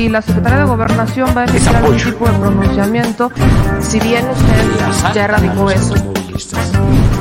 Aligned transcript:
si 0.00 0.08
la 0.08 0.22
Secretaría 0.22 0.60
de 0.60 0.64
Gobernación 0.64 1.28
va 1.36 1.42
a 1.42 1.44
emitir 1.44 1.76
algún 1.76 1.94
tipo 1.98 2.24
de 2.26 2.32
pronunciamiento, 2.38 3.30
si 3.82 4.00
bien 4.00 4.24
usted 4.30 5.12
ya 5.14 5.24
erradicó 5.24 5.70
eso, 5.70 5.94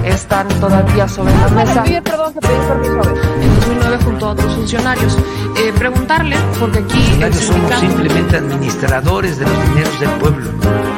están 0.05 0.47
todavía 0.47 1.05
sobre 1.09 1.33
la 1.39 1.49
mesa. 1.49 1.83
perdón, 1.83 2.33
se 2.33 2.39
pidió 2.39 2.67
permiso 2.69 2.93
a 2.93 3.03
ver. 3.03 3.17
En 3.41 3.55
2009 3.55 3.97
junto 4.05 4.25
a 4.27 4.29
otros 4.29 4.55
funcionarios. 4.55 5.17
Eh, 5.57 5.73
preguntarle, 5.77 6.37
porque 6.57 6.79
aquí 6.79 7.21
el 7.21 7.33
somos 7.33 7.79
simplemente 7.81 8.37
administradores 8.37 9.39
de 9.39 9.45
los 9.45 9.63
dineros 9.67 9.99
del 9.99 10.09
pueblo. 10.11 10.88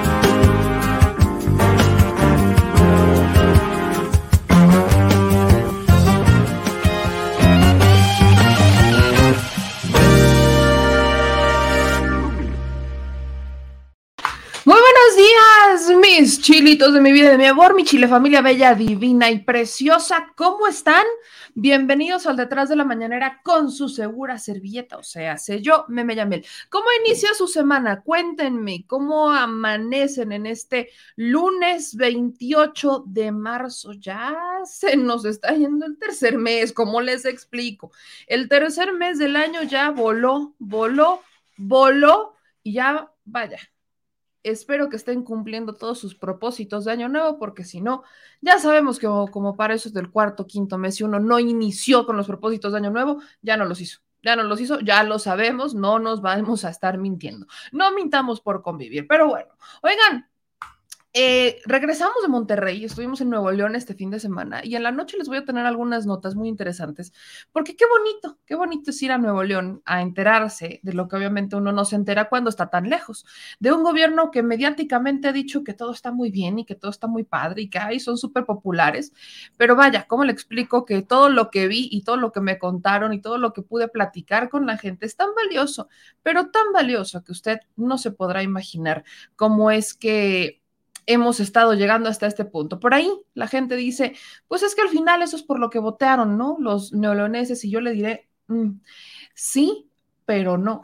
Chilitos 16.41 16.91
de 16.91 17.01
mi 17.01 17.11
vida, 17.11 17.29
de 17.29 17.37
mi 17.37 17.45
amor, 17.45 17.75
mi 17.75 17.83
chile 17.83 18.07
familia 18.07 18.41
bella, 18.41 18.73
divina 18.73 19.29
y 19.29 19.39
preciosa. 19.39 20.33
¿Cómo 20.35 20.67
están? 20.67 21.05
Bienvenidos 21.53 22.25
al 22.25 22.35
Detrás 22.35 22.67
de 22.67 22.75
la 22.75 22.83
Mañanera 22.83 23.41
con 23.43 23.71
su 23.71 23.89
segura 23.89 24.39
servilleta, 24.39 24.97
o 24.97 25.03
sea, 25.03 25.37
sé 25.37 25.61
yo, 25.61 25.85
Meme 25.87 26.15
Yamel. 26.15 26.43
¿Cómo 26.69 26.85
inicia 27.05 27.35
su 27.35 27.47
semana? 27.47 28.01
Cuéntenme, 28.01 28.85
¿cómo 28.87 29.29
amanecen 29.29 30.31
en 30.31 30.47
este 30.47 30.89
lunes 31.15 31.95
28 31.95 33.03
de 33.05 33.31
marzo? 33.31 33.93
Ya 33.93 34.35
se 34.65 34.97
nos 34.97 35.25
está 35.25 35.53
yendo 35.53 35.85
el 35.85 35.99
tercer 35.99 36.39
mes, 36.39 36.73
¿cómo 36.73 37.01
les 37.01 37.25
explico? 37.25 37.91
El 38.25 38.49
tercer 38.49 38.93
mes 38.93 39.19
del 39.19 39.35
año 39.35 39.61
ya 39.61 39.91
voló, 39.91 40.55
voló, 40.57 41.21
voló 41.55 42.35
y 42.63 42.73
ya, 42.73 43.11
vaya, 43.25 43.59
espero 44.43 44.89
que 44.89 44.95
estén 44.95 45.23
cumpliendo 45.23 45.73
todos 45.73 45.99
sus 45.99 46.15
propósitos 46.15 46.85
de 46.85 46.91
año 46.91 47.09
nuevo, 47.09 47.37
porque 47.37 47.63
si 47.63 47.81
no, 47.81 48.03
ya 48.41 48.59
sabemos 48.59 48.99
que 48.99 49.07
como, 49.07 49.55
para 49.55 49.73
eso 49.73 49.89
es 49.89 49.93
del 49.93 50.09
cuarto, 50.09 50.47
quinto 50.47 50.77
mes, 50.77 50.95
si 50.95 51.03
uno 51.03 51.19
no 51.19 51.39
inició 51.39 52.05
con 52.05 52.17
los 52.17 52.27
propósitos 52.27 52.71
de 52.71 52.79
año 52.79 52.91
nuevo, 52.91 53.21
ya 53.41 53.57
no 53.57 53.65
los 53.65 53.81
hizo. 53.81 53.99
Ya 54.23 54.35
no 54.35 54.43
los 54.43 54.61
hizo, 54.61 54.79
ya 54.81 55.03
lo 55.03 55.17
sabemos, 55.17 55.73
no 55.73 55.97
nos 55.97 56.21
vamos 56.21 56.63
a 56.63 56.69
estar 56.69 56.99
mintiendo. 56.99 57.47
No 57.71 57.91
mintamos 57.91 58.39
por 58.39 58.61
convivir, 58.61 59.07
pero 59.07 59.27
bueno, 59.27 59.51
oigan, 59.81 60.29
eh, 61.13 61.59
regresamos 61.65 62.21
de 62.21 62.29
Monterrey, 62.29 62.85
estuvimos 62.85 63.19
en 63.19 63.29
Nuevo 63.29 63.51
León 63.51 63.75
este 63.75 63.95
fin 63.95 64.09
de 64.11 64.19
semana 64.19 64.61
y 64.63 64.75
en 64.75 64.83
la 64.83 64.91
noche 64.91 65.17
les 65.17 65.27
voy 65.27 65.37
a 65.37 65.45
tener 65.45 65.65
algunas 65.65 66.05
notas 66.05 66.35
muy 66.35 66.47
interesantes, 66.47 67.11
porque 67.51 67.75
qué 67.75 67.83
bonito, 67.85 68.39
qué 68.45 68.55
bonito 68.55 68.91
es 68.91 69.01
ir 69.01 69.11
a 69.11 69.17
Nuevo 69.17 69.43
León 69.43 69.81
a 69.83 70.01
enterarse 70.01 70.79
de 70.83 70.93
lo 70.93 71.09
que 71.09 71.17
obviamente 71.17 71.57
uno 71.57 71.73
no 71.73 71.83
se 71.83 71.97
entera 71.97 72.29
cuando 72.29 72.49
está 72.49 72.69
tan 72.69 72.89
lejos, 72.89 73.25
de 73.59 73.73
un 73.73 73.83
gobierno 73.83 74.31
que 74.31 74.41
mediáticamente 74.41 75.27
ha 75.27 75.33
dicho 75.33 75.65
que 75.65 75.73
todo 75.73 75.91
está 75.91 76.13
muy 76.13 76.31
bien 76.31 76.59
y 76.59 76.65
que 76.65 76.75
todo 76.75 76.91
está 76.91 77.07
muy 77.07 77.25
padre 77.25 77.63
y 77.63 77.69
que 77.69 77.79
ay, 77.79 77.99
son 77.99 78.17
súper 78.17 78.45
populares, 78.45 79.11
pero 79.57 79.75
vaya, 79.75 80.05
¿cómo 80.07 80.23
le 80.23 80.31
explico 80.31 80.85
que 80.85 81.01
todo 81.01 81.27
lo 81.27 81.51
que 81.51 81.67
vi 81.67 81.89
y 81.91 82.03
todo 82.03 82.15
lo 82.15 82.31
que 82.31 82.39
me 82.39 82.57
contaron 82.57 83.13
y 83.13 83.19
todo 83.19 83.37
lo 83.37 83.51
que 83.51 83.63
pude 83.63 83.89
platicar 83.89 84.49
con 84.49 84.65
la 84.65 84.77
gente 84.77 85.07
es 85.07 85.17
tan 85.17 85.35
valioso, 85.35 85.89
pero 86.23 86.51
tan 86.51 86.71
valioso 86.73 87.21
que 87.23 87.33
usted 87.33 87.59
no 87.75 87.97
se 87.97 88.11
podrá 88.11 88.43
imaginar 88.43 89.03
cómo 89.35 89.71
es 89.71 89.93
que 89.93 90.60
hemos 91.05 91.39
estado 91.39 91.73
llegando 91.73 92.09
hasta 92.09 92.27
este 92.27 92.45
punto. 92.45 92.79
Por 92.79 92.93
ahí 92.93 93.11
la 93.33 93.47
gente 93.47 93.75
dice, 93.75 94.15
pues 94.47 94.63
es 94.63 94.75
que 94.75 94.81
al 94.81 94.89
final 94.89 95.21
eso 95.21 95.35
es 95.35 95.43
por 95.43 95.59
lo 95.59 95.69
que 95.69 95.79
votaron, 95.79 96.37
¿no? 96.37 96.57
Los 96.59 96.93
neoloneses 96.93 97.63
y 97.63 97.71
yo 97.71 97.81
le 97.81 97.91
diré, 97.91 98.29
mm, 98.47 98.71
sí, 99.33 99.89
pero 100.25 100.57
no. 100.57 100.81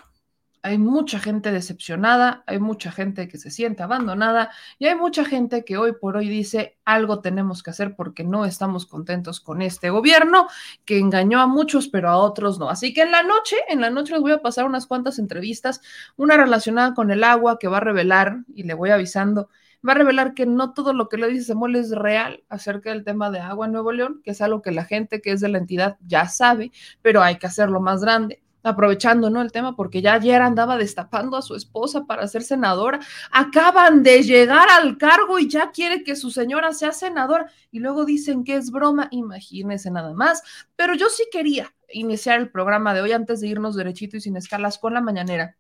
Hay 0.64 0.80
mucha 0.80 1.20
gente 1.20 1.52
decepcionada, 1.52 2.44
hay 2.46 2.60
mucha 2.60 2.92
gente 2.92 3.30
que 3.30 3.38
se 3.38 3.52
siente 3.52 3.84
abandonada 3.84 4.52
y 4.80 4.88
hay 4.88 4.96
mucha 4.96 5.24
gente 5.24 5.64
que 5.64 5.78
hoy 5.78 5.94
por 5.94 6.18
hoy 6.18 6.28
dice 6.28 6.78
algo 6.84 7.22
tenemos 7.22 7.64
que 7.64 7.70
hacer 7.70 7.96
porque 7.96 8.26
no 8.26 8.44
estamos 8.44 8.86
contentos 8.86 9.40
con 9.40 9.62
este 9.62 9.92
gobierno 9.92 10.48
que 10.84 11.00
engañó 11.00 11.40
a 11.40 11.48
muchos 11.48 11.88
pero 11.88 12.10
a 12.10 12.18
otros 12.18 12.60
no. 12.60 12.70
Así 12.70 12.94
que 12.94 13.04
en 13.04 13.12
la 13.12 13.24
noche, 13.24 13.56
en 13.70 13.80
la 13.80 13.90
noche 13.90 14.14
les 14.14 14.22
voy 14.22 14.34
a 14.34 14.42
pasar 14.42 14.66
unas 14.66 14.88
cuantas 14.88 15.20
entrevistas, 15.20 15.80
una 16.18 16.36
relacionada 16.36 16.94
con 16.94 17.12
el 17.12 17.24
agua 17.24 17.60
que 17.60 17.70
va 17.70 17.78
a 17.78 17.82
revelar 17.82 18.40
y 18.54 18.64
le 18.64 18.74
voy 18.74 18.90
avisando 18.90 19.50
va 19.88 19.94
a 19.94 19.96
revelar 19.96 20.34
que 20.34 20.46
no 20.46 20.74
todo 20.74 20.94
lo 20.94 21.10
que 21.10 21.18
le 21.18 21.28
dice 21.28 21.46
Samuel 21.46 21.76
es 21.76 21.92
real 21.92 22.44
acerca 22.50 22.92
del 22.92 23.04
tema 23.04 23.32
de 23.32 23.40
agua 23.40 23.66
en 23.66 23.74
Nuevo 23.74 23.92
León, 23.92 24.22
que 24.24 24.32
es 24.32 24.42
algo 24.42 24.62
que 24.62 24.72
la 24.72 24.86
gente 24.86 25.22
que 25.22 25.32
es 25.32 25.42
de 25.42 25.50
la 25.50 25.58
entidad 25.58 25.98
ya 26.06 26.28
sabe, 26.28 26.72
pero 27.02 27.22
hay 27.22 27.38
que 27.38 27.48
hacerlo 27.48 27.80
más 27.80 28.02
grande 28.02 28.42
aprovechando 28.68 29.30
¿no? 29.30 29.42
el 29.42 29.52
tema, 29.52 29.76
porque 29.76 30.02
ya 30.02 30.14
ayer 30.14 30.42
andaba 30.42 30.78
destapando 30.78 31.38
a 31.38 31.42
su 31.42 31.56
esposa 31.56 32.06
para 32.06 32.28
ser 32.28 32.44
senadora, 32.44 33.00
acaban 33.32 34.04
de 34.04 34.24
llegar 34.24 34.68
al 34.70 34.98
cargo 34.98 35.40
y 35.40 35.50
ya 35.50 35.72
quiere 35.72 36.04
que 36.04 36.16
su 36.16 36.32
señora 36.32 36.74
sea 36.74 36.92
senadora. 36.92 37.52
Y 37.72 37.80
luego 37.80 38.06
dicen 38.06 38.44
que 38.44 38.56
es 38.56 38.72
broma, 38.72 39.08
imagínense 39.12 39.90
nada 39.92 40.14
más, 40.14 40.44
pero 40.76 40.96
yo 40.96 41.10
sí 41.10 41.26
quería 41.32 41.74
iniciar 41.90 42.40
el 42.40 42.52
programa 42.52 42.94
de 42.94 43.02
hoy 43.02 43.12
antes 43.14 43.40
de 43.40 43.48
irnos 43.48 43.76
derechito 43.76 44.18
y 44.18 44.22
sin 44.22 44.36
escalas 44.36 44.78
con 44.78 44.94
la 44.94 45.02
mañanera, 45.02 45.56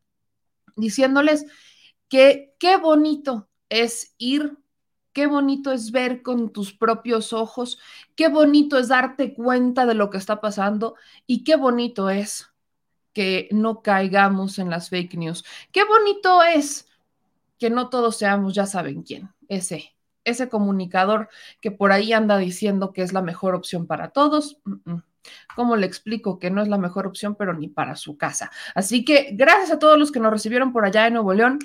diciéndoles 0.75 1.45
que 2.09 2.53
qué 2.59 2.77
bonito 2.77 3.46
es 3.69 4.15
ir, 4.17 4.57
qué 5.13 5.27
bonito 5.27 5.71
es 5.71 5.91
ver 5.91 6.21
con 6.21 6.51
tus 6.51 6.73
propios 6.73 7.33
ojos, 7.33 7.79
qué 8.15 8.27
bonito 8.27 8.77
es 8.77 8.89
darte 8.89 9.33
cuenta 9.33 9.85
de 9.85 9.93
lo 9.93 10.09
que 10.09 10.17
está 10.17 10.41
pasando 10.41 10.95
y 11.25 11.43
qué 11.43 11.55
bonito 11.55 12.09
es 12.09 12.51
que 13.13 13.49
no 13.51 13.81
caigamos 13.81 14.59
en 14.59 14.69
las 14.69 14.89
fake 14.89 15.15
news. 15.15 15.43
Qué 15.71 15.83
bonito 15.85 16.43
es 16.43 16.87
que 17.57 17.71
no 17.71 17.89
todos 17.89 18.17
seamos, 18.17 18.53
ya 18.53 18.67
saben 18.67 19.01
quién, 19.01 19.29
ese, 19.47 19.95
ese 20.23 20.49
comunicador 20.49 21.29
que 21.59 21.71
por 21.71 21.91
ahí 21.91 22.13
anda 22.13 22.37
diciendo 22.37 22.93
que 22.93 23.01
es 23.01 23.13
la 23.13 23.23
mejor 23.23 23.55
opción 23.55 23.87
para 23.87 24.09
todos. 24.09 24.59
¿Cómo 25.55 25.75
le 25.75 25.87
explico 25.87 26.37
que 26.37 26.51
no 26.51 26.61
es 26.61 26.67
la 26.67 26.77
mejor 26.77 27.07
opción, 27.07 27.35
pero 27.35 27.53
ni 27.53 27.67
para 27.67 27.95
su 27.95 28.17
casa? 28.17 28.51
Así 28.75 29.03
que 29.03 29.31
gracias 29.33 29.71
a 29.71 29.79
todos 29.79 29.97
los 29.97 30.11
que 30.11 30.19
nos 30.19 30.31
recibieron 30.31 30.71
por 30.71 30.85
allá 30.85 31.07
en 31.07 31.13
Nuevo 31.13 31.33
León. 31.33 31.59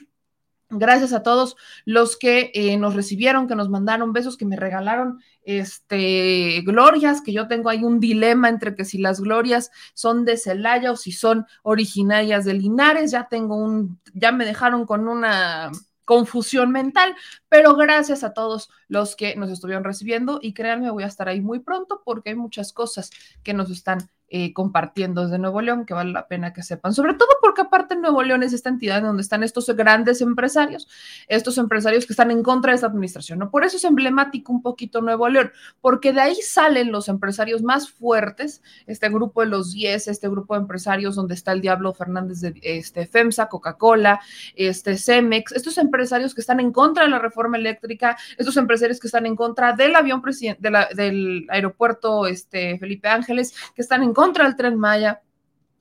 Gracias 0.73 1.13
a 1.13 1.23
todos 1.23 1.57
los 1.85 2.17
que 2.17 2.51
eh, 2.55 2.77
nos 2.79 2.95
recibieron, 2.95 3.47
que 3.47 3.55
nos 3.55 3.69
mandaron 3.69 4.13
besos, 4.13 4.37
que 4.37 4.47
me 4.47 4.57
regalaron 4.57 5.21
este, 5.43 6.63
glorias, 6.65 7.21
que 7.21 7.33
yo 7.33 7.47
tengo 7.47 7.69
ahí 7.69 7.85
un 7.85 8.01
dilema 8.01 8.49
entre 8.49 8.75
que 8.75 8.85
si 8.85 8.99
las 8.99 9.21
glorias 9.21 9.71
son 9.93 10.25
de 10.25 10.39
Celaya 10.39 10.93
o 10.93 10.97
si 10.97 11.13
son 11.13 11.47
originarias 11.63 12.45
de 12.45 12.55
Linares, 12.55 13.11
ya 13.11 13.29
tengo 13.29 13.57
un, 13.57 14.01
ya 14.15 14.33
me 14.33 14.47
dejaron 14.47 14.87
con 14.87 15.09
una 15.09 15.71
confusión 16.05 16.71
mental, 16.71 17.15
pero 17.49 17.77
gracias 17.77 18.25
a 18.25 18.33
todos 18.33 18.71
los 18.89 19.15
que 19.15 19.37
nos 19.37 19.51
estuvieron 19.51 19.85
recibiendo 19.85 20.39
y 20.43 20.53
créanme, 20.53 20.91
voy 20.91 21.05
a 21.05 21.07
estar 21.07 21.29
ahí 21.29 21.41
muy 21.41 21.61
pronto 21.61 22.03
porque 22.05 22.31
hay 22.31 22.37
muchas 22.37 22.73
cosas 22.73 23.11
que 23.43 23.55
nos 23.55 23.71
están 23.71 24.09
eh, 24.35 24.55
compartiendo 24.55 25.25
desde 25.25 25.39
Nuevo 25.39 25.61
León, 25.61 25.85
que 25.85 25.93
vale 25.93 26.11
la 26.11 26.27
pena 26.27 26.55
que 26.55 26.63
sepan, 26.63 26.95
sobre 26.95 27.13
todo 27.13 27.29
porque 27.43 27.61
aparte 27.61 27.97
Nuevo 27.97 28.23
León 28.23 28.43
es 28.43 28.55
esta 28.55 28.71
entidad 28.71 28.97
en 28.97 29.05
donde 29.05 29.21
están 29.21 29.43
estos 29.43 29.67
grandes 29.77 30.23
empresarios, 30.23 30.89
estos 31.29 31.59
empresarios 31.59 32.07
que 32.07 32.15
están 32.15 32.31
en 32.31 32.43
contra 32.43 32.73
de 32.73 32.77
esta 32.77 32.87
administración, 32.87 33.39
¿no? 33.39 33.51
Por 33.51 33.63
eso 33.63 33.77
es 33.77 33.85
emblemático 33.85 34.51
un 34.51 34.63
poquito 34.63 35.03
Nuevo 35.03 35.29
León, 35.29 35.53
porque 35.83 36.15
de 36.15 36.23
ahí 36.23 36.37
salen 36.37 36.93
los 36.93 37.09
empresarios 37.09 37.63
más 37.63 37.91
fuertes, 37.91 38.63
este 38.87 39.11
grupo 39.11 39.43
de 39.43 39.49
los 39.49 39.75
10, 39.75 40.09
este 40.09 40.31
grupo 40.31 40.55
de 40.55 40.61
empresarios 40.61 41.15
donde 41.15 41.35
está 41.35 41.53
el 41.53 41.61
Diablo 41.61 41.93
Fernández 41.93 42.41
de 42.41 42.55
este, 42.63 43.07
FEMSA, 43.07 43.51
Coca-Cola, 43.51 44.19
este, 44.57 44.97
Cemex, 44.97 45.53
estos 45.53 45.77
empresarios 45.77 46.35
que 46.35 46.41
están 46.41 46.59
en 46.59 46.73
contra 46.73 47.05
de 47.05 47.11
la 47.11 47.19
reforma 47.19 47.59
eléctrica, 47.59 48.17
estos 48.39 48.57
empresarios 48.57 48.99
que 48.99 49.09
están 49.09 49.27
en 49.27 49.37
contra 49.37 49.75
del 49.75 49.95
avión 49.95 50.23
de 50.23 50.87
del 50.95 51.47
aeropuerto 51.51 52.27
este, 52.27 52.79
Felipe 52.79 53.09
Ángeles, 53.09 53.55
que 53.75 53.83
están 53.83 54.03
en 54.03 54.15
del 54.31 54.57
tren 54.57 54.79
Maya. 54.79 55.23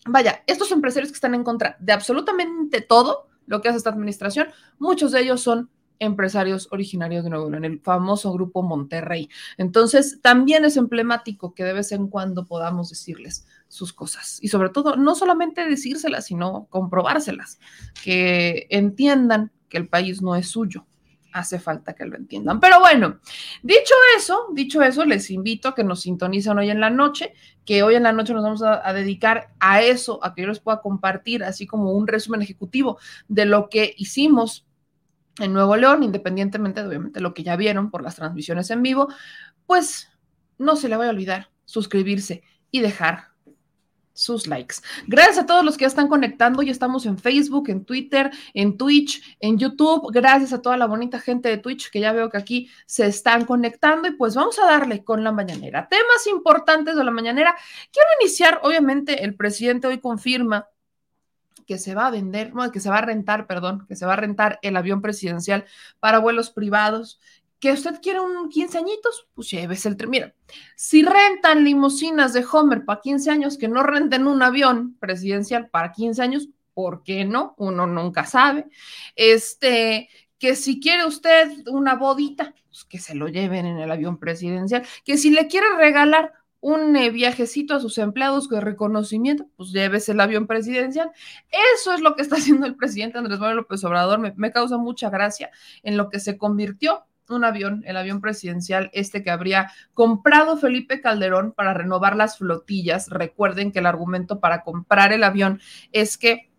Vaya, 0.05 0.43
estos 0.47 0.71
empresarios 0.71 1.11
que 1.11 1.15
están 1.15 1.35
en 1.35 1.43
contra 1.43 1.77
de 1.79 1.93
absolutamente 1.93 2.81
todo 2.81 3.27
lo 3.45 3.61
que 3.61 3.69
hace 3.69 3.77
esta 3.77 3.91
administración, 3.91 4.47
muchos 4.79 5.11
de 5.11 5.21
ellos 5.21 5.41
son 5.41 5.69
empresarios 5.99 6.67
originarios 6.71 7.23
de 7.23 7.29
Nuevo 7.29 7.51
León, 7.51 7.63
el 7.63 7.79
famoso 7.79 8.33
grupo 8.33 8.63
Monterrey. 8.63 9.29
Entonces, 9.57 10.19
también 10.23 10.65
es 10.65 10.75
emblemático 10.75 11.53
que 11.53 11.63
de 11.63 11.73
vez 11.73 11.91
en 11.91 12.07
cuando 12.07 12.45
podamos 12.45 12.89
decirles 12.89 13.45
sus 13.67 13.93
cosas 13.93 14.39
y 14.41 14.47
sobre 14.47 14.69
todo, 14.69 14.95
no 14.95 15.13
solamente 15.13 15.63
decírselas, 15.63 16.25
sino 16.25 16.65
comprobárselas, 16.71 17.59
que 18.03 18.65
entiendan 18.71 19.51
que 19.69 19.77
el 19.77 19.87
país 19.87 20.23
no 20.23 20.35
es 20.35 20.47
suyo, 20.47 20.87
hace 21.33 21.59
falta 21.59 21.93
que 21.93 22.05
lo 22.05 22.15
entiendan. 22.15 22.59
Pero 22.59 22.79
bueno, 22.79 23.19
dicho 23.63 23.93
eso, 24.17 24.47
dicho 24.53 24.81
eso, 24.81 25.05
les 25.05 25.29
invito 25.31 25.69
a 25.69 25.75
que 25.75 25.83
nos 25.83 26.01
sintonicen 26.01 26.57
hoy 26.57 26.69
en 26.69 26.79
la 26.79 26.89
noche, 26.89 27.33
que 27.65 27.83
hoy 27.83 27.95
en 27.95 28.03
la 28.03 28.11
noche 28.11 28.33
nos 28.33 28.43
vamos 28.43 28.63
a, 28.63 28.87
a, 28.87 28.93
dedicar 28.93 29.53
a 29.59 29.81
eso, 29.81 30.23
a 30.23 30.33
que 30.33 30.41
yo 30.43 30.47
les 30.47 30.59
pueda 30.59 30.81
compartir 30.81 31.43
así 31.43 31.65
como 31.65 31.91
un 31.91 32.07
resumen 32.07 32.41
ejecutivo 32.41 32.97
de 33.27 33.45
lo 33.45 33.69
que 33.69 33.93
hicimos 33.97 34.65
en 35.39 35.53
Nuevo 35.53 35.75
León, 35.75 36.03
independientemente 36.03 36.81
de 36.81 36.87
obviamente 36.87 37.19
lo 37.19 37.33
que 37.33 37.43
ya 37.43 37.55
vieron 37.55 37.89
por 37.89 38.03
las 38.03 38.15
transmisiones 38.15 38.69
en 38.69 38.83
vivo, 38.83 39.07
pues 39.65 40.09
no 40.57 40.75
se 40.75 40.89
le 40.89 40.97
vaya 40.97 41.09
a 41.09 41.13
olvidar 41.13 41.49
suscribirse 41.65 42.43
y 42.69 42.81
dejar 42.81 43.30
sus 44.13 44.47
likes. 44.47 44.75
Gracias 45.07 45.39
a 45.39 45.45
todos 45.45 45.63
los 45.63 45.77
que 45.77 45.83
ya 45.83 45.87
están 45.87 46.07
conectando. 46.07 46.61
Ya 46.61 46.71
estamos 46.71 47.05
en 47.05 47.17
Facebook, 47.17 47.69
en 47.69 47.85
Twitter, 47.85 48.31
en 48.53 48.77
Twitch, 48.77 49.37
en 49.39 49.57
YouTube. 49.57 50.11
Gracias 50.11 50.53
a 50.53 50.61
toda 50.61 50.77
la 50.77 50.85
bonita 50.85 51.19
gente 51.19 51.49
de 51.49 51.57
Twitch 51.57 51.89
que 51.89 51.99
ya 51.99 52.11
veo 52.11 52.29
que 52.29 52.37
aquí 52.37 52.69
se 52.85 53.05
están 53.05 53.45
conectando. 53.45 54.07
Y 54.07 54.11
pues 54.11 54.35
vamos 54.35 54.59
a 54.59 54.65
darle 54.65 55.03
con 55.03 55.23
la 55.23 55.31
mañanera. 55.31 55.87
Temas 55.87 56.27
importantes 56.27 56.95
de 56.95 57.03
la 57.03 57.11
mañanera. 57.11 57.55
Quiero 57.91 58.07
iniciar, 58.21 58.59
obviamente, 58.63 59.23
el 59.23 59.35
presidente 59.35 59.87
hoy 59.87 59.99
confirma 59.99 60.67
que 61.65 61.77
se 61.77 61.95
va 61.95 62.07
a 62.07 62.11
vender, 62.11 62.51
que 62.73 62.79
se 62.79 62.89
va 62.89 62.97
a 62.97 63.01
rentar, 63.01 63.47
perdón, 63.47 63.85
que 63.87 63.95
se 63.95 64.05
va 64.05 64.13
a 64.13 64.17
rentar 64.17 64.59
el 64.61 64.75
avión 64.75 65.01
presidencial 65.01 65.65
para 65.99 66.19
vuelos 66.19 66.49
privados 66.49 67.21
que 67.61 67.71
usted 67.71 68.01
quiere 68.01 68.19
un 68.19 68.49
15 68.49 68.79
añitos, 68.79 69.27
pues 69.35 69.51
llévese 69.51 69.87
el 69.87 69.95
tren. 69.95 70.09
Mira, 70.09 70.35
si 70.75 71.03
rentan 71.03 71.63
limusinas 71.63 72.33
de 72.33 72.43
Homer 72.51 72.83
para 72.85 73.01
15 73.01 73.29
años, 73.29 73.57
que 73.57 73.67
no 73.67 73.83
renten 73.83 74.25
un 74.25 74.41
avión 74.41 74.97
presidencial 74.99 75.69
para 75.69 75.91
15 75.91 76.21
años, 76.23 76.49
¿por 76.73 77.03
qué 77.03 77.23
no? 77.23 77.53
Uno 77.59 77.85
nunca 77.85 78.25
sabe. 78.25 78.65
Este, 79.15 80.09
que 80.39 80.55
si 80.55 80.79
quiere 80.79 81.05
usted 81.05 81.51
una 81.67 81.95
bodita, 81.95 82.55
pues 82.67 82.83
que 82.83 82.97
se 82.97 83.13
lo 83.13 83.27
lleven 83.27 83.67
en 83.67 83.77
el 83.77 83.91
avión 83.91 84.17
presidencial. 84.17 84.83
Que 85.05 85.17
si 85.17 85.29
le 85.29 85.45
quiere 85.45 85.67
regalar 85.77 86.33
un 86.61 86.95
eh, 86.95 87.11
viajecito 87.11 87.75
a 87.75 87.79
sus 87.79 87.99
empleados 87.99 88.49
de 88.49 88.59
reconocimiento, 88.59 89.47
pues 89.55 89.71
llévese 89.71 90.13
el 90.13 90.19
avión 90.19 90.47
presidencial. 90.47 91.11
Eso 91.75 91.93
es 91.93 92.01
lo 92.01 92.15
que 92.15 92.23
está 92.23 92.37
haciendo 92.37 92.65
el 92.65 92.75
presidente 92.75 93.19
Andrés 93.19 93.37
Manuel 93.37 93.57
López 93.57 93.83
Obrador. 93.83 94.33
me 94.35 94.51
causa 94.51 94.77
mucha 94.79 95.11
gracia 95.11 95.51
en 95.83 95.95
lo 95.95 96.09
que 96.09 96.19
se 96.19 96.39
convirtió 96.39 97.05
un 97.35 97.43
avión, 97.43 97.83
el 97.85 97.97
avión 97.97 98.21
presidencial, 98.21 98.89
este 98.93 99.23
que 99.23 99.31
habría 99.31 99.71
comprado 99.93 100.57
Felipe 100.57 101.01
Calderón 101.01 101.51
para 101.51 101.73
renovar 101.73 102.15
las 102.15 102.37
flotillas. 102.37 103.09
Recuerden 103.09 103.71
que 103.71 103.79
el 103.79 103.85
argumento 103.85 104.39
para 104.39 104.63
comprar 104.63 105.13
el 105.13 105.23
avión 105.23 105.59
es 105.91 106.17
que 106.17 106.49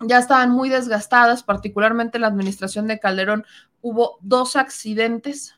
ya 0.00 0.18
estaban 0.18 0.50
muy 0.50 0.68
desgastadas, 0.68 1.42
particularmente 1.42 2.18
la 2.18 2.28
administración 2.28 2.86
de 2.86 3.00
Calderón. 3.00 3.44
Hubo 3.80 4.18
dos 4.22 4.56
accidentes 4.56 5.57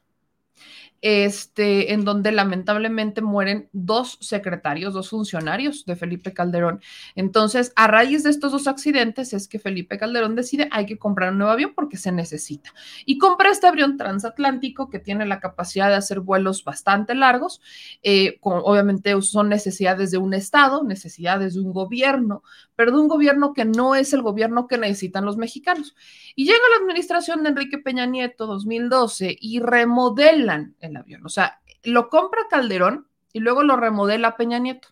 este, 1.02 1.92
en 1.92 2.04
donde 2.04 2.32
lamentablemente 2.32 3.22
mueren 3.22 3.68
dos 3.72 4.18
secretarios, 4.20 4.92
dos 4.92 5.10
funcionarios 5.10 5.84
de 5.86 5.96
Felipe 5.96 6.32
Calderón. 6.32 6.80
Entonces, 7.14 7.72
a 7.76 7.86
raíz 7.86 8.22
de 8.22 8.30
estos 8.30 8.52
dos 8.52 8.66
accidentes 8.66 9.32
es 9.32 9.48
que 9.48 9.58
Felipe 9.58 9.98
Calderón 9.98 10.34
decide 10.34 10.68
hay 10.70 10.86
que 10.86 10.98
comprar 10.98 11.32
un 11.32 11.38
nuevo 11.38 11.52
avión 11.52 11.72
porque 11.74 11.96
se 11.96 12.12
necesita. 12.12 12.72
Y 13.06 13.18
compra 13.18 13.50
este 13.50 13.66
avión 13.66 13.96
transatlántico 13.96 14.90
que 14.90 14.98
tiene 14.98 15.26
la 15.26 15.40
capacidad 15.40 15.88
de 15.88 15.96
hacer 15.96 16.20
vuelos 16.20 16.64
bastante 16.64 17.14
largos. 17.14 17.60
Eh, 18.02 18.38
obviamente 18.42 19.20
son 19.22 19.48
necesidades 19.48 20.10
de 20.10 20.18
un 20.18 20.34
Estado, 20.34 20.84
necesidades 20.84 21.54
de 21.54 21.60
un 21.60 21.72
gobierno, 21.72 22.42
pero 22.76 22.92
de 22.92 22.98
un 22.98 23.08
gobierno 23.08 23.52
que 23.52 23.64
no 23.64 23.94
es 23.94 24.12
el 24.12 24.22
gobierno 24.22 24.66
que 24.66 24.78
necesitan 24.78 25.24
los 25.24 25.36
mexicanos. 25.36 25.94
Y 26.34 26.44
llega 26.44 26.58
la 26.70 26.84
administración 26.84 27.42
de 27.42 27.50
Enrique 27.50 27.78
Peña 27.78 28.06
Nieto 28.06 28.46
2012 28.46 29.36
y 29.40 29.60
remodelan 29.60 30.74
el 30.80 30.89
avión. 30.96 31.24
O 31.24 31.28
sea, 31.28 31.60
lo 31.82 32.08
compra 32.08 32.42
Calderón 32.48 33.08
y 33.32 33.40
luego 33.40 33.62
lo 33.62 33.76
remodela 33.76 34.36
Peña 34.36 34.58
Nieto. 34.58 34.88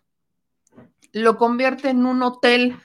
Lo 1.11 1.37
convierte 1.37 1.89
en 1.89 2.05
un 2.05 2.21
hotel, 2.21 2.77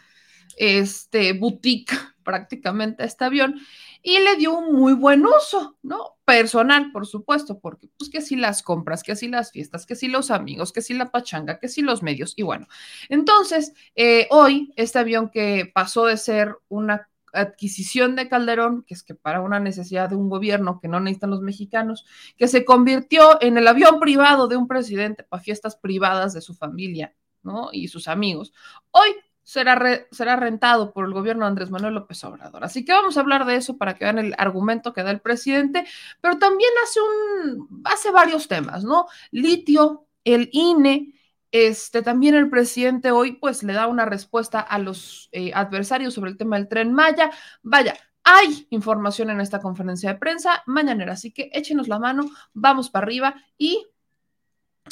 este, 0.57 1.33
boutique 1.33 1.95
prácticamente 2.25 3.03
a 3.03 3.07
este 3.07 3.25
avión 3.25 3.61
y 4.07 4.19
le 4.19 4.37
dio 4.37 4.53
un 4.53 4.75
muy 4.75 4.93
buen 4.93 5.25
uso, 5.25 5.79
¿no? 5.83 6.19
Personal, 6.27 6.93
por 6.93 7.07
supuesto, 7.07 7.59
porque 7.59 7.89
pues 7.97 8.11
que 8.11 8.21
si 8.21 8.37
las 8.37 8.63
compras, 8.63 9.03
que 9.03 9.17
si 9.17 9.29
las 9.29 9.51
fiestas, 9.51 9.87
que 9.87 9.97
si 9.97 10.09
los 10.09 10.31
amigos, 10.31 10.73
que 10.73 10.83
si 10.83 10.93
la 10.93 11.11
pachanga, 11.11 11.59
que 11.59 11.69
si 11.69 11.81
los 11.81 12.03
medios, 12.03 12.35
y 12.37 12.43
bueno, 12.43 12.69
entonces, 13.09 13.73
eh, 13.95 14.29
hoy 14.31 14.73
este 14.77 14.99
avión 14.99 15.31
que 15.31 15.71
pasó 15.73 16.05
de 16.05 16.19
ser 16.19 16.55
una 16.69 17.09
adquisición 17.35 18.17
de 18.17 18.29
Calderón, 18.29 18.85
que 18.87 18.95
es 18.95 19.03
que 19.03 19.15
para 19.15 19.41
una 19.41 19.61
necesidad 19.61 20.09
de 20.09 20.17
un 20.17 20.29
gobierno 20.29 20.81
que 20.81 20.89
no 20.89 21.01
necesitan 21.01 21.31
los 21.31 21.41
mexicanos, 21.41 22.05
que 22.37 22.49
se 22.49 22.65
convirtió 22.65 23.41
en 23.43 23.59
el 23.59 23.69
avión 23.69 24.01
privado 24.01 24.49
de 24.49 24.57
un 24.57 24.69
presidente 24.69 25.25
para 25.25 25.43
fiestas 25.43 25.77
privadas 25.77 26.35
de 26.35 26.41
su 26.41 26.55
familia, 26.55 27.15
¿no? 27.43 27.69
Y 27.73 27.89
sus 27.89 28.09
amigos. 28.09 28.53
Hoy 28.91 29.11
será, 29.45 30.07
será 30.11 30.37
rentado 30.37 30.93
por 30.93 31.05
el 31.05 31.13
gobierno 31.13 31.45
de 31.45 31.51
Andrés 31.51 31.71
Manuel 31.71 31.95
López 31.95 32.25
Obrador. 32.25 32.65
Así 32.65 32.85
que 32.85 32.93
vamos 32.93 33.17
a 33.17 33.21
hablar 33.21 33.45
de 33.45 33.57
eso 33.57 33.77
para 33.77 33.95
que 33.95 34.05
vean 34.05 34.19
el 34.19 34.35
argumento 34.39 34.93
que 34.93 35.03
da 35.03 35.11
el 35.11 35.21
presidente, 35.21 35.87
pero 36.21 36.39
también 36.39 36.71
hace, 36.83 37.01
un, 37.01 37.83
hace 37.85 38.11
varios 38.11 38.49
temas, 38.49 38.85
¿no? 38.85 39.07
Litio, 39.31 40.07
el 40.25 40.49
INE, 40.53 41.13
este, 41.55 42.03
también 42.03 42.35
el 42.35 42.51
presidente 42.51 43.13
hoy 43.13 43.35
pues 43.35 43.63
le 43.63 43.75
da 43.75 43.87
una 43.87 44.05
respuesta 44.05 44.59
a 44.59 44.77
los 44.81 45.29
eh, 45.31 45.53
adversarios 45.55 46.13
sobre 46.13 46.33
el 46.33 46.37
tema 46.37 46.57
del 46.57 46.67
tren 46.67 46.93
Maya. 46.93 47.31
Vaya, 47.63 47.95
hay 48.25 48.67
información 48.71 49.31
en 49.31 49.41
esta 49.41 49.61
conferencia 49.61 50.13
de 50.13 50.19
prensa 50.19 50.65
mañanera, 50.67 51.13
así 51.13 51.31
que 51.31 51.51
échenos 51.53 51.87
la 51.87 52.01
mano, 52.01 52.29
vamos 52.55 52.91
para 52.91 53.05
arriba 53.05 53.37
y 53.57 53.87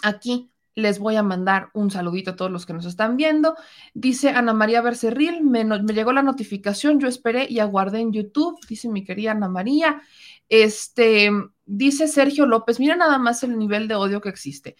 aquí 0.05 0.53
les 0.77 1.01
voy 1.01 1.17
a 1.17 1.25
mandar 1.25 1.71
un 1.75 1.91
saludito 1.91 2.31
a 2.31 2.37
todos 2.37 2.53
los 2.53 2.65
que 2.65 2.75
nos 2.75 2.87
están 2.87 3.17
viendo. 3.17 3.57
Dice 3.93 4.31
Ana 4.31 4.55
María 4.55 4.83
Bercerril, 4.83 5.43
me, 5.43 5.65
me 5.65 5.93
llegó 5.93 6.13
la 6.13 6.23
notificación, 6.23 7.01
yo 7.01 7.09
esperé 7.09 7.49
y 7.51 7.59
aguardé 7.59 7.99
en 7.99 8.13
YouTube, 8.13 8.61
dice 8.69 8.89
mi 8.89 9.03
querida 9.03 9.33
Ana 9.33 9.49
María. 9.49 10.01
Este, 10.49 11.29
dice 11.67 12.09
Sergio 12.09 12.47
López, 12.47 12.81
mira 12.81 12.97
nada 12.97 13.19
más 13.19 13.43
el 13.43 13.59
nivel 13.59 13.89
de 13.89 13.95
odio 13.95 14.21
que 14.21 14.29
existe. 14.29 14.77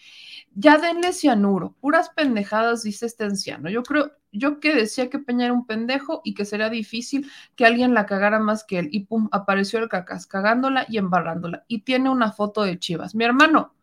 Ya 0.55 0.77
denle 0.77 1.13
cianuro, 1.13 1.75
puras 1.79 2.09
pendejadas, 2.09 2.83
dice 2.83 3.05
este 3.05 3.23
anciano. 3.23 3.69
Yo 3.69 3.83
creo, 3.83 4.11
yo 4.31 4.59
que 4.59 4.75
decía 4.75 5.09
que 5.09 5.19
Peña 5.19 5.45
era 5.45 5.53
un 5.53 5.65
pendejo 5.65 6.21
y 6.23 6.33
que 6.33 6.45
sería 6.45 6.69
difícil 6.69 7.29
que 7.55 7.65
alguien 7.65 7.93
la 7.93 8.05
cagara 8.05 8.39
más 8.39 8.63
que 8.63 8.79
él. 8.79 8.89
Y 8.91 9.05
pum, 9.05 9.29
apareció 9.31 9.79
el 9.79 9.89
cacas, 9.89 10.27
cagándola 10.27 10.85
y 10.89 10.97
embarrándola. 10.97 11.65
Y 11.67 11.81
tiene 11.81 12.09
una 12.09 12.31
foto 12.31 12.63
de 12.63 12.79
Chivas. 12.79 13.15
Mi 13.15 13.23
hermano, 13.25 13.73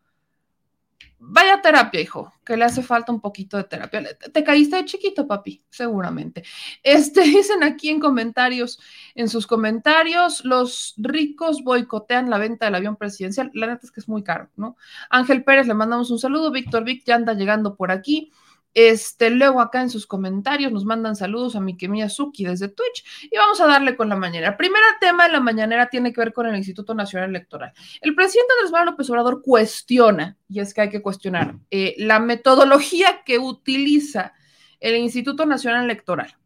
Vaya 1.22 1.60
terapia, 1.60 2.00
hijo, 2.00 2.32
que 2.44 2.56
le 2.56 2.64
hace 2.64 2.82
falta 2.82 3.12
un 3.12 3.20
poquito 3.20 3.58
de 3.58 3.64
terapia. 3.64 4.02
Te 4.32 4.42
caíste 4.42 4.76
de 4.76 4.84
chiquito, 4.86 5.26
papi, 5.26 5.62
seguramente. 5.68 6.44
Este, 6.82 7.20
dicen 7.24 7.62
aquí 7.62 7.90
en 7.90 8.00
comentarios, 8.00 8.80
en 9.14 9.28
sus 9.28 9.46
comentarios, 9.46 10.44
los 10.44 10.94
ricos 10.96 11.62
boicotean 11.62 12.30
la 12.30 12.38
venta 12.38 12.64
del 12.64 12.74
avión 12.74 12.96
presidencial. 12.96 13.50
La 13.52 13.66
neta 13.66 13.82
es 13.84 13.92
que 13.92 14.00
es 14.00 14.08
muy 14.08 14.22
caro, 14.22 14.48
¿no? 14.56 14.76
Ángel 15.10 15.44
Pérez, 15.44 15.66
le 15.66 15.74
mandamos 15.74 16.10
un 16.10 16.18
saludo. 16.18 16.50
Víctor 16.50 16.84
Vic 16.84 17.04
ya 17.04 17.16
anda 17.16 17.34
llegando 17.34 17.76
por 17.76 17.90
aquí. 17.90 18.32
Este, 18.72 19.30
luego 19.30 19.60
acá 19.60 19.80
en 19.80 19.90
sus 19.90 20.06
comentarios 20.06 20.70
nos 20.70 20.84
mandan 20.84 21.16
saludos 21.16 21.56
a 21.56 21.60
mi 21.60 21.76
querida 21.76 22.08
Suki 22.08 22.44
desde 22.44 22.68
Twitch 22.68 23.28
y 23.30 23.36
vamos 23.36 23.60
a 23.60 23.66
darle 23.66 23.96
con 23.96 24.08
la 24.08 24.16
mañanera. 24.16 24.56
Primer 24.56 24.80
tema 25.00 25.26
de 25.26 25.32
la 25.32 25.40
mañanera 25.40 25.88
tiene 25.88 26.12
que 26.12 26.20
ver 26.20 26.32
con 26.32 26.46
el 26.46 26.56
Instituto 26.56 26.94
Nacional 26.94 27.30
Electoral. 27.30 27.72
El 28.00 28.14
presidente 28.14 28.52
Andrés 28.54 28.72
Manuel 28.72 28.90
López 28.90 29.10
Obrador 29.10 29.42
cuestiona, 29.42 30.36
y 30.48 30.60
es 30.60 30.72
que 30.72 30.82
hay 30.82 30.88
que 30.88 31.02
cuestionar, 31.02 31.56
eh, 31.70 31.94
la 31.98 32.20
metodología 32.20 33.22
que 33.24 33.38
utiliza 33.38 34.34
el 34.78 34.96
Instituto 34.96 35.46
Nacional 35.46 35.84
Electoral. 35.84 36.36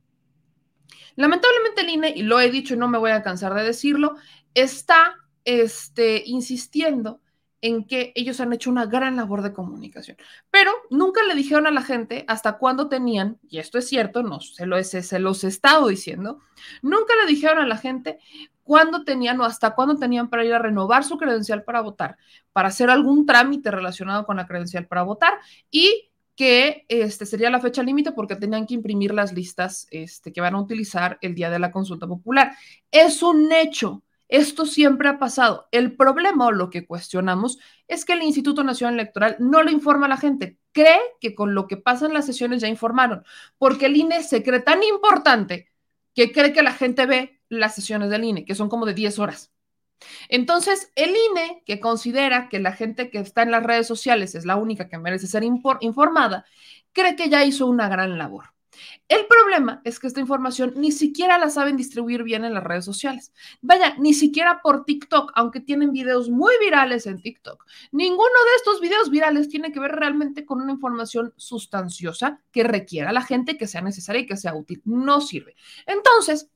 Lamentablemente 1.16 1.82
el 1.82 1.88
INE, 1.90 2.12
y 2.16 2.22
lo 2.22 2.40
he 2.40 2.50
dicho 2.50 2.74
y 2.74 2.76
no 2.76 2.88
me 2.88 2.98
voy 2.98 3.12
a 3.12 3.22
cansar 3.22 3.54
de 3.54 3.62
decirlo, 3.62 4.16
está 4.54 5.16
este, 5.44 6.22
insistiendo 6.26 7.20
en 7.64 7.86
que 7.86 8.12
ellos 8.14 8.40
han 8.40 8.52
hecho 8.52 8.68
una 8.68 8.84
gran 8.84 9.16
labor 9.16 9.40
de 9.40 9.54
comunicación, 9.54 10.18
pero 10.50 10.70
nunca 10.90 11.22
le 11.24 11.34
dijeron 11.34 11.66
a 11.66 11.70
la 11.70 11.80
gente 11.80 12.26
hasta 12.28 12.58
cuándo 12.58 12.90
tenían, 12.90 13.38
y 13.48 13.58
esto 13.58 13.78
es 13.78 13.88
cierto, 13.88 14.22
no 14.22 14.38
se, 14.40 14.66
lo, 14.66 14.82
se 14.84 15.18
los 15.18 15.44
he 15.44 15.48
estado 15.48 15.88
diciendo, 15.88 16.40
nunca 16.82 17.14
le 17.16 17.26
dijeron 17.26 17.60
a 17.60 17.66
la 17.66 17.78
gente 17.78 18.18
cuándo 18.64 19.02
tenían 19.04 19.40
o 19.40 19.44
hasta 19.44 19.74
cuándo 19.74 19.96
tenían 19.96 20.28
para 20.28 20.44
ir 20.44 20.52
a 20.52 20.58
renovar 20.58 21.04
su 21.04 21.16
credencial 21.16 21.64
para 21.64 21.80
votar, 21.80 22.18
para 22.52 22.68
hacer 22.68 22.90
algún 22.90 23.24
trámite 23.24 23.70
relacionado 23.70 24.26
con 24.26 24.36
la 24.36 24.46
credencial 24.46 24.86
para 24.86 25.02
votar 25.02 25.38
y 25.70 26.10
que 26.36 26.84
este 26.90 27.24
sería 27.24 27.48
la 27.48 27.60
fecha 27.60 27.82
límite 27.82 28.12
porque 28.12 28.36
tenían 28.36 28.66
que 28.66 28.74
imprimir 28.74 29.14
las 29.14 29.32
listas 29.32 29.86
este, 29.90 30.34
que 30.34 30.42
van 30.42 30.54
a 30.54 30.60
utilizar 30.60 31.16
el 31.22 31.34
día 31.34 31.48
de 31.48 31.60
la 31.60 31.70
consulta 31.70 32.06
popular. 32.06 32.52
Es 32.90 33.22
un 33.22 33.50
hecho 33.52 34.02
esto 34.36 34.66
siempre 34.66 35.08
ha 35.08 35.18
pasado. 35.18 35.68
El 35.70 35.96
problema 35.96 36.46
o 36.46 36.52
lo 36.52 36.70
que 36.70 36.86
cuestionamos 36.86 37.58
es 37.88 38.04
que 38.04 38.14
el 38.14 38.22
Instituto 38.22 38.64
Nacional 38.64 38.94
Electoral 38.94 39.36
no 39.38 39.62
le 39.62 39.72
informa 39.72 40.06
a 40.06 40.08
la 40.08 40.16
gente. 40.16 40.58
Cree 40.72 40.98
que 41.20 41.34
con 41.34 41.54
lo 41.54 41.66
que 41.68 41.76
pasa 41.76 42.06
en 42.06 42.14
las 42.14 42.26
sesiones 42.26 42.60
ya 42.60 42.68
informaron, 42.68 43.24
porque 43.58 43.86
el 43.86 43.96
INE 43.96 44.22
se 44.22 44.42
cree 44.42 44.60
tan 44.60 44.82
importante 44.82 45.70
que 46.14 46.32
cree 46.32 46.52
que 46.52 46.62
la 46.62 46.72
gente 46.72 47.06
ve 47.06 47.40
las 47.48 47.74
sesiones 47.74 48.10
del 48.10 48.24
INE, 48.24 48.44
que 48.44 48.54
son 48.54 48.68
como 48.68 48.86
de 48.86 48.94
10 48.94 49.18
horas. 49.18 49.52
Entonces, 50.28 50.90
el 50.96 51.10
INE, 51.10 51.62
que 51.66 51.80
considera 51.80 52.48
que 52.48 52.58
la 52.58 52.72
gente 52.72 53.10
que 53.10 53.18
está 53.18 53.42
en 53.42 53.50
las 53.50 53.62
redes 53.62 53.86
sociales 53.86 54.34
es 54.34 54.44
la 54.44 54.56
única 54.56 54.88
que 54.88 54.98
merece 54.98 55.26
ser 55.26 55.44
informada, 55.44 56.44
cree 56.92 57.16
que 57.16 57.28
ya 57.28 57.44
hizo 57.44 57.66
una 57.66 57.88
gran 57.88 58.18
labor. 58.18 58.53
El 59.08 59.26
problema 59.26 59.80
es 59.84 59.98
que 59.98 60.06
esta 60.06 60.20
información 60.20 60.74
ni 60.76 60.92
siquiera 60.92 61.38
la 61.38 61.50
saben 61.50 61.76
distribuir 61.76 62.22
bien 62.22 62.44
en 62.44 62.54
las 62.54 62.64
redes 62.64 62.84
sociales. 62.84 63.32
Vaya, 63.60 63.94
ni 63.98 64.14
siquiera 64.14 64.60
por 64.62 64.84
TikTok, 64.84 65.32
aunque 65.34 65.60
tienen 65.60 65.92
videos 65.92 66.30
muy 66.30 66.54
virales 66.60 67.06
en 67.06 67.20
TikTok. 67.20 67.64
Ninguno 67.92 68.24
de 68.24 68.56
estos 68.56 68.80
videos 68.80 69.10
virales 69.10 69.48
tiene 69.48 69.72
que 69.72 69.80
ver 69.80 69.92
realmente 69.92 70.44
con 70.44 70.60
una 70.62 70.72
información 70.72 71.34
sustanciosa 71.36 72.40
que 72.50 72.64
requiera 72.64 73.10
a 73.10 73.14
la 73.14 73.22
gente 73.22 73.56
que 73.56 73.66
sea 73.66 73.82
necesaria 73.82 74.22
y 74.22 74.26
que 74.26 74.36
sea 74.36 74.54
útil. 74.54 74.82
No 74.84 75.20
sirve. 75.20 75.54
Entonces, 75.86 76.50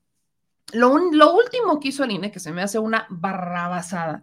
lo, 0.73 0.93
último 0.93 1.81
que 1.81 1.89
hizo 1.89 2.05
el 2.05 2.11
INE, 2.11 2.31
que 2.31 2.41
se 2.41 2.53
me 2.53 2.63
hace 2.63 2.79
una 2.79 3.07
barrabasada, 3.09 4.23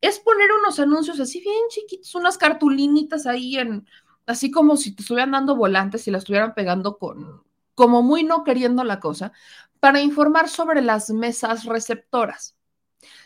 es 0.00 0.18
poner 0.18 0.50
unos 0.52 0.78
anuncios 0.78 1.18
así 1.18 1.40
bien 1.40 1.64
chiquitos, 1.70 2.14
unas 2.14 2.36
cartulinitas 2.36 3.26
ahí 3.26 3.56
en, 3.56 3.86
así 4.28 4.50
como 4.50 4.76
si 4.76 4.94
te 4.94 5.02
estuvieran 5.02 5.32
dando 5.32 5.56
volantes 5.56 6.06
y 6.06 6.10
la 6.10 6.18
estuvieran 6.18 6.54
pegando 6.54 6.98
con, 6.98 7.42
como 7.74 8.02
muy 8.02 8.24
no 8.24 8.44
queriendo 8.44 8.84
la 8.84 9.00
cosa, 9.00 9.32
para 9.80 10.00
informar 10.00 10.48
sobre 10.48 10.82
las 10.82 11.10
mesas 11.10 11.64
receptoras. 11.64 12.56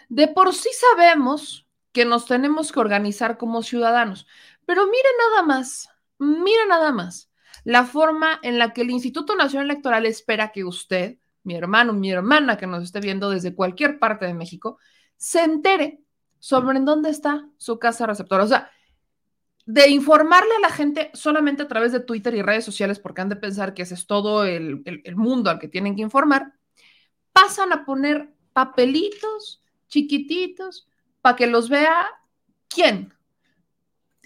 De 0.09 0.28
por 0.28 0.54
sí 0.54 0.71
sabemos 0.73 1.66
que 1.92 2.04
nos 2.04 2.26
tenemos 2.26 2.73
que 2.73 2.80
organizar 2.80 3.37
como 3.37 3.62
ciudadanos, 3.62 4.26
pero 4.64 4.87
mire 4.87 5.09
nada 5.28 5.42
más, 5.42 5.88
mire 6.18 6.66
nada 6.68 6.92
más 6.92 7.30
la 7.64 7.85
forma 7.85 8.38
en 8.42 8.59
la 8.59 8.73
que 8.73 8.82
el 8.82 8.90
Instituto 8.90 9.35
Nacional 9.35 9.71
Electoral 9.71 10.06
espera 10.06 10.52
que 10.52 10.64
usted, 10.64 11.18
mi 11.42 11.54
hermano, 11.54 11.92
mi 11.92 12.11
hermana 12.11 12.56
que 12.56 12.66
nos 12.66 12.85
esté 12.85 13.00
viendo 13.00 13.30
desde 13.30 13.54
cualquier 13.54 13.99
parte 13.99 14.26
de 14.26 14.35
México, 14.35 14.78
se 15.16 15.42
entere 15.42 16.00
sobre 16.38 16.76
en 16.76 16.85
dónde 16.85 17.11
está 17.11 17.49
su 17.56 17.78
casa 17.78 18.06
receptora. 18.06 18.44
O 18.44 18.49
sea, 18.49 18.71
de 19.64 19.88
informarle 19.88 20.54
a 20.57 20.61
la 20.61 20.71
gente 20.71 21.11
solamente 21.14 21.62
a 21.62 21.69
través 21.69 21.92
de 21.92 22.00
Twitter 22.00 22.35
y 22.35 22.42
redes 22.42 22.64
sociales, 22.64 22.99
porque 22.99 23.21
han 23.21 23.28
de 23.28 23.37
pensar 23.37 23.75
que 23.75 23.83
ese 23.83 23.95
es 23.95 24.07
todo 24.07 24.45
el, 24.45 24.83
mundo 25.14 25.50
al 25.50 25.59
que 25.59 25.69
tienen 25.69 25.95
que 25.95 26.02
informar, 26.02 26.52
pasan 27.33 27.73
a 27.73 27.85
poner 27.85 28.33
papelitos 28.52 29.62
chiquititos 29.88 30.88
para 31.21 31.37
que 31.37 31.47
los 31.47 31.69
vea 31.69 32.07
quién. 32.69 33.14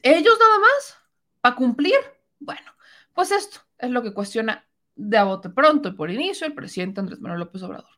¿Ellos 0.03 0.39
nada 0.39 0.59
más? 0.59 0.99
¿Para 1.41 1.57
cumplir? 1.57 1.99
Bueno, 2.39 2.73
pues 3.13 3.31
esto 3.31 3.61
es 3.79 3.91
lo 3.91 4.03
que 4.03 4.15
cuestiona 4.15 4.67
de 4.95 5.19
a 5.19 5.25
bote 5.25 5.51
pronto 5.51 5.91
y 5.91 5.93
por 5.93 6.11
inicio 6.11 6.47
el 6.47 6.55
presidente 6.55 7.01
Andrés 7.01 7.21
Manuel 7.21 7.41
López 7.41 7.63
Obrador. 7.63 7.96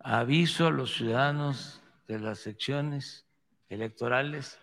Aviso 0.00 0.66
a 0.66 0.70
los 0.70 0.94
ciudadanos 0.94 1.80
de 2.08 2.18
las 2.18 2.40
secciones 2.40 3.24
electorales 3.68 4.58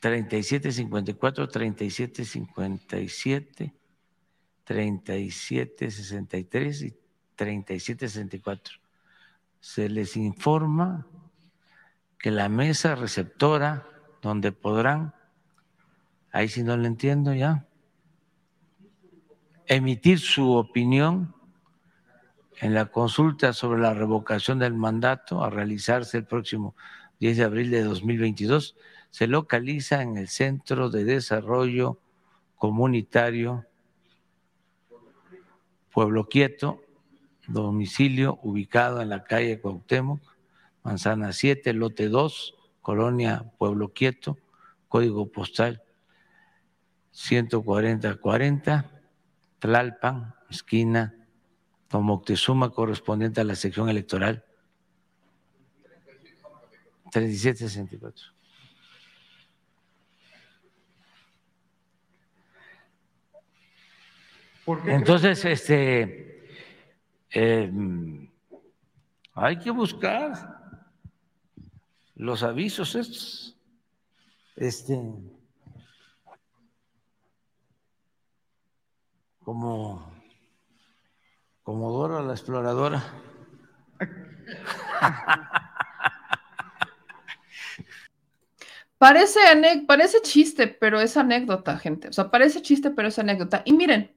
3754, 0.00 1.48
3757, 1.48 3.74
3763 4.64 6.82
y 6.82 6.96
3764. 7.34 8.74
Se 9.60 9.88
les 9.88 10.16
informa 10.16 11.04
que 12.18 12.30
la 12.30 12.48
mesa 12.48 12.94
receptora 12.94 13.88
donde 14.22 14.52
podrán, 14.52 15.16
ahí 16.32 16.48
si 16.48 16.62
no 16.62 16.76
lo 16.76 16.86
entiendo 16.86 17.34
ya, 17.34 17.66
emitir 19.66 20.20
su 20.20 20.52
opinión 20.52 21.34
en 22.60 22.74
la 22.74 22.86
consulta 22.86 23.52
sobre 23.52 23.80
la 23.80 23.94
revocación 23.94 24.58
del 24.58 24.74
mandato 24.74 25.44
a 25.44 25.50
realizarse 25.50 26.18
el 26.18 26.24
próximo 26.24 26.74
10 27.20 27.36
de 27.36 27.44
abril 27.44 27.70
de 27.70 27.82
2022 27.84 28.76
se 29.10 29.26
localiza 29.26 30.02
en 30.02 30.16
el 30.16 30.28
Centro 30.28 30.90
de 30.90 31.04
Desarrollo 31.04 31.98
Comunitario 32.56 33.64
Pueblo 35.92 36.28
Quieto, 36.28 36.82
domicilio 37.46 38.38
ubicado 38.42 39.00
en 39.00 39.08
la 39.08 39.24
calle 39.24 39.60
Cuauhtémoc, 39.60 40.20
Manzana 40.82 41.32
7, 41.32 41.72
lote 41.72 42.08
2, 42.08 42.54
Colonia 42.82 43.50
Pueblo 43.58 43.92
Quieto, 43.92 44.38
código 44.88 45.30
postal 45.30 45.82
14040, 47.12 48.90
Tlalpan, 49.58 50.34
esquina 50.50 51.17
Moctezuma, 51.92 52.70
correspondiente 52.70 53.40
a 53.40 53.44
la 53.44 53.54
sección 53.54 53.88
electoral 53.88 54.44
3764. 57.10 58.38
Entonces, 64.84 65.42
este, 65.46 66.46
em, 67.30 68.28
hay 69.32 69.58
que 69.58 69.70
buscar 69.70 70.58
los 72.16 72.42
avisos 72.42 72.94
estos. 72.94 73.56
Este, 74.56 75.00
como, 79.42 80.07
como 81.68 81.92
Dora 81.92 82.22
la 82.22 82.32
exploradora. 82.32 83.04
Parece, 88.96 89.38
parece 89.86 90.22
chiste, 90.22 90.66
pero 90.66 90.98
es 90.98 91.18
anécdota, 91.18 91.76
gente. 91.76 92.08
O 92.08 92.12
sea, 92.14 92.30
parece 92.30 92.62
chiste, 92.62 92.90
pero 92.90 93.08
es 93.08 93.18
anécdota. 93.18 93.60
Y 93.66 93.74
miren, 93.74 94.16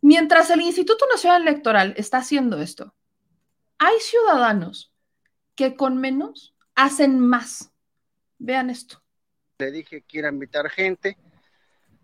Mientras 0.00 0.48
el 0.48 0.62
Instituto 0.62 1.04
Nacional 1.12 1.42
Electoral 1.42 1.92
está 1.98 2.18
haciendo 2.18 2.58
esto, 2.62 2.94
hay 3.76 4.00
ciudadanos 4.00 4.90
que 5.56 5.76
con 5.76 5.98
menos 5.98 6.54
hacen 6.74 7.20
más. 7.20 7.70
Vean 8.38 8.70
esto. 8.70 9.02
Le 9.58 9.72
dije 9.72 10.00
que 10.02 10.18
iba 10.20 10.28
a 10.28 10.32
invitar 10.32 10.70
gente 10.70 11.18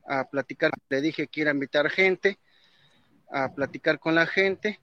a 0.06 0.28
platicar, 0.28 0.72
le 0.90 1.00
dije 1.00 1.26
que 1.26 1.40
iba 1.40 1.50
a 1.50 1.54
invitar 1.54 1.88
gente 1.88 2.38
a 3.34 3.52
platicar 3.52 3.98
con 3.98 4.14
la 4.14 4.26
gente 4.26 4.78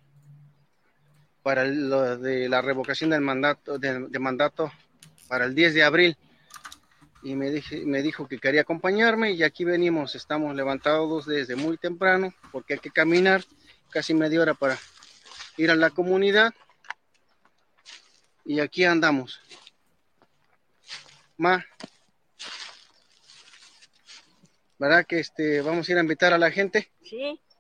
para 1.42 1.64
lo 1.64 2.18
de 2.18 2.50
la 2.50 2.62
revocación 2.62 3.12
del 3.12 3.22
mandato, 3.22 3.80
de 3.80 4.20
mandato 4.20 4.72
para 5.30 5.46
el 5.46 5.56
10 5.56 5.74
de 5.74 5.84
abril 5.84 6.18
y 7.24 7.36
me, 7.36 7.50
dije, 7.50 7.86
me 7.86 8.02
dijo 8.02 8.28
que 8.28 8.40
quería 8.40 8.62
acompañarme 8.62 9.32
y 9.32 9.44
aquí 9.44 9.64
venimos, 9.64 10.16
estamos 10.16 10.54
levantados 10.54 11.26
desde 11.26 11.56
muy 11.56 11.78
temprano 11.78 12.34
porque 12.52 12.74
hay 12.74 12.80
que 12.80 12.92
caminar 12.92 13.46
casi 13.90 14.14
media 14.14 14.42
hora 14.42 14.54
para 14.54 14.78
ir 15.56 15.72
a 15.72 15.76
la 15.76 15.90
comunidad 15.92 16.54
y 18.44 18.60
aquí 18.60 18.84
andamos. 18.84 19.40
Ma, 21.38 21.66
¿verdad 24.78 25.06
que 25.06 25.20
este, 25.20 25.62
vamos 25.62 25.88
a 25.88 25.92
ir 25.94 25.98
a 25.98 26.02
invitar 26.02 26.34
a 26.34 26.38
la 26.38 26.52
gente? 26.52 26.92
Sí, 27.04 27.40
sí. 27.48 27.51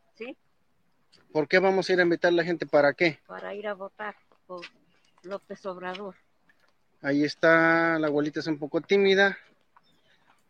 ¿Por 1.32 1.48
qué 1.48 1.60
vamos 1.60 1.90
a 1.90 1.94
ir 1.94 2.00
a 2.00 2.04
invitar 2.04 2.30
a 2.30 2.36
la 2.36 2.44
gente? 2.44 2.66
¿Para 2.66 2.94
qué? 2.94 3.20
Para 3.26 3.54
ir 3.56 3.68
a 3.68 3.74
votar 3.74 4.16
por 4.46 4.66
López 5.24 5.66
Obrador. 5.66 6.16
Ahí 7.02 7.24
está, 7.24 7.98
la 7.98 8.08
abuelita 8.08 8.42
es 8.42 8.48
un 8.48 8.60
poco 8.60 8.82
tímida, 8.82 9.38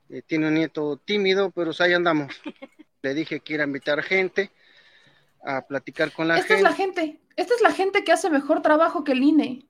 eh, 0.09 0.21
tiene 0.25 0.47
un 0.47 0.55
nieto 0.55 0.97
tímido, 0.97 1.51
pero 1.51 1.71
ahí 1.79 1.93
andamos. 1.93 2.33
Le 3.01 3.13
dije 3.13 3.39
que 3.39 3.53
iba 3.53 3.63
a 3.63 3.67
invitar 3.67 4.03
gente 4.03 4.51
a 5.43 5.61
platicar 5.61 6.11
con 6.11 6.27
la 6.27 6.35
gente. 6.35 6.53
Esta 6.53 6.57
es 6.57 6.63
la 6.63 6.73
gente, 6.73 7.19
esta 7.35 7.53
es 7.55 7.61
la 7.61 7.71
gente 7.71 8.03
que 8.03 8.11
hace 8.11 8.29
mejor 8.29 8.61
trabajo 8.61 9.03
que 9.03 9.13
el 9.13 9.23
INE, 9.23 9.65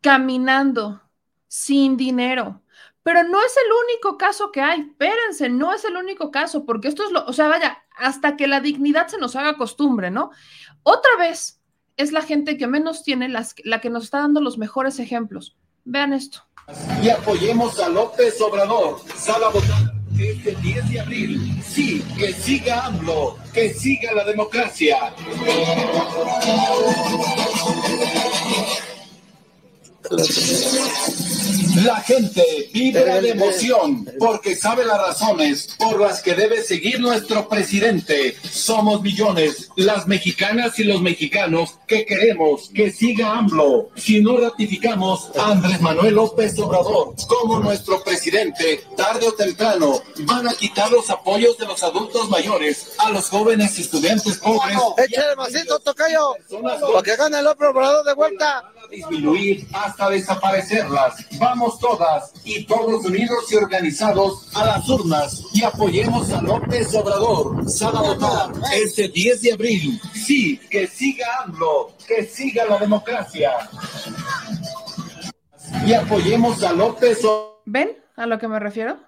caminando, 0.00 1.02
sin 1.48 1.96
dinero. 1.96 2.62
Pero 3.02 3.24
no 3.24 3.40
es 3.44 3.56
el 3.56 3.72
único 3.86 4.18
caso 4.18 4.52
que 4.52 4.60
hay, 4.60 4.80
espérense, 4.80 5.48
no 5.48 5.72
es 5.72 5.84
el 5.84 5.96
único 5.96 6.30
caso, 6.30 6.64
porque 6.66 6.88
esto 6.88 7.04
es 7.04 7.12
lo, 7.12 7.24
o 7.24 7.32
sea, 7.32 7.48
vaya, 7.48 7.82
hasta 7.96 8.36
que 8.36 8.46
la 8.46 8.60
dignidad 8.60 9.08
se 9.08 9.18
nos 9.18 9.36
haga 9.36 9.56
costumbre, 9.56 10.10
¿no? 10.10 10.30
Otra 10.82 11.16
vez 11.18 11.60
es 11.96 12.12
la 12.12 12.22
gente 12.22 12.58
que 12.58 12.66
menos 12.66 13.02
tiene, 13.02 13.28
las, 13.28 13.54
la 13.64 13.80
que 13.80 13.90
nos 13.90 14.04
está 14.04 14.18
dando 14.18 14.40
los 14.40 14.58
mejores 14.58 14.98
ejemplos. 14.98 15.56
Vean 15.84 16.12
esto 16.12 16.44
y 17.02 17.08
apoyemos 17.08 17.78
a 17.80 17.88
López 17.88 18.40
Obrador. 18.40 19.00
Sala 19.16 19.48
votar 19.48 19.92
este 20.18 20.54
10 20.56 20.88
de 20.90 21.00
abril. 21.00 21.62
Sí, 21.66 22.04
que 22.18 22.32
siga 22.32 22.86
AMLO, 22.86 23.38
que 23.52 23.72
siga 23.72 24.12
la 24.12 24.24
democracia. 24.24 25.14
La 31.84 31.96
gente 32.00 32.68
vibra 32.74 33.20
de 33.20 33.30
emoción 33.30 34.06
porque 34.18 34.54
sabe 34.54 34.84
las 34.84 34.98
razones 34.98 35.76
por 35.78 35.98
las 35.98 36.20
que 36.20 36.34
debe 36.34 36.62
seguir 36.62 37.00
nuestro 37.00 37.48
presidente. 37.48 38.36
Somos 38.42 39.00
millones, 39.00 39.70
las 39.76 40.06
mexicanas 40.06 40.78
y 40.78 40.84
los 40.84 41.00
mexicanos 41.00 41.78
que 41.86 42.04
queremos 42.04 42.70
que 42.74 42.90
siga 42.90 43.38
AMLO. 43.38 43.88
Si 43.96 44.20
no 44.20 44.36
ratificamos 44.36 45.30
a 45.38 45.52
Andrés 45.52 45.80
Manuel 45.80 46.16
López 46.16 46.58
Obrador 46.58 47.14
como 47.26 47.60
nuestro 47.60 48.02
presidente, 48.02 48.84
tarde 48.96 49.28
o 49.28 49.32
temprano 49.32 50.02
van 50.24 50.48
a 50.48 50.54
quitar 50.54 50.90
los 50.90 51.08
apoyos 51.08 51.56
de 51.56 51.66
los 51.66 51.82
adultos 51.82 52.28
mayores 52.28 52.92
a 52.98 53.10
los 53.10 53.28
jóvenes 53.30 53.78
estudiantes 53.78 54.36
pobres. 54.38 54.76
Échale 54.98 55.34
masito, 55.36 55.78
tocayo, 55.78 56.34
para 56.92 57.02
que 57.02 57.16
gane 57.16 57.38
el 57.38 57.46
otro 57.46 57.70
Obrador 57.70 58.04
de 58.04 58.14
vuelta. 58.14 58.64
Disminuir 58.90 59.66
hasta 59.72 60.10
desaparecerlas. 60.10 61.14
Vamos 61.38 61.69
todas 61.78 62.32
y 62.44 62.64
todos 62.64 63.04
unidos 63.04 63.50
y 63.52 63.56
organizados 63.56 64.54
a 64.54 64.66
las 64.66 64.88
urnas 64.88 65.44
y 65.52 65.62
apoyemos 65.62 66.30
a 66.30 66.42
López 66.42 66.94
Obrador. 66.94 67.64
Votar 67.64 68.52
este 68.74 69.08
10 69.08 69.42
de 69.42 69.52
abril. 69.52 70.00
Sí, 70.14 70.58
que 70.70 70.86
siga 70.86 71.26
AMLO, 71.44 71.92
que 72.06 72.24
siga 72.24 72.64
la 72.64 72.78
democracia. 72.78 73.52
Y 75.86 75.92
apoyemos 75.92 76.62
a 76.62 76.72
López 76.72 77.24
Obrador. 77.24 77.60
¿Ven 77.66 77.96
a 78.16 78.26
lo 78.26 78.38
que 78.38 78.48
me 78.48 78.58
refiero? 78.58 78.98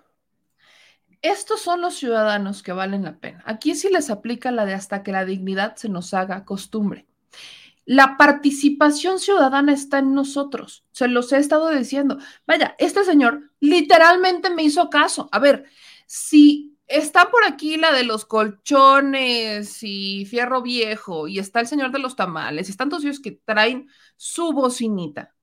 Estos 1.22 1.60
son 1.60 1.80
los 1.80 1.94
ciudadanos 1.94 2.62
que 2.62 2.72
valen 2.72 3.04
la 3.04 3.18
pena. 3.18 3.42
Aquí 3.46 3.74
sí 3.74 3.88
les 3.90 4.10
aplica 4.10 4.50
la 4.50 4.64
de 4.64 4.74
hasta 4.74 5.02
que 5.02 5.12
la 5.12 5.24
dignidad 5.24 5.76
se 5.76 5.88
nos 5.88 6.14
haga 6.14 6.44
costumbre. 6.44 7.06
La 7.84 8.16
participación 8.16 9.18
ciudadana 9.18 9.72
está 9.72 9.98
en 9.98 10.14
nosotros. 10.14 10.84
Se 10.92 11.08
los 11.08 11.32
he 11.32 11.38
estado 11.38 11.68
diciendo. 11.70 12.18
Vaya, 12.46 12.76
este 12.78 13.04
señor 13.04 13.50
literalmente 13.60 14.50
me 14.50 14.62
hizo 14.62 14.88
caso. 14.88 15.28
A 15.32 15.38
ver, 15.38 15.64
si 16.06 16.78
está 16.86 17.30
por 17.30 17.44
aquí 17.44 17.76
la 17.76 17.92
de 17.92 18.04
los 18.04 18.24
colchones 18.24 19.82
y 19.82 20.26
fierro 20.26 20.62
viejo 20.62 21.26
y 21.26 21.38
está 21.38 21.60
el 21.60 21.66
señor 21.66 21.90
de 21.90 21.98
los 21.98 22.16
tamales, 22.16 22.68
están 22.68 22.88
todos 22.88 23.04
ellos 23.04 23.20
que 23.20 23.32
traen 23.44 23.88
su 24.16 24.52
bocinita. 24.52 25.34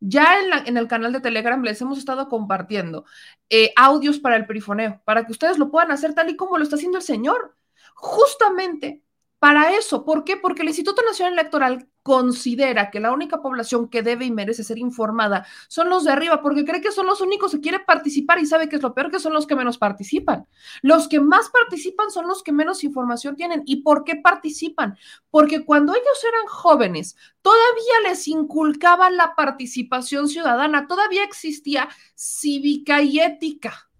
Ya 0.00 0.40
en, 0.66 0.76
el 0.76 0.88
canal 0.88 1.12
de 1.12 1.20
Telegram 1.20 1.62
les 1.62 1.80
hemos 1.80 1.98
estado 1.98 2.28
compartiendo 2.28 3.04
eh, 3.50 3.72
audios 3.76 4.18
para 4.18 4.36
el 4.36 4.46
perifoneo, 4.46 5.00
para 5.04 5.24
que 5.24 5.32
ustedes 5.32 5.58
lo 5.58 5.70
puedan 5.70 5.92
hacer 5.92 6.14
tal 6.14 6.28
y 6.28 6.36
como 6.36 6.58
lo 6.58 6.64
está 6.64 6.76
haciendo 6.76 6.98
el 6.98 7.04
señor. 7.04 7.56
Justamente 7.94 9.02
para 9.42 9.76
eso. 9.76 10.04
¿Por 10.04 10.22
qué? 10.22 10.36
Porque 10.36 10.62
el 10.62 10.68
Instituto 10.68 11.02
Nacional 11.02 11.32
Electoral 11.32 11.88
considera 12.04 12.92
que 12.92 13.00
la 13.00 13.10
única 13.10 13.42
población 13.42 13.88
que 13.88 14.00
debe 14.00 14.24
y 14.24 14.30
merece 14.30 14.62
ser 14.62 14.78
informada 14.78 15.44
son 15.66 15.88
los 15.88 16.04
de 16.04 16.12
arriba, 16.12 16.40
porque 16.40 16.64
cree 16.64 16.80
que 16.80 16.92
son 16.92 17.06
los 17.06 17.20
únicos 17.20 17.50
que 17.50 17.60
quieren 17.60 17.82
participar 17.84 18.38
y 18.38 18.46
sabe 18.46 18.68
que 18.68 18.76
es 18.76 18.82
lo 18.82 18.94
peor 18.94 19.10
que 19.10 19.18
son 19.18 19.32
los 19.32 19.48
que 19.48 19.56
menos 19.56 19.78
participan. 19.78 20.46
Los 20.82 21.08
que 21.08 21.18
más 21.18 21.48
participan 21.48 22.12
son 22.12 22.28
los 22.28 22.44
que 22.44 22.52
menos 22.52 22.84
información 22.84 23.34
tienen. 23.34 23.64
¿Y 23.66 23.82
por 23.82 24.04
qué 24.04 24.14
participan? 24.14 24.96
Porque 25.28 25.64
cuando 25.64 25.92
ellos 25.92 26.24
eran 26.24 26.46
jóvenes, 26.46 27.16
todavía 27.42 28.10
les 28.10 28.28
inculcaban 28.28 29.16
la 29.16 29.34
participación 29.34 30.28
ciudadana, 30.28 30.86
todavía 30.86 31.24
existía 31.24 31.88
cívica 32.14 33.02
y 33.02 33.18
ética. 33.18 33.90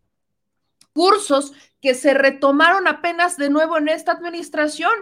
Cursos 0.93 1.53
que 1.81 1.95
se 1.95 2.15
retomaron 2.15 2.87
apenas 2.87 3.37
de 3.37 3.51
nuevo 3.51 3.77
en 3.77 3.89
esta 3.89 4.13
administración 4.13 4.93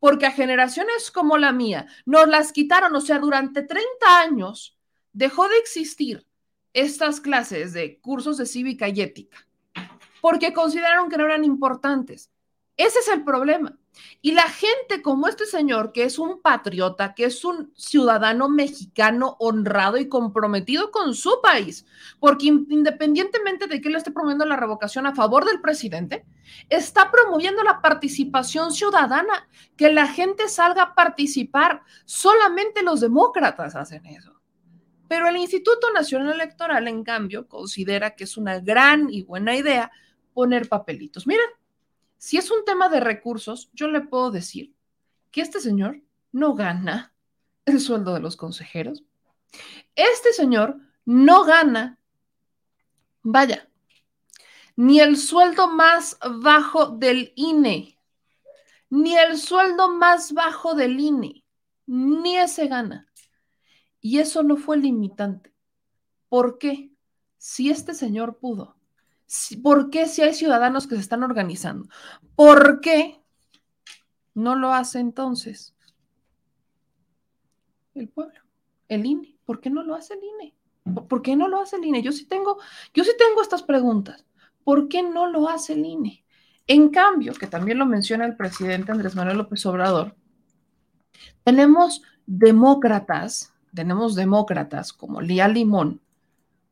porque 0.00 0.26
a 0.26 0.32
generaciones 0.32 1.10
como 1.12 1.38
la 1.38 1.52
mía 1.52 1.86
nos 2.04 2.26
las 2.26 2.52
quitaron, 2.52 2.96
o 2.96 3.00
sea, 3.00 3.20
durante 3.20 3.62
30 3.62 3.86
años 4.18 4.76
dejó 5.12 5.48
de 5.48 5.58
existir 5.58 6.26
estas 6.72 7.20
clases 7.20 7.72
de 7.72 8.00
cursos 8.00 8.38
de 8.38 8.46
cívica 8.46 8.88
y 8.88 9.00
ética, 9.00 9.46
porque 10.20 10.52
consideraron 10.52 11.08
que 11.08 11.18
no 11.18 11.26
eran 11.26 11.44
importantes. 11.44 12.30
Ese 12.76 13.00
es 13.00 13.08
el 13.08 13.24
problema. 13.24 13.76
Y 14.22 14.32
la 14.32 14.48
gente 14.48 15.02
como 15.02 15.28
este 15.28 15.44
señor, 15.44 15.92
que 15.92 16.04
es 16.04 16.18
un 16.18 16.40
patriota, 16.40 17.14
que 17.14 17.24
es 17.24 17.44
un 17.44 17.72
ciudadano 17.76 18.48
mexicano 18.48 19.36
honrado 19.38 19.98
y 19.98 20.08
comprometido 20.08 20.90
con 20.90 21.14
su 21.14 21.40
país, 21.42 21.84
porque 22.18 22.46
independientemente 22.46 23.66
de 23.66 23.80
que 23.80 23.88
él 23.88 23.96
esté 23.96 24.12
promoviendo 24.12 24.46
la 24.46 24.56
revocación 24.56 25.06
a 25.06 25.14
favor 25.14 25.44
del 25.44 25.60
presidente, 25.60 26.24
está 26.68 27.10
promoviendo 27.10 27.62
la 27.62 27.80
participación 27.80 28.72
ciudadana, 28.72 29.48
que 29.76 29.92
la 29.92 30.06
gente 30.06 30.48
salga 30.48 30.82
a 30.82 30.94
participar. 30.94 31.82
Solamente 32.04 32.82
los 32.82 33.00
demócratas 33.00 33.76
hacen 33.76 34.06
eso. 34.06 34.40
Pero 35.08 35.28
el 35.28 35.36
Instituto 35.36 35.92
Nacional 35.92 36.34
Electoral, 36.34 36.86
en 36.86 37.02
cambio, 37.02 37.48
considera 37.48 38.14
que 38.14 38.24
es 38.24 38.36
una 38.36 38.60
gran 38.60 39.08
y 39.10 39.22
buena 39.22 39.56
idea 39.56 39.90
poner 40.34 40.68
papelitos. 40.68 41.26
Miren, 41.26 41.50
si 42.16 42.36
es 42.36 42.50
un 42.50 42.64
tema 42.64 42.88
de 42.88 43.00
recursos, 43.00 43.70
yo 43.72 43.88
le 43.88 44.02
puedo 44.02 44.30
decir 44.30 44.74
que 45.30 45.40
este 45.40 45.60
señor 45.60 46.02
no 46.32 46.54
gana 46.54 47.12
el 47.64 47.80
sueldo 47.80 48.12
de 48.12 48.20
los 48.20 48.36
consejeros. 48.36 49.04
Este 49.94 50.32
señor 50.32 50.76
no 51.06 51.44
gana, 51.44 51.98
vaya, 53.22 53.69
ni 54.76 55.00
el 55.00 55.16
sueldo 55.16 55.68
más 55.68 56.18
bajo 56.42 56.86
del 56.86 57.32
INE, 57.36 57.98
ni 58.88 59.16
el 59.16 59.38
sueldo 59.38 59.90
más 59.90 60.32
bajo 60.32 60.74
del 60.74 60.98
INE, 60.98 61.44
ni 61.86 62.36
ese 62.36 62.66
gana. 62.66 63.08
Y 64.00 64.18
eso 64.18 64.42
no 64.42 64.56
fue 64.56 64.78
limitante. 64.78 65.52
¿Por 66.28 66.58
qué? 66.58 66.92
Si 67.36 67.70
este 67.70 67.94
señor 67.94 68.38
pudo 68.38 68.80
¿Por 69.62 69.90
qué 69.90 70.06
si 70.06 70.22
hay 70.22 70.34
ciudadanos 70.34 70.86
que 70.86 70.96
se 70.96 71.02
están 71.02 71.22
organizando? 71.22 71.88
¿Por 72.34 72.80
qué 72.80 73.22
no 74.34 74.56
lo 74.56 74.72
hace 74.72 74.98
entonces 74.98 75.76
el 77.94 78.08
pueblo, 78.08 78.40
el 78.88 79.06
INE? 79.06 79.36
¿Por 79.44 79.60
qué 79.60 79.70
no 79.70 79.84
lo 79.84 79.94
hace 79.94 80.14
el 80.14 80.20
INE? 80.24 80.54
¿Por 81.08 81.22
qué 81.22 81.36
no 81.36 81.46
lo 81.46 81.60
hace 81.60 81.76
el 81.76 81.84
INE? 81.84 82.02
Yo 82.02 82.10
sí 82.10 82.26
tengo, 82.26 82.58
yo 82.92 83.04
sí 83.04 83.12
tengo 83.16 83.40
estas 83.40 83.62
preguntas. 83.62 84.24
¿Por 84.64 84.88
qué 84.88 85.02
no 85.02 85.26
lo 85.26 85.48
hace 85.48 85.74
el 85.74 85.84
INE? 85.84 86.24
En 86.66 86.90
cambio, 86.90 87.34
que 87.34 87.46
también 87.46 87.78
lo 87.78 87.86
menciona 87.86 88.24
el 88.24 88.36
presidente 88.36 88.92
Andrés 88.92 89.14
Manuel 89.14 89.38
López 89.38 89.64
Obrador, 89.66 90.14
tenemos 91.42 92.02
demócratas, 92.26 93.52
tenemos 93.74 94.14
demócratas 94.14 94.92
como 94.92 95.20
Lía 95.20 95.48
Limón 95.48 96.00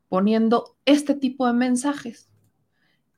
poniendo 0.08 0.76
este 0.84 1.14
tipo 1.14 1.46
de 1.46 1.52
mensajes 1.52 2.28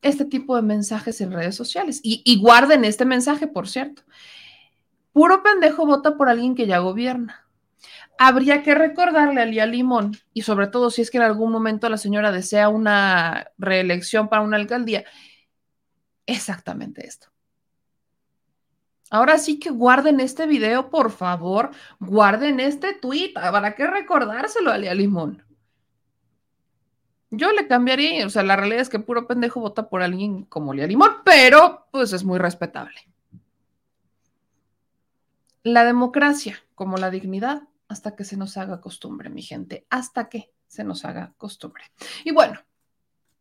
este 0.03 0.25
tipo 0.25 0.57
de 0.57 0.63
mensajes 0.63 1.21
en 1.21 1.33
redes 1.33 1.55
sociales. 1.55 2.01
Y, 2.03 2.39
guarden 2.41 2.85
este 2.85 3.05
mensaje, 3.05 3.47
por 3.47 3.69
cierto. 3.69 4.03
Puro 5.13 5.43
pendejo 5.43 5.87
vota 5.87 6.17
por 6.17 6.29
alguien 6.29 6.55
que 6.55 6.67
ya 6.67 6.79
gobierna. 6.79 7.47
Habría 8.23 8.63
que 8.63 8.75
recordarle 8.75 9.41
a 9.41 9.47
Lía 9.47 9.65
Limón, 9.65 10.15
y 10.35 10.43
sobre 10.43 10.67
todo 10.67 10.91
si 10.91 11.01
es 11.01 11.11
que 11.11 11.17
en 11.17 11.23
algún 11.23 11.51
momento 11.51 11.89
la 11.89 11.97
señora 11.97 12.31
desea 12.31 12.69
una 12.69 13.51
reelección 13.57 14.29
para 14.29 14.43
una 14.43 14.59
alcaldía, 14.59 15.05
exactamente 16.27 17.07
esto. 17.07 17.29
Ahora 19.09 19.39
sí 19.39 19.59
que 19.59 19.71
guarden 19.71 20.21
este 20.21 20.47
video, 20.47 20.91
por 20.91 21.11
favor, 21.11 21.71
guarden 21.99 22.61
este 22.61 22.93
tweet, 22.93 23.33
¿para 23.33 23.75
qué 23.75 23.87
recordárselo 23.87 24.71
a 24.71 24.77
Lía 24.77 24.93
Limón? 24.93 25.43
Yo 27.31 27.53
le 27.53 27.67
cambiaría, 27.67 28.27
o 28.27 28.29
sea, 28.29 28.43
la 28.43 28.57
realidad 28.57 28.83
es 28.83 28.91
que 28.91 28.99
puro 28.99 29.27
pendejo 29.27 29.61
vota 29.61 29.89
por 29.89 30.03
alguien 30.03 30.45
como 30.45 30.75
Lía 30.75 30.87
Limón, 30.87 31.23
pero 31.25 31.87
pues 31.91 32.13
es 32.13 32.23
muy 32.23 32.39
respetable. 32.39 33.01
La 35.63 35.85
democracia, 35.85 36.63
como 36.75 36.99
la 36.99 37.09
dignidad, 37.09 37.63
hasta 37.91 38.15
que 38.15 38.25
se 38.25 38.37
nos 38.37 38.57
haga 38.57 38.81
costumbre, 38.81 39.29
mi 39.29 39.43
gente, 39.43 39.85
hasta 39.91 40.29
que 40.29 40.53
se 40.69 40.85
nos 40.85 41.05
haga 41.05 41.35
costumbre. 41.37 41.85
Y 42.25 42.31
bueno, 42.31 42.61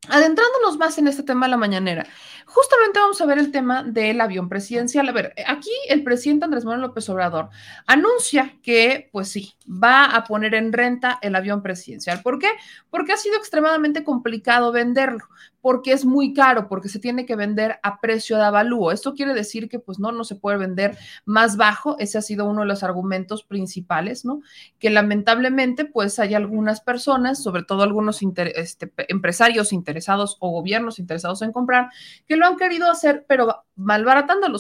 Adentrándonos 0.08 0.78
más 0.78 0.98
en 0.98 1.10
este 1.10 1.24
tema 1.24 1.46
de 1.46 1.52
la 1.52 1.58
mañanera, 1.58 2.08
justamente 2.46 3.00
vamos 3.00 3.20
a 3.20 3.26
ver 3.26 3.38
el 3.38 3.52
tema 3.52 3.84
del 3.84 4.22
avión 4.22 4.48
presidencial. 4.48 5.10
A 5.10 5.12
ver, 5.12 5.34
aquí 5.46 5.72
el 5.90 6.04
presidente 6.04 6.46
Andrés 6.46 6.64
Manuel 6.64 6.84
López 6.84 7.10
Obrador 7.10 7.50
anuncia 7.86 8.58
que, 8.64 9.10
pues 9.12 9.28
sí, 9.28 9.54
va 9.68 10.06
a 10.06 10.24
poner 10.24 10.56
en 10.56 10.72
renta 10.72 11.20
el 11.22 11.36
avión 11.36 11.62
presidencial. 11.62 12.22
¿Por 12.22 12.40
qué? 12.40 12.48
Porque 12.90 13.12
ha 13.12 13.18
sido 13.18 13.36
extremadamente 13.36 14.06
complicado 14.06 14.72
venderlo 14.72 15.26
porque 15.62 15.92
es 15.92 16.06
muy 16.06 16.34
caro, 16.34 16.68
porque 16.68 16.90
se 16.90 17.00
tiene 17.00 17.26
que 17.26 17.36
vender 17.36 17.80
a 17.84 18.00
precio 18.00 18.38
de 18.38 18.44
avalúo. 18.44 18.92
Esto 18.92 19.14
quiere 19.14 19.34
decir 19.34 19.70
que 19.70 19.80
pues 19.80 20.00
no, 20.00 20.12
no 20.12 20.24
se 20.24 20.36
puede 20.36 20.58
vender 20.58 20.98
más 21.26 21.58
bajo. 21.58 21.98
Ese 22.00 22.18
ha 22.18 22.22
sido 22.22 22.46
uno 22.46 22.62
de 22.62 22.68
los 22.68 22.84
argumentos 22.84 23.44
principales, 23.44 24.26
¿no? 24.26 24.42
Que 24.80 24.90
lamentablemente 24.90 25.86
pues 25.86 26.20
hay 26.20 26.34
algunas 26.34 26.82
personas, 26.82 27.42
sobre 27.42 27.64
todo 27.64 27.84
algunos 27.84 28.22
este, 28.22 28.92
empresarios 29.08 29.74
interesados 29.74 30.38
o 30.40 30.52
gobiernos 30.52 31.00
interesados 31.00 31.42
en 31.42 31.52
comprar, 31.52 31.90
que 32.28 32.38
lo 32.38 32.46
han 32.46 32.58
querido 32.58 32.90
hacer, 32.90 33.26
pero 33.28 33.64
malbaratándolo. 33.76 34.60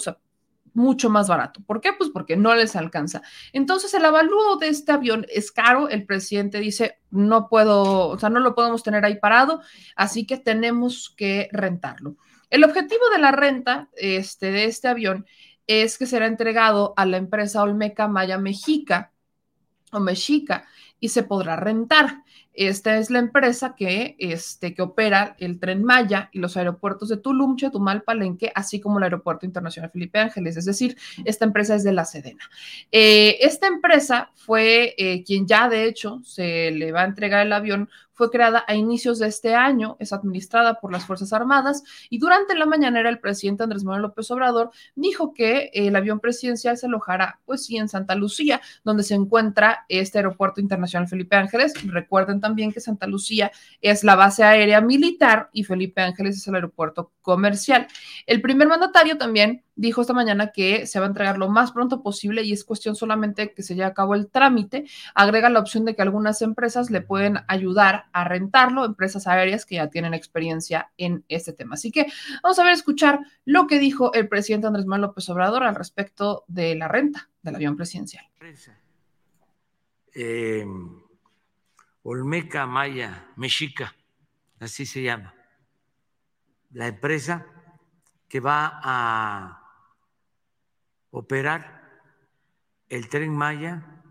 Mucho 0.73 1.09
más 1.09 1.27
barato. 1.27 1.61
¿Por 1.65 1.81
qué? 1.81 1.93
Pues 1.93 2.09
porque 2.09 2.35
no 2.35 2.53
les 2.55 2.75
alcanza. 2.75 3.21
Entonces, 3.53 3.93
el 3.93 4.05
avalúo 4.05 4.57
de 4.57 4.69
este 4.69 4.91
avión 4.91 5.25
es 5.29 5.51
caro. 5.51 5.89
El 5.89 6.05
presidente 6.05 6.59
dice, 6.59 6.99
no 7.11 7.49
puedo, 7.49 8.09
o 8.09 8.19
sea, 8.19 8.29
no 8.29 8.39
lo 8.39 8.55
podemos 8.55 8.83
tener 8.83 9.05
ahí 9.05 9.19
parado, 9.19 9.61
así 9.95 10.25
que 10.25 10.37
tenemos 10.37 11.13
que 11.15 11.49
rentarlo. 11.51 12.17
El 12.49 12.63
objetivo 12.63 13.09
de 13.11 13.19
la 13.19 13.31
renta 13.31 13.89
este, 13.95 14.51
de 14.51 14.65
este 14.65 14.87
avión 14.87 15.25
es 15.67 15.97
que 15.97 16.07
será 16.07 16.25
entregado 16.25 16.93
a 16.97 17.05
la 17.05 17.17
empresa 17.17 17.61
Olmeca 17.61 18.07
Maya 18.07 18.39
Mexica 18.39 19.11
o 19.91 19.99
Mexica 19.99 20.67
y 20.99 21.09
se 21.09 21.23
podrá 21.23 21.55
rentar. 21.55 22.23
Esta 22.53 22.97
es 22.97 23.09
la 23.09 23.19
empresa 23.19 23.75
que, 23.77 24.15
este, 24.19 24.73
que 24.73 24.81
opera 24.81 25.35
el 25.39 25.59
tren 25.59 25.83
Maya 25.83 26.29
y 26.33 26.39
los 26.39 26.57
aeropuertos 26.57 27.09
de 27.09 27.17
Tulum, 27.17 27.55
Chetumal, 27.55 28.03
Palenque, 28.03 28.51
así 28.53 28.79
como 28.79 28.97
el 28.97 29.03
Aeropuerto 29.03 29.45
Internacional 29.45 29.91
Felipe 29.91 30.19
Ángeles. 30.19 30.57
Es 30.57 30.65
decir, 30.65 30.97
esta 31.25 31.45
empresa 31.45 31.75
es 31.75 31.83
de 31.83 31.93
la 31.93 32.05
Sedena. 32.05 32.43
Eh, 32.91 33.37
esta 33.41 33.67
empresa 33.67 34.31
fue 34.35 34.95
eh, 34.97 35.23
quien 35.23 35.47
ya, 35.47 35.69
de 35.69 35.85
hecho, 35.85 36.19
se 36.23 36.71
le 36.71 36.91
va 36.91 37.03
a 37.03 37.05
entregar 37.05 37.45
el 37.45 37.53
avión 37.53 37.89
fue 38.19 38.29
creada 38.31 38.65
a 38.67 38.75
inicios 38.75 39.17
de 39.17 39.27
este 39.27 39.55
año, 39.55 39.95
es 39.97 40.11
administrada 40.11 40.81
por 40.81 40.91
las 40.91 41.05
Fuerzas 41.05 41.31
Armadas 41.31 41.85
y 42.09 42.17
durante 42.17 42.53
la 42.53 42.65
mañanera 42.65 43.07
el 43.07 43.19
presidente 43.19 43.63
Andrés 43.63 43.85
Manuel 43.85 44.01
López 44.01 44.29
Obrador 44.29 44.71
dijo 44.93 45.33
que 45.33 45.71
el 45.73 45.95
avión 45.95 46.19
presidencial 46.19 46.77
se 46.77 46.87
alojará, 46.87 47.39
pues 47.45 47.65
sí, 47.65 47.77
en 47.77 47.87
Santa 47.87 48.15
Lucía, 48.15 48.59
donde 48.83 49.03
se 49.03 49.15
encuentra 49.15 49.85
este 49.87 50.17
aeropuerto 50.17 50.59
internacional 50.59 51.07
Felipe 51.07 51.37
Ángeles. 51.37 51.71
Recuerden 51.85 52.41
también 52.41 52.73
que 52.73 52.81
Santa 52.81 53.07
Lucía 53.07 53.53
es 53.79 54.03
la 54.03 54.15
base 54.15 54.43
aérea 54.43 54.81
militar 54.81 55.49
y 55.53 55.63
Felipe 55.63 56.01
Ángeles 56.01 56.35
es 56.35 56.45
el 56.45 56.55
aeropuerto 56.55 57.13
comercial. 57.21 57.87
El 58.25 58.41
primer 58.41 58.67
mandatario 58.67 59.17
también 59.17 59.63
dijo 59.79 60.01
esta 60.01 60.13
mañana 60.13 60.51
que 60.51 60.85
se 60.85 60.99
va 60.99 61.05
a 61.05 61.07
entregar 61.07 61.37
lo 61.37 61.47
más 61.47 61.71
pronto 61.71 62.03
posible 62.03 62.43
y 62.43 62.51
es 62.51 62.65
cuestión 62.65 62.95
solamente 62.97 63.53
que 63.53 63.63
se 63.63 63.75
lleve 63.75 63.85
a 63.85 63.93
cabo 63.93 64.13
el 64.13 64.29
trámite. 64.29 64.85
Agrega 65.15 65.49
la 65.49 65.59
opción 65.59 65.85
de 65.85 65.95
que 65.95 66.01
algunas 66.01 66.41
empresas 66.41 66.91
le 66.91 66.99
pueden 66.99 67.37
ayudar 67.47 68.05
a 68.11 68.25
rentarlo, 68.25 68.83
empresas 68.83 69.25
aéreas 69.25 69.65
que 69.65 69.75
ya 69.75 69.89
tienen 69.89 70.13
experiencia 70.13 70.91
en 70.97 71.23
este 71.29 71.53
tema. 71.53 71.75
Así 71.75 71.91
que 71.91 72.07
vamos 72.43 72.59
a 72.59 72.63
ver, 72.63 72.73
escuchar 72.73 73.19
lo 73.45 73.67
que 73.67 73.79
dijo 73.79 74.13
el 74.13 74.27
presidente 74.27 74.67
Andrés 74.67 74.85
Manuel 74.85 75.09
López 75.09 75.29
Obrador 75.29 75.63
al 75.63 75.75
respecto 75.75 76.43
de 76.47 76.75
la 76.75 76.89
renta 76.89 77.29
del 77.41 77.55
avión 77.55 77.77
presidencial. 77.77 78.25
Eh, 80.13 80.65
Olmeca 82.03 82.65
Maya 82.65 83.27
Mexica, 83.37 83.95
así 84.59 84.85
se 84.85 85.03
llama, 85.03 85.33
la 86.71 86.87
empresa 86.87 87.45
que 88.27 88.41
va 88.41 88.79
a 88.83 89.58
operar 91.11 91.79
el 92.87 93.09
tren 93.09 93.35
Maya 93.35 94.03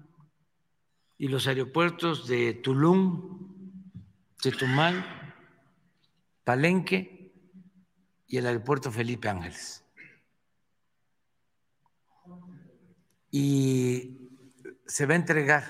y 1.16 1.28
los 1.28 1.46
aeropuertos 1.46 2.28
de 2.28 2.54
Tulum, 2.54 3.92
Chetumal, 4.40 5.04
Palenque 6.44 7.32
y 8.26 8.36
el 8.36 8.46
aeropuerto 8.46 8.92
Felipe 8.92 9.28
Ángeles. 9.28 9.84
Y 13.30 14.18
se 14.86 15.06
va 15.06 15.14
a 15.14 15.16
entregar 15.16 15.64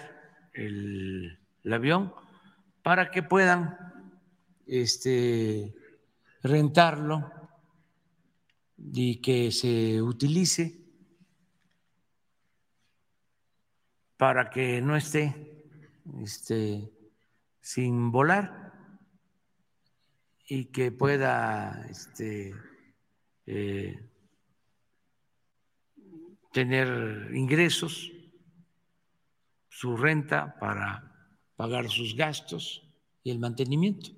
el, 0.53 1.39
el 1.65 1.73
avión 1.73 2.13
para 2.83 3.11
que 3.11 3.23
puedan 3.23 3.77
este, 4.67 5.75
rentarlo 6.43 7.33
y 8.77 9.17
que 9.17 9.51
se 9.51 10.01
utilice 10.01 10.88
para 14.19 14.51
que 14.51 14.83
no 14.83 14.97
esté 14.97 15.65
este, 16.23 16.93
sin 17.61 18.11
volar 18.11 18.73
y 20.49 20.67
que 20.67 20.91
pueda 20.91 21.87
este, 21.89 22.53
eh, 23.47 24.11
tener 26.53 27.31
ingresos, 27.35 28.11
su 29.69 29.97
renta 29.97 30.59
para 30.59 31.33
pagar 31.55 31.89
sus 31.89 32.17
gastos 32.17 32.83
y 33.23 33.31
el 33.31 33.39
mantenimiento. 33.39 34.11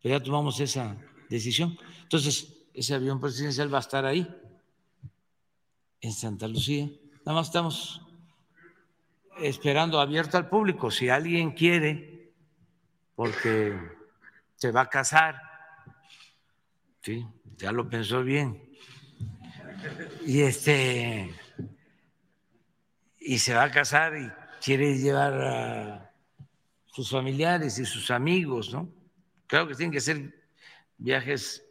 Pero 0.00 0.18
ya 0.18 0.24
tomamos 0.24 0.58
esa 0.60 0.96
decisión. 1.28 1.76
Entonces, 2.02 2.66
ese 2.72 2.94
avión 2.94 3.20
presidencial 3.20 3.72
va 3.72 3.78
a 3.78 3.80
estar 3.82 4.06
ahí, 4.06 4.26
en 6.00 6.12
Santa 6.12 6.48
Lucía. 6.48 6.90
Nada 7.24 7.34
más 7.34 7.48
estamos 7.48 8.00
esperando 9.42 10.00
abierto 10.00 10.36
al 10.36 10.48
público. 10.48 10.90
Si 10.90 11.08
alguien 11.08 11.52
quiere, 11.52 12.32
porque 13.14 13.78
se 14.56 14.70
va 14.70 14.82
a 14.82 14.88
casar, 14.88 15.40
sí, 17.00 17.26
ya 17.56 17.72
lo 17.72 17.88
pensó 17.88 18.22
bien. 18.22 18.70
Y 20.24 20.42
este 20.42 21.34
y 23.18 23.38
se 23.38 23.54
va 23.54 23.64
a 23.64 23.70
casar 23.70 24.16
y 24.16 24.30
quiere 24.62 24.98
llevar 24.98 25.34
a 25.34 26.10
sus 26.86 27.10
familiares 27.10 27.78
y 27.78 27.84
sus 27.84 28.10
amigos, 28.10 28.72
¿no? 28.72 28.88
Claro 29.46 29.68
que 29.68 29.74
tienen 29.74 29.92
que 29.92 30.00
ser 30.00 30.34
viajes 30.98 31.64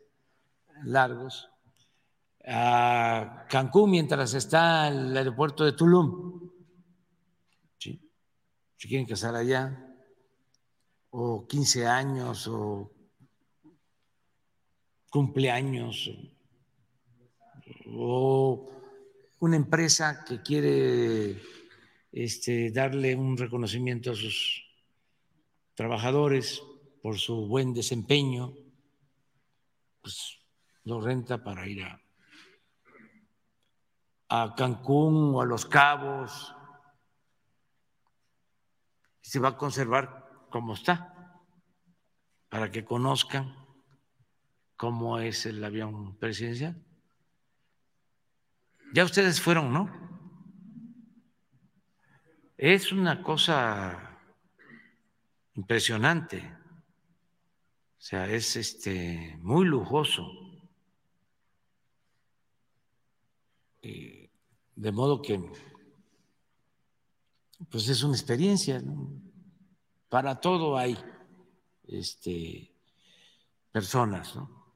largos 0.83 1.49
a 2.45 3.45
Cancún 3.49 3.91
mientras 3.91 4.33
está 4.33 4.87
el 4.87 5.15
aeropuerto 5.15 5.63
de 5.63 5.73
Tulum 5.73 6.40
si 8.81 8.87
quieren 8.87 9.05
casar 9.05 9.35
allá, 9.35 9.77
o 11.11 11.45
15 11.45 11.85
años, 11.85 12.47
o 12.47 12.91
cumpleaños, 15.11 16.09
o 17.85 18.67
una 19.37 19.55
empresa 19.55 20.25
que 20.25 20.41
quiere 20.41 21.39
este, 22.11 22.71
darle 22.71 23.15
un 23.15 23.37
reconocimiento 23.37 24.13
a 24.13 24.15
sus 24.15 24.65
trabajadores 25.75 26.63
por 27.03 27.19
su 27.19 27.45
buen 27.45 27.75
desempeño, 27.75 28.51
pues 30.01 30.39
lo 30.85 30.99
renta 31.01 31.43
para 31.43 31.67
ir 31.67 31.85
a 34.27 34.55
Cancún 34.55 35.35
o 35.35 35.41
a 35.41 35.45
Los 35.45 35.67
Cabos 35.67 36.55
se 39.31 39.39
va 39.39 39.47
a 39.47 39.57
conservar 39.57 40.27
como 40.49 40.73
está, 40.73 41.39
para 42.49 42.69
que 42.69 42.83
conozcan 42.83 43.55
cómo 44.75 45.19
es 45.19 45.45
el 45.45 45.63
avión 45.63 46.17
presidencial. 46.17 46.75
Ya 48.93 49.05
ustedes 49.05 49.39
fueron, 49.39 49.71
¿no? 49.71 49.89
Es 52.57 52.91
una 52.91 53.23
cosa 53.23 54.19
impresionante. 55.53 56.53
O 57.99 58.01
sea, 58.01 58.27
es 58.27 58.57
este 58.57 59.37
muy 59.39 59.63
lujoso. 59.65 60.29
de 64.75 64.91
modo 64.91 65.21
que 65.21 65.39
pues 67.69 67.87
es 67.87 68.03
una 68.03 68.13
experiencia. 68.13 68.81
Para 70.11 70.41
todo 70.41 70.77
hay 70.77 70.97
este, 71.87 72.69
personas. 73.71 74.35
¿no? 74.35 74.75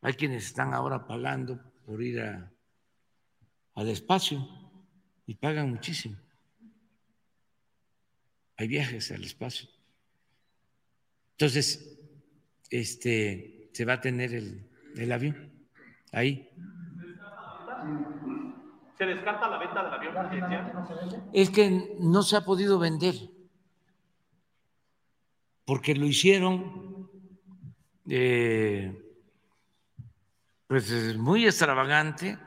Hay 0.00 0.14
quienes 0.14 0.46
están 0.46 0.74
ahora 0.74 1.06
pagando 1.06 1.60
por 1.86 2.02
ir 2.02 2.20
al 2.20 3.88
espacio 3.88 4.44
y 5.26 5.36
pagan 5.36 5.70
muchísimo. 5.70 6.16
Hay 8.56 8.66
viajes 8.66 9.12
al 9.12 9.22
espacio. 9.22 9.68
Entonces, 11.38 12.00
este, 12.68 13.70
se 13.72 13.84
va 13.84 13.92
a 13.92 14.00
tener 14.00 14.34
el, 14.34 14.68
el 14.96 15.12
avión 15.12 15.52
ahí. 16.10 16.50
¿Se 18.98 19.06
descarta 19.06 19.48
la 19.48 19.58
venta 19.58 19.84
del 19.84 19.92
avión 19.92 20.14
presidencial? 20.14 21.30
Es 21.32 21.50
que 21.50 21.96
no 22.00 22.24
se 22.24 22.36
ha 22.36 22.44
podido 22.44 22.80
vender, 22.80 23.14
porque 25.64 25.94
lo 25.94 26.06
hicieron 26.06 27.08
eh, 28.08 28.98
pues 30.66 31.16
muy 31.16 31.46
extravagante. 31.46 32.38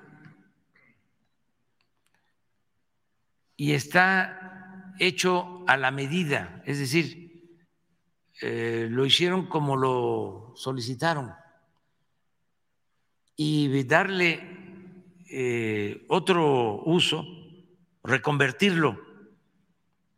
Y 3.58 3.72
está 3.72 4.94
hecho 5.00 5.64
a 5.68 5.78
la 5.78 5.92
medida, 5.92 6.62
es 6.66 6.80
decir, 6.80 7.26
eh, 8.42 8.88
lo 8.90 9.06
hicieron 9.06 9.48
como 9.48 9.78
lo 9.78 10.54
solicitaron. 10.56 11.34
Y 13.38 13.84
darle 13.84 14.56
eh, 15.30 16.06
otro 16.10 16.82
uso, 16.86 17.26
reconvertirlo 18.04 19.00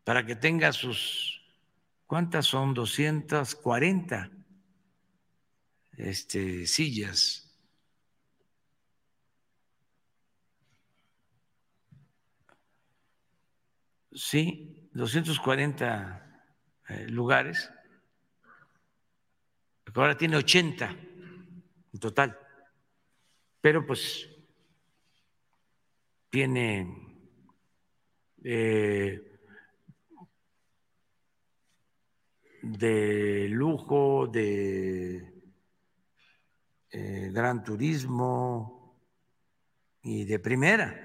para 0.03 0.25
que 0.25 0.35
tenga 0.35 0.71
sus, 0.71 1.36
¿cuántas 2.07 2.47
son? 2.47 2.73
240 2.73 4.31
este, 5.97 6.65
sillas. 6.65 7.43
Sí, 14.11 14.89
240 14.93 16.43
eh, 16.89 17.07
lugares. 17.09 17.69
Ahora 19.93 20.15
tiene 20.15 20.37
80 20.37 20.95
en 21.93 21.99
total. 21.99 22.37
Pero 23.61 23.85
pues 23.85 24.29
tiene 26.29 26.87
eh, 28.43 29.26
de 32.67 33.47
lujo, 33.49 34.27
de 34.27 35.33
eh, 36.91 37.29
gran 37.33 37.63
turismo 37.63 39.01
y 40.01 40.25
de 40.25 40.39
primera. 40.39 41.03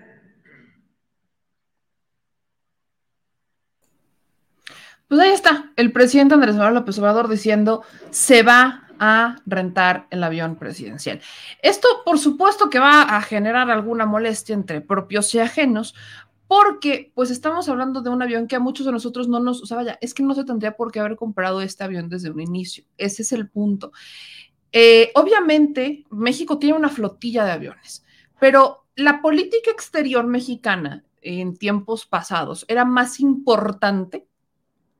Pues 5.08 5.20
ahí 5.20 5.30
está, 5.30 5.72
el 5.76 5.92
presidente 5.92 6.34
Andrés 6.34 6.56
Manuel 6.56 6.74
López 6.74 6.98
Obrador 6.98 7.28
diciendo 7.28 7.82
se 8.10 8.42
va 8.42 8.88
a 8.98 9.36
rentar 9.44 10.06
el 10.10 10.22
avión 10.24 10.56
presidencial. 10.56 11.20
Esto, 11.60 11.88
por 12.04 12.18
supuesto, 12.18 12.70
que 12.70 12.78
va 12.78 13.02
a 13.02 13.20
generar 13.20 13.70
alguna 13.70 14.06
molestia 14.06 14.54
entre 14.54 14.80
propios 14.80 15.34
y 15.34 15.40
ajenos, 15.40 15.94
porque 16.52 17.10
pues 17.14 17.30
estamos 17.30 17.66
hablando 17.70 18.02
de 18.02 18.10
un 18.10 18.20
avión 18.20 18.46
que 18.46 18.56
a 18.56 18.60
muchos 18.60 18.84
de 18.84 18.92
nosotros 18.92 19.26
no 19.26 19.40
nos, 19.40 19.62
o 19.62 19.64
sea, 19.64 19.78
vaya, 19.78 19.96
es 20.02 20.12
que 20.12 20.22
no 20.22 20.34
se 20.34 20.44
tendría 20.44 20.76
por 20.76 20.92
qué 20.92 21.00
haber 21.00 21.16
comprado 21.16 21.62
este 21.62 21.82
avión 21.82 22.10
desde 22.10 22.28
un 22.28 22.40
inicio. 22.40 22.84
Ese 22.98 23.22
es 23.22 23.32
el 23.32 23.48
punto. 23.48 23.90
Eh, 24.70 25.12
obviamente, 25.14 26.04
México 26.10 26.58
tiene 26.58 26.76
una 26.76 26.90
flotilla 26.90 27.46
de 27.46 27.52
aviones, 27.52 28.04
pero 28.38 28.84
la 28.96 29.22
política 29.22 29.70
exterior 29.70 30.26
mexicana 30.26 31.06
en 31.22 31.56
tiempos 31.56 32.04
pasados 32.04 32.66
era 32.68 32.84
más 32.84 33.18
importante 33.18 34.26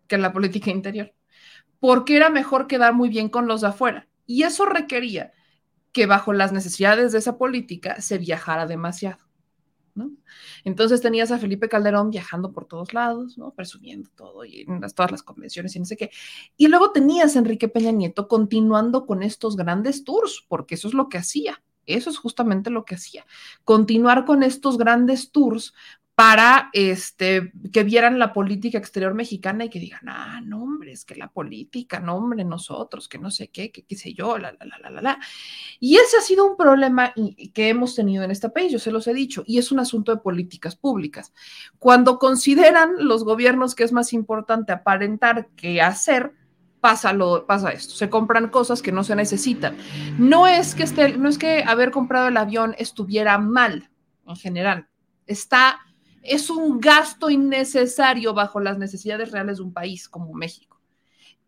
que 0.07 0.17
la 0.17 0.33
política 0.33 0.71
interior 0.71 1.13
porque 1.81 2.17
era 2.17 2.31
mejor 2.31 2.67
quedar 2.67 2.95
muy 2.95 3.11
bien 3.11 3.29
con 3.29 3.47
los 3.47 3.61
de 3.61 3.67
afuera. 3.67 4.09
Y 4.25 4.45
eso 4.45 4.65
requería 4.65 5.33
que 5.93 6.07
bajo 6.07 6.33
las 6.33 6.51
necesidades 6.51 7.13
de 7.13 7.19
esa 7.19 7.37
política 7.37 8.01
se 8.01 8.17
viajara 8.17 8.67
demasiado. 8.67 9.22
Entonces 10.65 11.01
tenías 11.01 11.31
a 11.31 11.39
Felipe 11.39 11.69
Calderón 11.69 12.11
viajando 12.11 12.53
por 12.53 12.67
todos 12.67 12.95
lados, 12.95 13.37
¿no? 13.37 13.53
presumiendo 13.53 14.11
todo 14.17 14.45
y 14.45 14.63
en 14.63 14.81
todas 14.95 15.11
las 15.11 15.23
convenciones 15.23 15.77
y 15.77 15.79
no 15.79 15.85
sé 15.85 15.97
qué. 15.97 16.11
Y 16.57 16.69
luego 16.69 16.93
tenías 16.93 17.37
a 17.37 17.41
Enrique 17.41 17.69
Peña 17.69 17.91
Nieto 17.91 18.29
continuando 18.29 19.07
con 19.07 19.23
estos 19.23 19.57
grandes 19.57 20.05
tours, 20.05 20.45
porque 20.49 20.77
eso 20.77 20.89
es 20.89 20.95
lo 20.95 21.09
que 21.09 21.19
hacía. 21.19 21.63
Eso 21.85 22.11
es 22.11 22.19
justamente 22.19 22.71
lo 22.71 22.85
que 22.85 22.95
hacía. 22.95 23.27
Continuar 23.65 24.25
con 24.25 24.43
estos 24.43 24.79
grandes 24.79 25.33
tours 25.33 25.75
para 26.23 26.71
este, 26.73 27.51
que 27.73 27.83
vieran 27.83 28.17
la 28.17 28.33
política 28.33 28.79
exterior 28.79 29.13
mexicana 29.13 29.65
y 29.65 29.69
que 29.69 29.81
digan, 29.81 30.09
ah, 30.09 30.41
no, 30.41 30.63
hombre, 30.63 30.93
es 30.93 31.05
que 31.05 31.17
la 31.17 31.27
política, 31.27 31.99
no, 31.99 32.15
hombre, 32.15 32.45
nosotros, 32.45 33.09
que 33.09 33.19
no 33.19 33.29
sé 33.33 33.49
qué, 33.49 33.73
que 33.73 33.83
qué 33.83 33.97
sé 33.97 34.15
yo, 34.15 34.39
la, 34.39 34.53
la, 34.53 34.79
la, 34.79 34.91
la, 34.91 35.03
la. 35.03 35.19
Y 35.81 35.97
ese 35.97 36.19
ha 36.19 36.21
sido 36.21 36.49
un 36.49 36.57
problema 36.57 37.13
que 37.53 37.69
hemos 37.69 37.97
tenido 37.97 38.23
en 38.23 38.31
este 38.31 38.51
país, 38.51 38.71
yo 38.71 38.79
se 38.79 38.93
los 38.93 39.09
he 39.09 39.15
dicho, 39.15 39.43
y 39.49 39.59
es 39.59 39.73
un 39.73 39.81
asunto 39.81 40.15
de 40.15 40.21
políticas 40.21 40.77
públicas. 40.77 41.33
Cuando 41.81 42.21
consideran 42.21 42.93
los 42.99 43.25
gobiernos 43.25 43.75
que 43.75 43.83
es 43.83 43.91
más 43.91 44.13
importante 44.13 44.71
aparentar 44.71 45.49
que 45.57 45.83
hacer, 45.83 46.35
pasa, 46.81 47.13
lo, 47.13 47.47
pasa 47.47 47.73
esto, 47.73 47.95
se 47.95 48.09
compran 48.09 48.49
cosas 48.49 48.81
que 48.81 48.93
no 48.93 49.03
se 49.03 49.17
necesitan. 49.17 49.77
No 50.21 50.47
es 50.47 50.77
que, 50.77 50.85
esté, 50.85 51.19
no 51.19 51.29
es 51.29 51.37
que 51.37 51.65
haber 51.67 51.91
comprado 51.91 52.29
el 52.29 52.37
avión 52.37 52.77
estuviera 52.79 53.39
mal 53.39 53.91
en 54.29 54.37
general, 54.37 54.87
está 55.27 55.81
es 56.23 56.51
un 56.51 56.81
gasto 56.81 57.31
innecesario 57.31 58.35
bajo 58.35 58.61
las 58.61 58.79
necesidades 58.79 59.31
reales 59.33 59.59
de 59.59 59.65
un 59.65 59.73
país 59.73 60.09
como 60.09 60.33
México. 60.33 60.81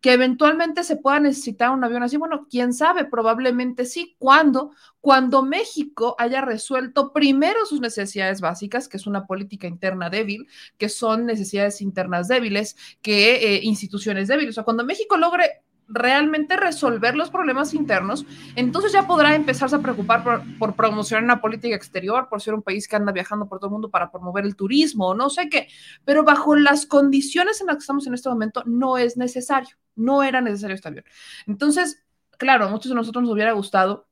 Que 0.00 0.12
eventualmente 0.12 0.84
se 0.84 0.96
pueda 0.96 1.18
necesitar 1.18 1.70
un 1.70 1.82
avión 1.82 2.02
así, 2.02 2.18
bueno, 2.18 2.46
quién 2.50 2.74
sabe, 2.74 3.06
probablemente 3.06 3.86
sí. 3.86 4.16
¿Cuándo? 4.18 4.72
Cuando 5.00 5.42
México 5.42 6.14
haya 6.18 6.42
resuelto 6.42 7.12
primero 7.12 7.64
sus 7.64 7.80
necesidades 7.80 8.42
básicas, 8.42 8.86
que 8.86 8.98
es 8.98 9.06
una 9.06 9.26
política 9.26 9.66
interna 9.66 10.10
débil, 10.10 10.46
que 10.76 10.90
son 10.90 11.24
necesidades 11.24 11.80
internas 11.80 12.28
débiles, 12.28 12.76
que 13.00 13.36
eh, 13.36 13.60
instituciones 13.62 14.28
débiles. 14.28 14.50
O 14.50 14.56
sea, 14.56 14.64
cuando 14.64 14.84
México 14.84 15.16
logre 15.16 15.62
realmente 15.88 16.56
resolver 16.56 17.14
los 17.14 17.30
problemas 17.30 17.74
internos, 17.74 18.24
entonces 18.56 18.92
ya 18.92 19.06
podrá 19.06 19.34
empezarse 19.34 19.76
a 19.76 19.80
preocupar 19.80 20.42
por, 20.58 20.74
promocionar 20.74 21.24
una 21.24 21.40
política 21.40 21.76
exterior, 21.76 22.28
por 22.28 22.40
ser 22.40 22.54
un 22.54 22.62
país 22.62 22.88
que 22.88 22.96
anda 22.96 23.12
viajando 23.12 23.46
por 23.46 23.58
todo 23.58 23.68
el 23.68 23.72
mundo 23.72 23.90
para 23.90 24.10
promover 24.10 24.44
el 24.44 24.56
turismo, 24.56 25.14
no 25.14 25.30
sé 25.30 25.48
qué, 25.48 25.68
pero 26.04 26.24
bajo 26.24 26.56
las 26.56 26.86
condiciones 26.86 27.60
en 27.60 27.66
las 27.66 27.76
que 27.76 27.80
estamos 27.80 28.06
en 28.06 28.14
este 28.14 28.28
momento 28.28 28.62
no 28.66 28.96
es 28.96 29.16
necesario, 29.16 29.76
no 29.94 30.22
era 30.22 30.40
necesario 30.40 30.74
este 30.74 30.88
avión. 30.88 31.04
Entonces, 31.46 32.02
claro, 32.38 32.66
a 32.66 32.68
muchos 32.68 32.90
de 32.90 32.96
nosotros 32.96 33.22
nos 33.22 33.32
hubiera 33.32 33.52
gustado 33.52 34.06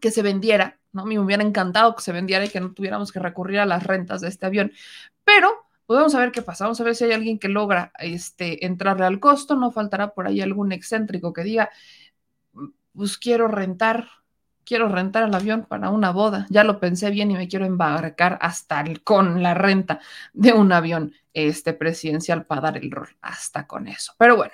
que 0.00 0.10
se 0.10 0.22
vendiera, 0.22 0.78
¿no? 0.92 1.04
Me 1.04 1.18
hubiera 1.18 1.42
encantado 1.42 1.94
que 1.94 2.02
se 2.02 2.12
vendiera 2.12 2.44
y 2.44 2.48
que 2.48 2.60
no 2.60 2.72
tuviéramos 2.72 3.12
que 3.12 3.20
recurrir 3.20 3.60
a 3.60 3.66
las 3.66 3.84
rentas 3.84 4.20
de 4.20 4.28
este 4.28 4.46
avión, 4.46 4.72
pero 5.24 5.63
pues 5.86 5.98
vamos 5.98 6.14
a 6.14 6.20
ver 6.20 6.32
qué 6.32 6.42
pasa, 6.42 6.64
vamos 6.64 6.80
a 6.80 6.84
ver 6.84 6.94
si 6.94 7.04
hay 7.04 7.12
alguien 7.12 7.38
que 7.38 7.48
logra 7.48 7.92
este, 7.98 8.64
entrarle 8.66 9.04
al 9.06 9.20
costo, 9.20 9.56
no 9.56 9.70
faltará 9.70 10.14
por 10.14 10.26
ahí 10.26 10.40
algún 10.40 10.72
excéntrico 10.72 11.32
que 11.32 11.42
diga, 11.42 11.70
pues 12.94 13.18
quiero 13.18 13.48
rentar, 13.48 14.08
quiero 14.64 14.88
rentar 14.88 15.24
el 15.24 15.34
avión 15.34 15.66
para 15.66 15.90
una 15.90 16.10
boda, 16.10 16.46
ya 16.50 16.64
lo 16.64 16.80
pensé 16.80 17.10
bien 17.10 17.30
y 17.30 17.34
me 17.34 17.48
quiero 17.48 17.66
embarcar 17.66 18.38
hasta 18.40 18.84
con 19.02 19.42
la 19.42 19.54
renta 19.54 20.00
de 20.32 20.52
un 20.52 20.72
avión 20.72 21.12
este 21.34 21.74
presidencial 21.74 22.46
para 22.46 22.62
dar 22.62 22.76
el 22.78 22.90
rol 22.90 23.08
hasta 23.20 23.66
con 23.66 23.88
eso. 23.88 24.12
Pero 24.16 24.36
bueno, 24.36 24.52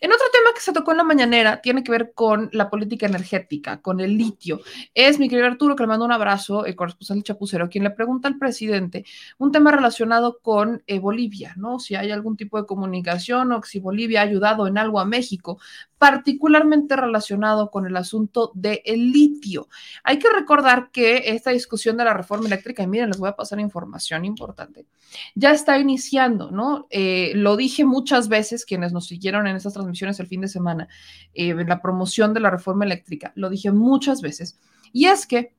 en 0.00 0.12
otro 0.12 0.26
tema 0.32 0.54
que 0.54 0.60
se 0.60 0.72
tocó 0.72 0.92
en 0.92 0.98
la 0.98 1.04
mañanera 1.04 1.60
tiene 1.60 1.82
que 1.82 1.90
ver 1.90 2.12
con 2.14 2.48
la 2.52 2.70
política 2.70 3.06
energética, 3.06 3.82
con 3.82 4.00
el 4.00 4.16
litio. 4.16 4.60
Es 4.94 5.18
mi 5.18 5.28
querido 5.28 5.48
Arturo 5.48 5.76
que 5.76 5.82
le 5.82 5.88
manda 5.88 6.06
un 6.06 6.12
abrazo, 6.12 6.64
el 6.64 6.76
corresponsal 6.76 7.22
Chapucero, 7.22 7.68
quien 7.68 7.84
le 7.84 7.90
pregunta 7.90 8.28
al 8.28 8.38
presidente 8.38 9.04
un 9.38 9.52
tema 9.52 9.72
relacionado 9.72 10.38
con 10.40 10.82
eh, 10.86 10.98
Bolivia, 10.98 11.54
¿no? 11.56 11.78
Si 11.78 11.94
hay 11.96 12.10
algún 12.10 12.36
tipo 12.36 12.58
de 12.60 12.66
comunicación 12.66 13.52
o 13.52 13.62
si 13.62 13.80
Bolivia 13.80 14.20
ha 14.20 14.24
ayudado 14.24 14.66
en 14.66 14.78
algo 14.78 15.00
a 15.00 15.04
México, 15.04 15.58
particularmente 15.98 16.96
relacionado 16.96 17.70
con 17.70 17.86
el 17.86 17.96
asunto 17.96 18.50
del 18.54 19.12
litio. 19.12 19.68
Hay 20.02 20.18
que 20.18 20.28
recordar 20.32 20.90
que 20.90 21.22
esta 21.26 21.50
discusión 21.50 21.96
de 21.96 22.04
la 22.04 22.12
reforma 22.12 22.46
eléctrica, 22.46 22.82
y 22.82 22.88
miren, 22.88 23.10
les 23.10 23.18
voy 23.18 23.28
a 23.28 23.36
pasar 23.36 23.60
información 23.60 24.24
importante, 24.24 24.84
ya 25.36 25.52
está 25.52 25.78
¿no? 26.20 26.86
Eh, 26.90 27.32
lo 27.34 27.56
dije 27.56 27.84
muchas 27.84 28.28
veces, 28.28 28.64
quienes 28.64 28.92
nos 28.92 29.06
siguieron 29.06 29.46
en 29.46 29.56
estas 29.56 29.72
transmisiones 29.72 30.20
el 30.20 30.26
fin 30.26 30.42
de 30.42 30.48
semana, 30.48 30.88
eh, 31.34 31.54
la 31.66 31.80
promoción 31.80 32.34
de 32.34 32.40
la 32.40 32.50
reforma 32.50 32.84
eléctrica, 32.84 33.32
lo 33.34 33.48
dije 33.48 33.72
muchas 33.72 34.20
veces, 34.20 34.58
y 34.92 35.06
es 35.06 35.26
que 35.26 35.54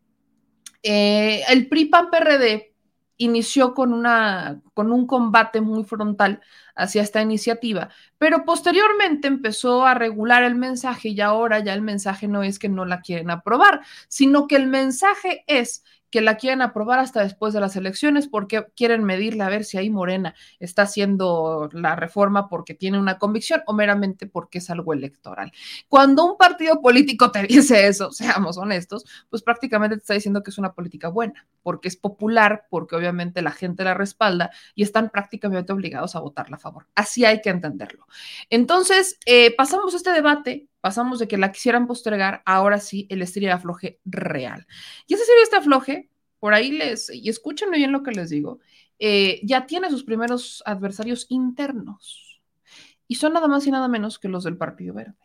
eh, 0.83 1.41
el 1.49 1.67
PRI-PAN-PRD 1.67 2.73
inició 3.17 3.73
con, 3.73 3.93
una, 3.93 4.61
con 4.73 4.91
un 4.91 5.07
combate 5.07 5.61
muy 5.61 5.83
frontal 5.83 6.41
hacia 6.75 7.01
esta 7.01 7.21
iniciativa, 7.21 7.89
pero 8.17 8.45
posteriormente 8.45 9.27
empezó 9.27 9.85
a 9.85 9.93
regular 9.93 10.43
el 10.43 10.55
mensaje 10.55 11.09
y 11.09 11.21
ahora 11.21 11.59
ya 11.59 11.73
el 11.73 11.81
mensaje 11.81 12.27
no 12.27 12.43
es 12.43 12.59
que 12.59 12.69
no 12.69 12.85
la 12.85 13.01
quieren 13.01 13.31
aprobar, 13.31 13.81
sino 14.07 14.47
que 14.47 14.55
el 14.55 14.67
mensaje 14.67 15.43
es 15.47 15.83
que 16.13 16.21
la 16.21 16.37
quieren 16.37 16.61
aprobar 16.61 16.99
hasta 16.99 17.23
después 17.23 17.55
de 17.55 17.59
las 17.59 17.75
elecciones 17.75 18.27
porque 18.27 18.67
quieren 18.75 19.03
medirla 19.03 19.47
a 19.47 19.49
ver 19.49 19.63
si 19.63 19.79
ahí 19.79 19.89
Morena 19.89 20.35
está 20.59 20.83
haciendo 20.83 21.71
la 21.73 21.95
reforma 21.95 22.49
porque 22.49 22.75
tiene 22.75 22.99
una 22.99 23.17
convicción 23.17 23.63
o 23.65 23.73
meramente 23.73 24.27
porque 24.27 24.59
es 24.59 24.69
algo 24.69 24.93
electoral. 24.93 25.51
Cuando 25.87 26.23
un 26.23 26.37
partido 26.37 26.83
político 26.83 27.31
te 27.31 27.41
dice 27.47 27.87
eso, 27.87 28.11
seamos 28.11 28.59
honestos, 28.59 29.05
pues 29.31 29.41
prácticamente 29.41 29.95
te 29.95 30.01
está 30.01 30.13
diciendo 30.13 30.43
que 30.43 30.51
es 30.51 30.59
una 30.59 30.73
política 30.73 31.07
buena, 31.07 31.47
porque 31.63 31.87
es 31.87 31.97
popular, 31.97 32.67
porque 32.69 32.95
obviamente 32.95 33.41
la 33.41 33.49
gente 33.49 33.83
la 33.83 33.95
respalda 33.95 34.51
y 34.75 34.83
están 34.83 35.09
prácticamente 35.09 35.73
obligados 35.73 36.15
a 36.15 36.19
votarla 36.19 36.57
a 36.57 36.59
favor. 36.59 36.85
Así 36.93 37.25
hay 37.25 37.41
que 37.41 37.49
entenderlo. 37.49 38.05
Entonces, 38.51 39.17
eh, 39.25 39.55
pasamos 39.55 39.95
este 39.95 40.11
debate 40.11 40.67
pasamos 40.83 41.17
de 41.17 41.29
que 41.29 41.37
la 41.37 41.53
quisieran 41.53 41.87
postergar, 41.87 42.43
ahora 42.45 42.77
sí, 42.77 43.07
el 43.09 43.21
estiria 43.21 43.47
de 43.47 43.53
afloje 43.53 43.99
real. 44.03 44.67
Y 45.07 45.13
ese 45.13 45.23
serie 45.23 45.43
este 45.43 45.55
afloje, 45.55 46.09
por 46.41 46.53
ahí 46.53 46.73
les, 46.73 47.09
y 47.09 47.29
escúchenme 47.29 47.77
bien 47.77 47.93
lo 47.93 48.03
que 48.03 48.11
les 48.11 48.29
digo, 48.29 48.59
eh, 48.99 49.39
ya 49.43 49.65
tiene 49.65 49.89
sus 49.89 50.03
primeros 50.03 50.61
adversarios 50.65 51.25
internos. 51.29 52.41
Y 53.07 53.15
son 53.15 53.31
nada 53.31 53.47
más 53.47 53.65
y 53.65 53.71
nada 53.71 53.87
menos 53.87 54.19
que 54.19 54.27
los 54.27 54.43
del 54.43 54.57
Partido 54.57 54.93
Verde. 54.93 55.15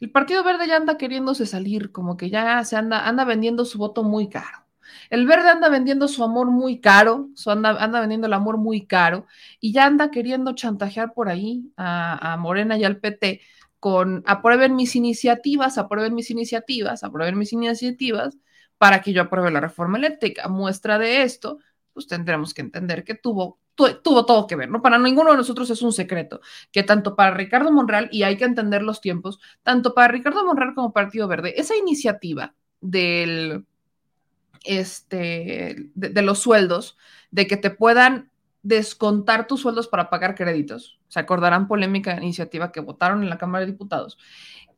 El 0.00 0.10
Partido 0.10 0.44
Verde 0.44 0.66
ya 0.66 0.76
anda 0.76 0.98
queriéndose 0.98 1.46
salir, 1.46 1.90
como 1.90 2.18
que 2.18 2.28
ya 2.28 2.62
se 2.64 2.76
anda, 2.76 3.08
anda 3.08 3.24
vendiendo 3.24 3.64
su 3.64 3.78
voto 3.78 4.02
muy 4.02 4.28
caro. 4.28 4.66
El 5.08 5.26
verde 5.26 5.48
anda 5.48 5.70
vendiendo 5.70 6.08
su 6.08 6.22
amor 6.22 6.50
muy 6.50 6.80
caro, 6.80 7.30
su 7.34 7.50
anda, 7.50 7.70
anda 7.82 8.00
vendiendo 8.00 8.26
el 8.26 8.34
amor 8.34 8.58
muy 8.58 8.86
caro 8.86 9.26
y 9.60 9.72
ya 9.72 9.86
anda 9.86 10.10
queriendo 10.10 10.54
chantajear 10.54 11.14
por 11.14 11.30
ahí 11.30 11.72
a, 11.76 12.34
a 12.34 12.36
Morena 12.36 12.76
y 12.76 12.84
al 12.84 12.98
PT 12.98 13.40
con 13.80 14.22
aprueben 14.26 14.76
mis 14.76 14.96
iniciativas, 14.96 15.78
aprueben 15.78 16.14
mis 16.14 16.30
iniciativas, 16.30 17.04
aprueben 17.04 17.38
mis 17.38 17.52
iniciativas 17.52 18.36
para 18.78 19.00
que 19.00 19.12
yo 19.12 19.22
apruebe 19.22 19.50
la 19.50 19.60
reforma 19.60 19.98
eléctrica. 19.98 20.48
Muestra 20.48 20.98
de 20.98 21.22
esto, 21.22 21.58
pues 21.92 22.06
tendremos 22.06 22.52
que 22.54 22.62
entender 22.62 23.04
que 23.04 23.14
tuvo, 23.14 23.58
tuvo 23.74 24.26
todo 24.26 24.46
que 24.46 24.56
ver, 24.56 24.70
¿no? 24.70 24.82
Para 24.82 24.98
ninguno 24.98 25.30
de 25.30 25.36
nosotros 25.36 25.70
es 25.70 25.82
un 25.82 25.92
secreto 25.92 26.40
que 26.72 26.82
tanto 26.82 27.16
para 27.16 27.34
Ricardo 27.34 27.72
Monreal, 27.72 28.08
y 28.12 28.22
hay 28.22 28.36
que 28.36 28.44
entender 28.44 28.82
los 28.82 29.00
tiempos, 29.00 29.38
tanto 29.62 29.94
para 29.94 30.08
Ricardo 30.08 30.44
Monreal 30.44 30.74
como 30.74 30.92
Partido 30.92 31.28
Verde, 31.28 31.54
esa 31.58 31.76
iniciativa 31.76 32.54
del, 32.80 33.64
este, 34.64 35.90
de, 35.94 36.08
de 36.10 36.22
los 36.22 36.38
sueldos, 36.38 36.96
de 37.30 37.46
que 37.46 37.56
te 37.56 37.70
puedan 37.70 38.30
descontar 38.66 39.46
tus 39.46 39.60
sueldos 39.60 39.86
para 39.86 40.10
pagar 40.10 40.34
créditos. 40.34 40.98
Se 41.06 41.20
acordarán 41.20 41.68
polémica 41.68 42.16
iniciativa 42.16 42.72
que 42.72 42.80
votaron 42.80 43.22
en 43.22 43.30
la 43.30 43.38
Cámara 43.38 43.64
de 43.64 43.70
Diputados, 43.70 44.18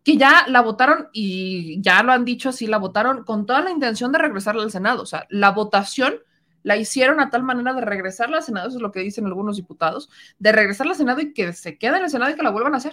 que 0.05 0.19
ya 0.19 0.45
la 0.47 0.61
votaron 0.61 1.09
y 1.11 1.81
ya 1.81 2.03
lo 2.03 2.13
han 2.13 2.27
dicho 2.27 2.51
así, 2.51 2.67
la 2.67 2.77
votaron 2.77 3.25
con 3.25 3.47
toda 3.47 3.63
la 3.63 3.71
intención 3.71 4.13
de 4.13 4.19
regresarla 4.19 4.63
al 4.63 4.71
Senado. 4.71 5.03
O 5.03 5.07
sea, 5.07 5.27
la 5.31 5.53
votación 5.53 6.17
la 6.63 6.77
hicieron 6.77 7.19
a 7.19 7.31
tal 7.31 7.43
manera 7.43 7.73
de 7.73 7.81
regresarla 7.81 8.37
al 8.37 8.43
Senado, 8.43 8.69
eso 8.69 8.77
es 8.77 8.83
lo 8.83 8.93
que 8.93 9.01
dicen 9.01 9.25
algunos 9.25 9.57
diputados, 9.57 10.11
de 10.39 10.53
regresarla 10.53 10.93
al 10.93 10.99
Senado 10.99 11.21
y 11.23 11.33
que 11.33 11.55
se 11.55 11.79
quede 11.79 11.97
en 11.97 12.05
el 12.05 12.11
Senado 12.11 12.31
y 12.31 12.35
que 12.35 12.43
la 12.43 12.51
vuelvan 12.51 12.75
a 12.75 12.79
hacer. 12.79 12.93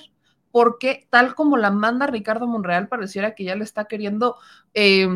Porque 0.50 1.08
tal 1.10 1.36
como 1.36 1.58
la 1.58 1.72
manda 1.72 2.08
Ricardo 2.08 2.48
Monreal, 2.48 2.88
pareciera 2.88 3.36
que 3.36 3.44
ya 3.44 3.58
le 3.58 3.66
está 3.66 3.86
queriendo 3.86 4.38
eh, 4.74 5.10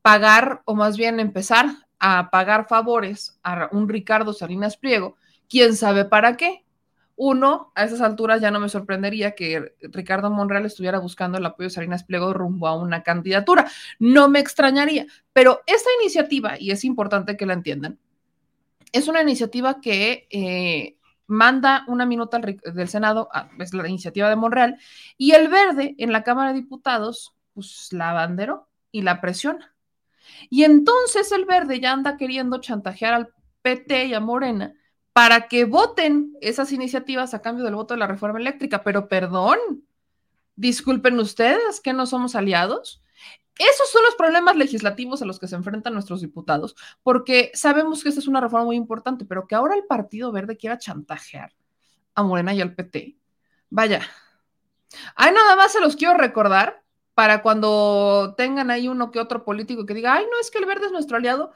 pagar 0.00 0.62
o 0.64 0.76
más 0.76 0.96
bien 0.96 1.18
empezar 1.18 1.87
a 1.98 2.30
pagar 2.30 2.68
favores 2.68 3.38
a 3.42 3.68
un 3.72 3.88
Ricardo 3.88 4.32
Salinas 4.32 4.76
Pliego, 4.76 5.16
quién 5.48 5.76
sabe 5.76 6.04
para 6.04 6.36
qué. 6.36 6.64
Uno, 7.20 7.72
a 7.74 7.82
esas 7.82 8.00
alturas 8.00 8.40
ya 8.40 8.52
no 8.52 8.60
me 8.60 8.68
sorprendería 8.68 9.32
que 9.32 9.74
Ricardo 9.82 10.30
Monreal 10.30 10.66
estuviera 10.66 11.00
buscando 11.00 11.36
el 11.36 11.46
apoyo 11.46 11.68
de 11.68 11.74
Salinas 11.74 12.04
Pliego 12.04 12.32
rumbo 12.32 12.68
a 12.68 12.76
una 12.76 13.02
candidatura. 13.02 13.68
No 13.98 14.28
me 14.28 14.38
extrañaría, 14.38 15.06
pero 15.32 15.60
esta 15.66 15.90
iniciativa, 16.00 16.60
y 16.60 16.70
es 16.70 16.84
importante 16.84 17.36
que 17.36 17.46
la 17.46 17.54
entiendan, 17.54 17.98
es 18.92 19.08
una 19.08 19.20
iniciativa 19.20 19.80
que 19.80 20.28
eh, 20.30 20.96
manda 21.26 21.84
una 21.88 22.06
minuta 22.06 22.38
del 22.38 22.88
Senado, 22.88 23.28
ah, 23.32 23.50
es 23.58 23.74
la 23.74 23.88
iniciativa 23.88 24.28
de 24.28 24.36
Monreal, 24.36 24.78
y 25.16 25.32
el 25.32 25.48
verde 25.48 25.96
en 25.98 26.12
la 26.12 26.22
Cámara 26.22 26.52
de 26.52 26.60
Diputados, 26.60 27.34
pues 27.52 27.92
la 27.92 28.10
abanderó 28.10 28.68
y 28.92 29.02
la 29.02 29.20
presiona. 29.20 29.74
Y 30.50 30.64
entonces 30.64 31.32
el 31.32 31.44
verde 31.44 31.80
ya 31.80 31.92
anda 31.92 32.16
queriendo 32.16 32.60
chantajear 32.60 33.14
al 33.14 33.34
PT 33.62 34.06
y 34.06 34.14
a 34.14 34.20
Morena 34.20 34.74
para 35.12 35.48
que 35.48 35.64
voten 35.64 36.36
esas 36.40 36.72
iniciativas 36.72 37.34
a 37.34 37.42
cambio 37.42 37.64
del 37.64 37.74
voto 37.74 37.94
de 37.94 38.00
la 38.00 38.06
reforma 38.06 38.38
eléctrica. 38.38 38.82
Pero 38.82 39.08
perdón, 39.08 39.58
disculpen 40.54 41.18
ustedes 41.18 41.80
que 41.80 41.92
no 41.92 42.06
somos 42.06 42.34
aliados. 42.34 43.02
Esos 43.58 43.90
son 43.90 44.04
los 44.04 44.14
problemas 44.14 44.54
legislativos 44.56 45.20
a 45.20 45.24
los 45.24 45.40
que 45.40 45.48
se 45.48 45.56
enfrentan 45.56 45.92
nuestros 45.92 46.20
diputados, 46.20 46.76
porque 47.02 47.50
sabemos 47.54 48.02
que 48.02 48.10
esta 48.10 48.20
es 48.20 48.28
una 48.28 48.40
reforma 48.40 48.66
muy 48.66 48.76
importante, 48.76 49.24
pero 49.24 49.48
que 49.48 49.56
ahora 49.56 49.74
el 49.74 49.84
Partido 49.84 50.30
Verde 50.30 50.56
quiera 50.56 50.78
chantajear 50.78 51.52
a 52.14 52.22
Morena 52.22 52.54
y 52.54 52.60
al 52.60 52.76
PT. 52.76 53.16
Vaya, 53.68 54.02
ahí 55.16 55.32
nada 55.32 55.56
más 55.56 55.72
se 55.72 55.80
los 55.80 55.96
quiero 55.96 56.14
recordar 56.14 56.84
para 57.18 57.42
cuando 57.42 58.34
tengan 58.36 58.70
ahí 58.70 58.86
uno 58.86 59.10
que 59.10 59.18
otro 59.18 59.42
político 59.42 59.84
que 59.84 59.92
diga, 59.92 60.14
ay, 60.14 60.24
no, 60.30 60.38
es 60.40 60.52
que 60.52 60.58
el 60.58 60.66
verde 60.66 60.86
es 60.86 60.92
nuestro 60.92 61.16
aliado, 61.16 61.52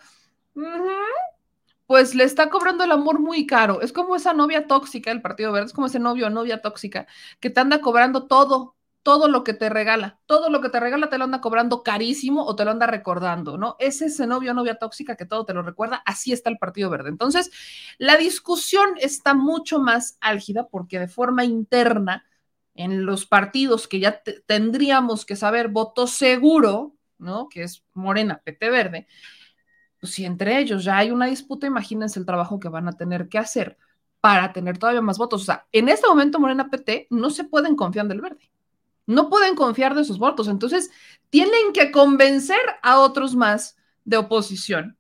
pues 1.87 2.17
le 2.17 2.25
está 2.25 2.51
cobrando 2.51 2.83
el 2.83 2.91
amor 2.91 3.21
muy 3.21 3.47
caro. 3.47 3.81
Es 3.81 3.93
como 3.93 4.17
esa 4.17 4.33
novia 4.33 4.67
tóxica 4.67 5.11
del 5.11 5.23
Partido 5.23 5.53
Verde, 5.53 5.67
es 5.67 5.73
como 5.73 5.87
ese 5.87 6.01
novio 6.01 6.27
o 6.27 6.31
novia 6.31 6.61
tóxica 6.61 7.07
que 7.39 7.49
te 7.49 7.61
anda 7.61 7.81
cobrando 7.81 8.27
todo, 8.27 8.75
todo 9.05 9.29
lo 9.29 9.45
que 9.45 9.55
te 9.55 9.69
regala, 9.69 10.19
todo 10.27 10.51
lo 10.51 10.61
que 10.61 10.69
te 10.69 10.81
regala 10.81 11.09
te 11.09 11.17
lo 11.17 11.23
anda 11.23 11.41
cobrando 11.41 11.85
carísimo 11.85 12.45
o 12.45 12.57
te 12.57 12.65
lo 12.65 12.73
anda 12.73 12.89
recordando, 12.89 13.57
¿no? 13.57 13.77
Es 13.79 14.03
ese 14.03 14.27
novio 14.27 14.51
o 14.51 14.55
novia 14.55 14.81
tóxica 14.81 15.15
que 15.15 15.27
todo 15.27 15.45
te 15.45 15.55
lo 15.55 15.63
recuerda, 15.63 16.03
así 16.05 16.33
está 16.33 16.51
el 16.51 16.59
Partido 16.59 16.91
Verde. 16.91 17.09
Entonces, 17.09 17.53
la 17.99 18.17
discusión 18.17 18.95
está 18.99 19.35
mucho 19.35 19.79
más 19.79 20.19
álgida 20.21 20.67
porque 20.67 20.99
de 20.99 21.07
forma 21.07 21.45
interna 21.45 22.25
en 22.75 23.05
los 23.05 23.27
partidos 23.27 23.89
que 23.89 24.01
ya 24.01 24.23
tendríamos 24.47 25.25
que 25.25 25.37
saber 25.37 25.69
voto 25.69 26.07
seguro, 26.07 26.95
¿no? 27.19 27.49
Que 27.49 27.65
es 27.65 27.85
Morena, 27.93 28.41
PT 28.45 28.71
Verde, 28.71 29.07
pues 30.01 30.15
si 30.15 30.25
entre 30.25 30.59
ellos 30.59 30.85
ya 30.85 30.99
hay 30.99 31.11
una 31.11 31.27
disputa, 31.27 31.67
imagínense 31.67 32.19
el 32.19 32.27
trabajo 32.27 32.59
que 32.59 32.69
van 32.69 32.89
a 32.89 32.93
tener 32.93 33.29
que 33.29 33.39
hacer 33.39 33.79
para 34.21 34.53
tener 34.53 34.79
todavía 34.79 35.01
más 35.01 35.19
votos. 35.19 35.43
O 35.43 35.45
sea, 35.45 35.67
en 35.73 35.89
este 35.89 36.07
momento 36.07 36.41
Morena 36.41 36.71
PT 36.71 37.09
no 37.11 37.31
se 37.31 37.45
pueden 37.45 37.77
confiar 37.77 38.09
del 38.09 38.21
verde. 38.21 38.51
No 39.07 39.29
pueden 39.29 39.55
confiar 39.55 39.95
de 39.95 40.05
sus 40.05 40.19
votos. 40.19 40.49
Entonces, 40.49 40.91
tienen 41.29 41.73
que 41.73 41.91
convencer 41.91 42.61
a 42.83 43.01
otros 43.01 43.35
más 43.35 43.77
de 44.05 44.17
oposición 44.17 44.97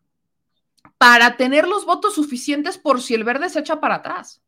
para 0.98 1.36
tener 1.36 1.66
los 1.66 1.84
votos 1.84 2.14
suficientes 2.14 2.78
por 2.78 3.00
si 3.00 3.14
el 3.14 3.24
verde 3.24 3.48
se 3.48 3.60
echa 3.60 3.80
para 3.80 3.96
atrás 3.96 4.42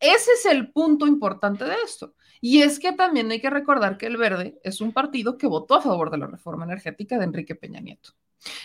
ese 0.00 0.32
es 0.32 0.46
el 0.46 0.72
punto 0.72 1.06
importante 1.06 1.64
de 1.64 1.76
esto. 1.84 2.14
Y 2.40 2.62
es 2.62 2.78
que 2.78 2.92
también 2.92 3.30
hay 3.30 3.40
que 3.40 3.50
recordar 3.50 3.98
que 3.98 4.06
el 4.06 4.16
Verde 4.16 4.58
es 4.62 4.80
un 4.80 4.92
partido 4.92 5.36
que 5.36 5.46
votó 5.46 5.74
a 5.74 5.82
favor 5.82 6.10
de 6.10 6.18
la 6.18 6.26
reforma 6.26 6.64
energética 6.64 7.18
de 7.18 7.24
Enrique 7.24 7.54
Peña 7.54 7.80
Nieto. 7.80 8.10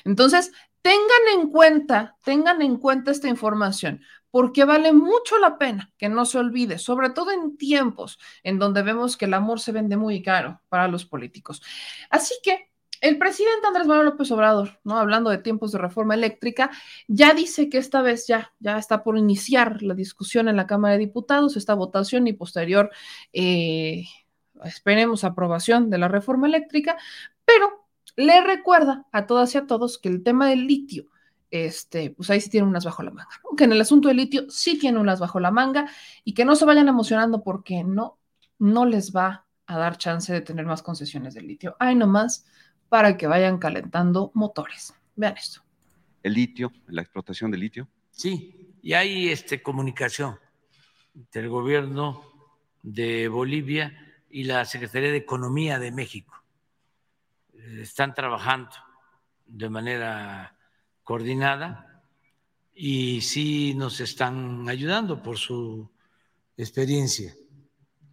Entonces, 0.04 0.52
tengan 0.82 1.40
en 1.40 1.50
cuenta, 1.50 2.18
tengan 2.24 2.62
en 2.62 2.78
cuenta 2.78 3.12
esta 3.12 3.28
información, 3.28 4.02
porque 4.30 4.66
vale 4.66 4.94
mucho 4.94 5.38
la 5.40 5.58
pena 5.58 5.92
que 5.98 6.10
no 6.10 6.26
se 6.26 6.40
olvide, 6.40 6.78
sobre 6.78 7.10
todo 7.10 7.32
en 7.32 7.58
tiempos 7.58 8.20
en 8.44 8.60
donde 8.60 8.84
vemos 8.84 9.18
que 9.18 9.26
el 9.26 9.34
amor 9.34 9.60
se 9.60 9.72
vende 9.72 9.98
muy 9.98 10.22
caro 10.22 10.62
para 10.70 10.88
los 10.88 11.06
políticos. 11.06 11.62
Así 12.10 12.36
que 12.44 12.73
el 13.04 13.18
presidente 13.18 13.68
Andrés 13.68 13.86
Manuel 13.86 14.06
López 14.06 14.32
Obrador, 14.32 14.80
¿no? 14.86 14.98
Hablando 14.98 15.30
de 15.30 15.38
tiempos 15.38 15.74
de 15.74 15.78
reforma 15.78 16.14
eléctrica, 16.14 16.72
ya 17.10 17.34
dice 17.34 17.68
que 17.68 17.78
esta 17.78 18.02
vez 18.02 18.28
ya, 18.28 18.54
ya 18.60 18.78
está 18.78 19.04
por 19.04 19.18
iniciar 19.18 19.84
la 19.84 19.94
discusión 19.94 20.48
en 20.48 20.56
la 20.56 20.68
Cámara 20.68 20.94
de 20.94 21.00
Diputados, 21.00 21.58
esta 21.58 21.74
votación 21.74 22.28
y 22.28 22.34
posterior, 22.34 22.92
eh, 23.34 24.06
esperemos, 24.64 25.26
aprobación 25.26 25.90
de 25.90 25.98
la 25.98 26.08
reforma 26.08 26.48
eléctrica, 26.48 26.96
pero 27.44 27.86
le 28.16 28.42
recuerda 28.42 29.06
a 29.12 29.28
todas 29.28 29.54
y 29.54 29.58
a 29.58 29.68
todos 29.68 29.98
que 29.98 30.08
el 30.08 30.24
tema 30.24 30.48
del 30.48 30.66
litio, 30.66 31.08
este, 31.52 32.12
pues 32.12 32.30
ahí 32.30 32.40
sí 32.40 32.50
tiene 32.50 32.68
unas 32.68 32.86
bajo 32.86 33.04
la 33.04 33.12
manga, 33.12 33.38
¿no? 33.44 33.58
que 33.58 33.66
en 33.66 33.74
el 33.74 33.82
asunto 33.82 34.08
del 34.08 34.18
litio 34.18 34.50
sí 34.50 34.80
tiene 34.80 34.98
unas 34.98 35.20
bajo 35.20 35.42
la 35.42 35.52
manga 35.52 35.90
y 36.24 36.34
que 36.34 36.46
no 36.46 36.56
se 36.56 36.64
vayan 36.64 36.88
emocionando 36.88 37.44
porque 37.44 37.84
no, 37.84 38.18
no 38.60 38.86
les 38.86 39.14
va 39.14 39.46
a 39.66 39.78
dar 39.78 39.98
chance 39.98 40.32
de 40.32 40.40
tener 40.40 40.66
más 40.66 40.82
concesiones 40.82 41.34
de 41.34 41.42
litio. 41.42 41.76
Ay, 41.80 41.96
nomás 41.96 42.46
para 42.94 43.18
que 43.18 43.26
vayan 43.26 43.58
calentando 43.58 44.30
motores. 44.36 44.94
Vean 45.16 45.36
esto. 45.36 45.64
El 46.22 46.36
litio, 46.36 46.72
la 46.90 47.02
explotación 47.02 47.50
del 47.50 47.62
litio. 47.62 47.88
Sí, 48.12 48.78
y 48.84 48.94
hay 48.94 49.30
este, 49.30 49.64
comunicación 49.64 50.38
entre 51.16 51.42
el 51.42 51.50
gobierno 51.50 52.24
de 52.84 53.30
Bolivia 53.30 53.98
y 54.30 54.44
la 54.44 54.64
Secretaría 54.66 55.10
de 55.10 55.18
Economía 55.18 55.80
de 55.80 55.92
México. 55.92 56.36
Están 57.82 58.14
trabajando 58.14 58.70
de 59.48 59.70
manera 59.72 60.56
coordinada 61.02 62.04
y 62.76 63.22
sí 63.22 63.74
nos 63.74 64.02
están 64.02 64.70
ayudando 64.70 65.24
por 65.24 65.40
su 65.40 65.90
experiencia. 66.58 67.34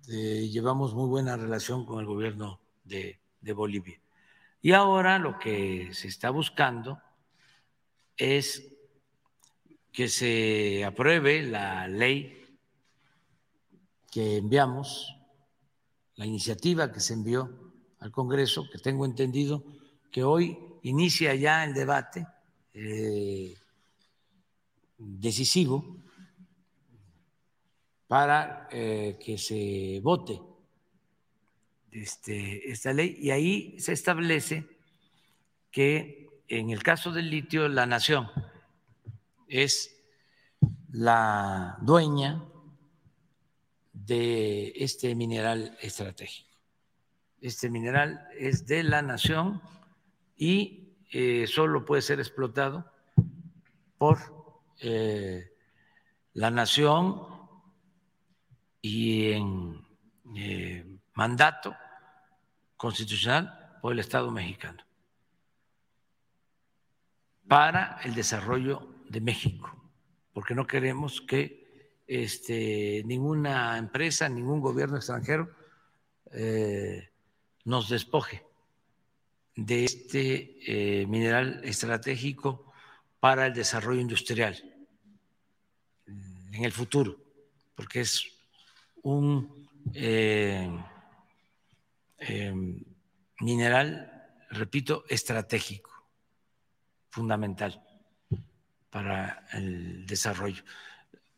Eh, 0.08 0.48
llevamos 0.50 0.94
muy 0.94 1.06
buena 1.06 1.36
relación 1.36 1.84
con 1.84 2.00
el 2.00 2.06
gobierno 2.06 2.62
de, 2.82 3.20
de 3.42 3.52
Bolivia. 3.52 4.00
Y 4.62 4.72
ahora 4.72 5.18
lo 5.18 5.38
que 5.38 5.90
se 5.92 6.08
está 6.08 6.30
buscando 6.30 7.00
es 8.16 8.70
que 9.90 10.08
se 10.08 10.84
apruebe 10.84 11.42
la 11.42 11.88
ley 11.88 12.58
que 14.10 14.36
enviamos, 14.36 15.16
la 16.16 16.26
iniciativa 16.26 16.92
que 16.92 17.00
se 17.00 17.14
envió 17.14 17.72
al 18.00 18.10
Congreso, 18.10 18.68
que 18.70 18.78
tengo 18.78 19.06
entendido 19.06 19.64
que 20.10 20.24
hoy 20.24 20.58
inicia 20.82 21.34
ya 21.34 21.64
el 21.64 21.72
debate 21.72 22.26
eh, 22.74 23.56
decisivo 24.98 25.96
para 28.06 28.68
eh, 28.70 29.16
que 29.24 29.38
se 29.38 30.00
vote 30.02 30.49
este, 31.92 32.70
esta 32.70 32.92
ley 32.92 33.16
y 33.20 33.30
ahí 33.30 33.78
se 33.78 33.92
establece 33.92 34.66
que 35.70 36.28
en 36.48 36.70
el 36.70 36.82
caso 36.82 37.12
del 37.12 37.30
litio 37.30 37.68
la 37.68 37.86
nación 37.86 38.28
es 39.48 39.96
la 40.92 41.78
dueña 41.80 42.44
de 43.92 44.72
este 44.76 45.14
mineral 45.14 45.76
estratégico. 45.80 46.50
Este 47.40 47.70
mineral 47.70 48.28
es 48.38 48.66
de 48.66 48.82
la 48.82 49.02
nación 49.02 49.62
y 50.36 50.96
eh, 51.12 51.46
solo 51.46 51.84
puede 51.84 52.02
ser 52.02 52.18
explotado 52.18 52.90
por 53.98 54.18
eh, 54.80 55.52
la 56.34 56.50
nación 56.50 57.26
y 58.82 59.19
mandato 61.20 61.76
constitucional 62.78 63.76
por 63.82 63.92
el 63.92 63.98
Estado 63.98 64.30
mexicano 64.30 64.82
para 67.46 68.00
el 68.04 68.14
desarrollo 68.14 68.88
de 69.06 69.20
México, 69.20 69.68
porque 70.32 70.54
no 70.54 70.66
queremos 70.66 71.20
que 71.20 71.42
este, 72.06 73.02
ninguna 73.04 73.76
empresa, 73.76 74.30
ningún 74.30 74.60
gobierno 74.62 74.96
extranjero 74.96 75.50
eh, 76.32 77.10
nos 77.66 77.90
despoje 77.90 78.42
de 79.56 79.84
este 79.84 81.02
eh, 81.02 81.06
mineral 81.06 81.60
estratégico 81.64 82.72
para 83.18 83.44
el 83.48 83.52
desarrollo 83.52 84.00
industrial 84.00 84.56
en 86.06 86.64
el 86.64 86.72
futuro, 86.72 87.18
porque 87.74 88.00
es 88.00 88.24
un 89.02 89.68
eh, 89.92 90.70
mineral, 93.40 94.10
repito, 94.50 95.04
estratégico 95.08 95.90
fundamental 97.10 97.82
para 98.90 99.46
el 99.52 100.06
desarrollo. 100.06 100.62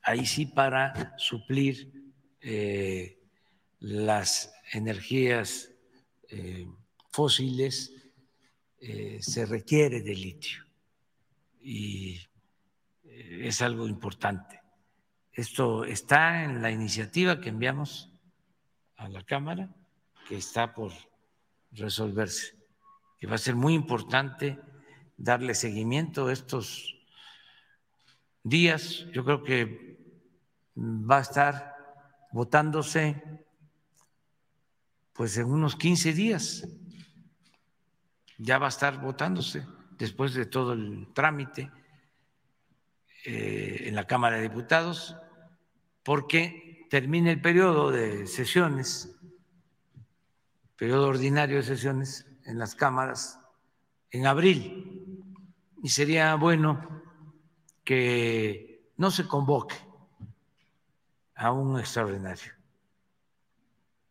Ahí 0.02 0.26
sí 0.26 0.46
para 0.46 1.14
suplir 1.16 1.92
eh, 2.40 3.20
las 3.78 4.52
energías 4.72 5.70
eh, 6.28 6.66
fósiles 7.10 7.92
eh, 8.80 9.18
se 9.20 9.46
requiere 9.46 10.00
de 10.00 10.14
litio 10.14 10.64
y 11.60 12.18
es 13.04 13.62
algo 13.62 13.86
importante. 13.86 14.60
Esto 15.32 15.84
está 15.84 16.42
en 16.42 16.62
la 16.62 16.70
iniciativa 16.70 17.40
que 17.40 17.50
enviamos 17.50 18.10
a 18.96 19.08
la 19.08 19.22
Cámara, 19.22 19.70
está 20.36 20.74
por 20.74 20.92
resolverse, 21.72 22.54
que 23.18 23.26
va 23.26 23.36
a 23.36 23.38
ser 23.38 23.54
muy 23.54 23.74
importante 23.74 24.58
darle 25.16 25.54
seguimiento 25.54 26.30
estos 26.30 26.96
días. 28.42 29.06
Yo 29.12 29.24
creo 29.24 29.42
que 29.42 29.98
va 30.76 31.18
a 31.18 31.22
estar 31.22 31.76
votándose 32.32 33.22
pues 35.12 35.36
en 35.36 35.46
unos 35.46 35.76
15 35.76 36.12
días. 36.12 36.68
Ya 38.38 38.58
va 38.58 38.66
a 38.66 38.70
estar 38.70 39.00
votándose 39.00 39.66
después 39.98 40.34
de 40.34 40.46
todo 40.46 40.72
el 40.72 41.12
trámite 41.12 41.70
eh, 43.24 43.84
en 43.86 43.94
la 43.94 44.06
Cámara 44.06 44.36
de 44.36 44.42
Diputados, 44.42 45.16
porque 46.02 46.88
termina 46.90 47.30
el 47.30 47.40
periodo 47.40 47.92
de 47.92 48.26
sesiones, 48.26 49.14
periodo 50.82 51.06
ordinario 51.06 51.58
de 51.58 51.62
sesiones 51.62 52.26
en 52.44 52.58
las 52.58 52.74
cámaras 52.74 53.38
en 54.10 54.26
abril 54.26 55.22
y 55.80 55.88
sería 55.90 56.34
bueno 56.34 57.04
que 57.84 58.90
no 58.96 59.12
se 59.12 59.28
convoque 59.28 59.76
a 61.36 61.52
un 61.52 61.78
extraordinario, 61.78 62.52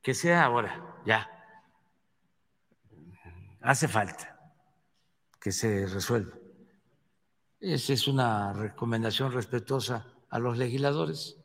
que 0.01 0.13
sea 0.13 0.45
ahora, 0.45 1.03
ya. 1.05 1.29
Hace 3.59 3.89
falta 3.89 4.39
que 5.41 5.51
se 5.51 5.87
resuelva. 5.87 6.37
Esa 7.59 7.91
es 7.91 8.07
una 8.07 8.53
recomendación 8.53 9.33
respetuosa 9.33 10.07
a 10.29 10.39
los 10.39 10.57
legisladores 10.57 11.37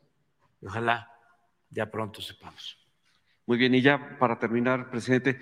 y 0.61 0.67
ojalá 0.67 1.11
ya 1.69 1.91
pronto 1.91 2.21
sepamos. 2.21 2.86
Muy 3.47 3.57
bien, 3.57 3.73
y 3.73 3.81
ya 3.81 4.17
para 4.19 4.37
terminar, 4.37 4.89
presidente. 4.91 5.39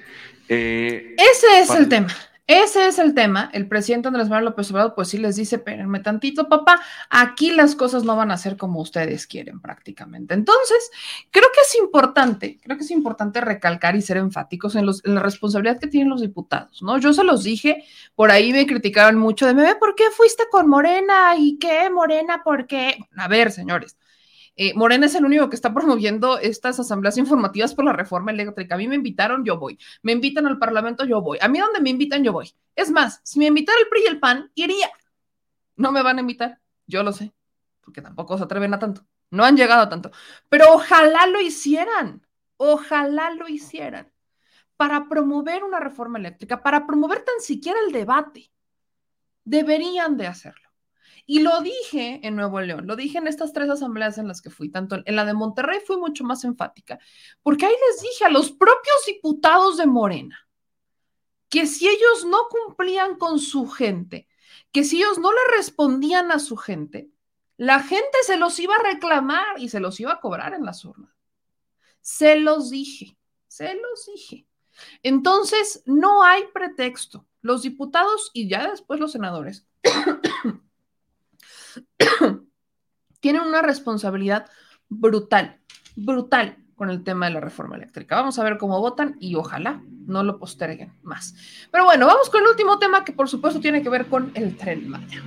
Eh, 0.47 1.16
Ese 1.18 1.60
es 1.60 1.72
el 1.72 1.89
tema. 1.89 2.14
Ese 2.45 2.88
es 2.88 2.99
el 2.99 3.16
tema. 3.16 3.49
El 3.51 3.68
presidente 3.68 4.08
Andrés 4.10 4.30
Manuel 4.30 4.45
López 4.45 4.70
Obrador, 4.70 4.93
pues 4.93 5.08
sí 5.08 5.18
les 5.18 5.36
dice, 5.36 5.56
espérenme 5.56 5.99
tantito, 6.01 6.47
papá, 6.47 6.80
aquí 7.10 7.51
las 7.51 7.76
cosas 7.76 8.03
no 8.03 8.16
van 8.16 8.30
a 8.30 8.38
ser 8.38 8.58
como 8.58 8.80
ustedes 8.80 9.26
quieren 9.26 9.60
prácticamente. 9.60 10.36
Entonces, 10.36 10.91
creo 11.32 11.47
que 11.51 11.62
es 11.62 11.76
importante, 11.80 12.60
creo 12.62 12.78
que 12.78 12.84
es 12.84 12.91
importante 12.91 13.41
recalcar 13.41 13.95
y 13.95 14.03
ser 14.03 14.18
enfáticos 14.18 14.76
en, 14.76 14.86
la 14.86 15.22
responsabilidad 15.24 15.80
que 15.80 15.88
tienen 15.88 16.10
los 16.10 16.22
diputados, 16.22 16.84
¿no? 16.84 16.99
Yo 16.99 17.12
se 17.12 17.24
los 17.24 17.43
dije, 17.43 17.84
por 18.14 18.30
ahí 18.30 18.53
me 18.53 18.68
criticaron 18.68 19.20
mucho 19.20 19.47
de, 19.47 19.56
me 19.56 19.76
¿por 19.78 19.95
qué 19.95 20.12
fuiste 20.16 20.43
con 20.51 20.70
Morena? 20.70 21.36
¿Y 21.36 21.58
qué, 21.58 21.89
Morena? 21.89 22.43
¿Por 22.43 22.68
qué? 22.68 22.99
A 23.18 23.28
ver, 23.28 23.51
señores, 23.51 23.97
eh, 24.58 24.74
Morena 24.74 25.08
es 25.08 25.16
el 25.16 25.26
único 25.26 25.49
que 25.49 25.56
está 25.56 25.74
promoviendo 25.74 26.39
estas 26.39 26.80
asambleas 26.80 27.18
informativas 27.18 27.76
por 27.76 27.86
la 27.86 27.93
reforma 27.93 28.32
eléctrica. 28.32 28.76
A 28.76 28.78
mí 28.78 28.88
me 28.88 28.95
invitaron, 28.95 29.43
yo 29.43 29.58
voy. 29.58 29.78
Me 30.01 30.14
invitan 30.14 30.47
al 30.47 30.58
Parlamento, 30.58 31.03
yo 31.06 31.22
voy. 31.22 31.38
A 31.41 31.47
mí 31.47 31.60
donde 31.60 31.82
me 31.82 31.89
invitan, 31.89 32.24
yo 32.24 32.32
voy. 32.32 32.53
Es 32.76 32.89
más, 32.89 33.20
si 33.24 33.39
me 33.39 33.45
invitara 33.45 33.78
el 33.80 33.88
PRI 33.88 34.03
y 34.03 34.08
el 34.08 34.20
PAN, 34.20 34.51
iría. 34.56 34.89
No 35.76 35.91
me 35.91 36.01
van 36.01 36.18
a 36.18 36.22
invitar, 36.22 36.60
yo 36.88 37.03
lo 37.03 37.12
sé, 37.12 37.34
porque 37.82 38.01
tampoco 38.01 38.38
se 38.38 38.45
atreven 38.45 38.74
a 38.74 38.80
tanto. 38.80 39.06
No 39.30 39.43
han 39.43 39.58
llegado 39.58 39.82
a 39.82 39.89
tanto. 39.89 40.12
Pero 40.47 40.74
ojalá 40.74 41.28
lo 41.28 41.41
hicieran. 41.41 42.26
Ojalá 42.58 43.32
lo 43.32 43.49
hicieran. 43.49 44.12
Para 44.78 45.10
promover 45.10 45.64
una 45.64 45.80
reforma 45.80 46.18
eléctrica, 46.18 46.62
para 46.62 46.86
promover 46.86 47.24
tan 47.24 47.39
siquiera 47.41 47.80
el 47.86 47.91
debate. 47.91 48.51
Deberían 49.43 50.16
de 50.16 50.28
hacerlo. 50.28 50.64
Y 51.26 51.40
lo 51.40 51.62
dije 51.62 52.20
en 52.24 52.36
Nuevo 52.36 52.62
León, 52.62 52.86
lo 52.86 52.96
dije 52.96 53.18
en 53.18 53.28
estas 53.28 53.52
tres 53.52 53.70
asambleas 53.70 54.18
en 54.20 54.28
las 54.28 54.42
que 54.42 54.52
fui, 54.52 54.70
tanto 54.70 54.98
en 55.04 55.16
la 55.16 55.26
de 55.26 55.34
Monterrey 55.34 55.80
fui 55.86 55.98
mucho 55.98 56.24
más 56.24 56.44
enfática, 56.44 57.00
porque 57.42 57.66
ahí 57.66 57.74
les 57.90 58.02
dije 58.02 58.26
a 58.26 58.30
los 58.30 58.52
propios 58.52 58.96
diputados 59.08 59.78
de 59.78 59.88
Morena 59.88 60.48
que 61.50 61.66
si 61.66 61.88
ellos 61.88 62.26
no 62.26 62.48
cumplían 62.50 63.18
con 63.18 63.40
su 63.40 63.68
gente, 63.68 64.28
que 64.72 64.84
si 64.84 64.98
ellos 64.98 65.18
no 65.18 65.32
le 65.32 65.58
respondían 65.58 66.32
a 66.32 66.40
su 66.40 66.58
gente, 66.58 67.10
la 67.58 67.82
gente 67.82 68.18
se 68.24 68.38
los 68.38 68.60
iba 68.60 68.76
a 68.76 68.84
reclamar 68.84 69.60
y 69.60 69.70
se 69.70 69.80
los 69.80 70.00
iba 70.00 70.14
a 70.14 70.20
cobrar 70.20 70.54
en 70.54 70.66
las 70.66 70.84
urnas. 70.84 71.16
Se 72.02 72.36
los 72.38 72.70
dije, 72.70 73.18
se 73.48 73.74
los 73.74 74.06
dije. 74.14 74.46
Entonces, 75.02 75.82
no 75.86 76.24
hay 76.24 76.44
pretexto. 76.54 77.26
Los 77.42 77.62
diputados 77.62 78.32
y 78.34 78.50
ya 78.50 78.70
después 78.70 79.00
los 79.00 79.14
senadores 79.14 79.66
tienen 83.20 83.41
una 83.41 83.62
responsabilidad 83.62 84.48
brutal, 84.89 85.60
brutal 85.96 86.58
con 86.76 86.89
el 86.89 87.04
tema 87.04 87.28
de 87.28 87.34
la 87.34 87.39
reforma 87.39 87.78
eléctrica. 87.78 88.16
Vamos 88.16 88.38
a 88.38 88.43
ver 88.43 88.58
cómo 88.58 88.80
votan 88.80 89.16
y 89.20 89.36
ojalá 89.36 89.82
no 90.06 90.24
lo 90.24 90.38
posterguen 90.38 90.93
más. 91.02 91.34
Pero 91.72 91.86
bueno, 91.86 92.06
vamos 92.06 92.30
con 92.30 92.41
el 92.41 92.48
último 92.48 92.78
tema 92.80 93.04
que 93.04 93.14
por 93.14 93.30
supuesto 93.30 93.60
tiene 93.60 93.82
que 93.82 93.89
ver 93.89 94.08
con 94.08 94.32
el 94.36 94.58
tren 94.58 94.89
Maya. 94.89 95.24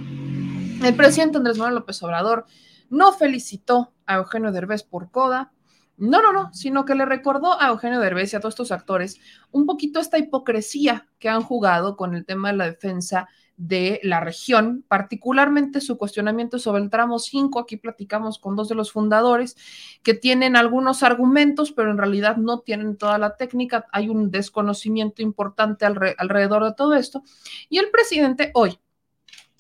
El 0.85 0.95
presidente 0.95 1.39
Andrés 1.39 1.59
Manuel 1.59 1.77
López 1.77 2.03
Obrador 2.03 2.47
no 2.91 3.13
felicitó 3.13 3.93
a 4.07 4.17
Eugenio 4.17 4.53
Derbez 4.53 4.83
por 4.83 5.11
coda, 5.11 5.53
no, 5.97 6.23
no, 6.23 6.33
no, 6.33 6.55
sino 6.55 6.85
que 6.85 6.95
le 6.95 7.05
recordó 7.05 7.61
a 7.61 7.69
Eugenio 7.69 7.99
Derbez 7.99 8.33
y 8.33 8.37
a 8.37 8.41
todos 8.41 8.55
estos 8.55 8.71
actores 8.71 9.19
un 9.51 9.67
poquito 9.67 9.99
esta 9.99 10.19
hipocresía 10.19 11.09
que 11.19 11.29
han 11.29 11.43
jugado 11.43 11.97
con 11.97 12.15
el 12.15 12.25
tema 12.25 12.53
de 12.53 12.57
la 12.57 12.67
defensa 12.67 13.29
de 13.59 14.01
la 14.05 14.21
región, 14.21 14.85
particularmente 14.87 15.81
su 15.81 15.99
cuestionamiento 15.99 16.59
sobre 16.59 16.83
el 16.83 16.91
tramo 16.91 17.19
5. 17.19 17.59
Aquí 17.59 17.77
platicamos 17.77 18.39
con 18.39 18.55
dos 18.57 18.69
de 18.69 18.77
los 18.77 18.93
fundadores 18.93 19.57
que 20.03 20.15
tienen 20.15 20.57
algunos 20.57 21.03
argumentos, 21.03 21.73
pero 21.73 21.91
en 21.91 21.99
realidad 21.99 22.37
no 22.37 22.61
tienen 22.61 22.97
toda 22.97 23.19
la 23.19 23.37
técnica. 23.37 23.87
Hay 23.93 24.09
un 24.09 24.31
desconocimiento 24.31 25.23
importante 25.23 25.85
alrededor 25.85 26.65
de 26.65 26.75
todo 26.75 26.95
esto. 26.95 27.23
Y 27.69 27.79
el 27.79 27.91
presidente 27.91 28.53
hoy 28.55 28.79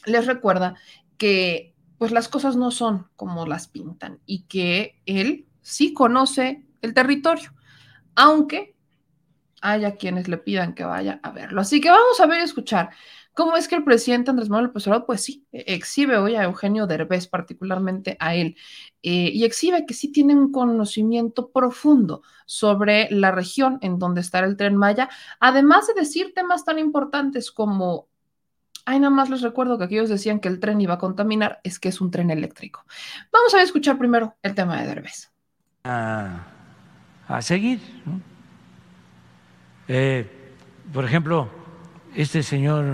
les 0.07 0.27
recuerda 0.27 0.77
que 1.19 1.75
pues 1.99 2.13
las 2.13 2.29
cosas 2.29 2.55
no 2.55 2.71
son 2.71 3.09
como 3.17 3.47
las 3.47 3.67
pintan 3.67 4.21
y 4.25 4.45
que 4.45 5.03
él 5.05 5.49
sí 5.61 5.93
conoce 5.93 6.65
el 6.83 6.95
territorio, 6.95 7.53
aunque 8.15 8.77
haya 9.61 9.97
quienes 9.97 10.29
le 10.29 10.39
pidan 10.39 10.75
que 10.75 10.85
vaya 10.85 11.19
a 11.25 11.33
verlo. 11.33 11.61
Así 11.61 11.81
que 11.81 11.91
vamos 11.91 12.21
a 12.21 12.27
ver 12.27 12.41
y 12.41 12.45
escuchar 12.45 12.91
¿Cómo 13.39 13.57
es 13.57 13.69
que 13.69 13.77
el 13.77 13.85
presidente 13.85 14.31
Andrés 14.31 14.49
Manuel 14.49 14.67
López 14.67 14.85
Obrador, 14.89 15.07
pues 15.07 15.21
sí, 15.21 15.47
e-, 15.53 15.73
exhibe 15.73 16.17
hoy 16.17 16.35
a 16.35 16.43
Eugenio 16.43 16.89
Derbez, 16.89 17.29
particularmente 17.29 18.17
a 18.19 18.35
él, 18.35 18.57
eh, 19.05 19.31
y 19.33 19.45
exhibe 19.45 19.87
que 19.87 19.95
sí 19.95 20.11
tiene 20.11 20.35
un 20.35 20.51
conocimiento 20.51 21.53
profundo 21.53 22.23
sobre 22.47 23.07
la 23.13 23.31
región 23.31 23.79
en 23.81 24.01
donde 24.01 24.23
está 24.23 24.41
el 24.41 24.57
tren 24.57 24.75
Maya, 24.75 25.09
además 25.39 25.87
de 25.87 25.95
decir 25.95 26.33
temas 26.35 26.65
tan 26.65 26.81
importantes 26.81 27.53
como 27.53 28.09
Ay, 28.85 28.99
nada 28.99 29.15
más 29.15 29.31
les 29.31 29.43
recuerdo 29.43 29.79
que 29.79 29.85
aquellos 29.85 30.09
decían 30.09 30.41
que 30.41 30.49
el 30.49 30.59
tren 30.59 30.81
iba 30.81 30.95
a 30.95 30.99
contaminar, 30.99 31.61
es 31.63 31.79
que 31.79 31.91
es 31.91 32.01
un 32.01 32.11
tren 32.11 32.31
eléctrico. 32.31 32.85
Vamos 33.31 33.55
a 33.55 33.63
escuchar 33.63 33.99
primero 33.99 34.35
el 34.43 34.57
tema 34.57 34.81
de 34.81 34.87
Derbez. 34.89 35.31
A, 35.85 36.45
seguir. 37.41 37.81
Eh, 39.87 40.27
por 40.93 41.05
ejemplo, 41.05 41.68
este 42.15 42.43
señor 42.43 42.85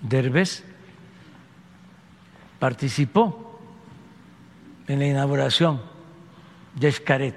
Derbez 0.00 0.64
participó 2.58 3.60
en 4.86 4.98
la 4.98 5.06
inauguración 5.06 5.80
de 6.74 6.88
Escaret, 6.88 7.36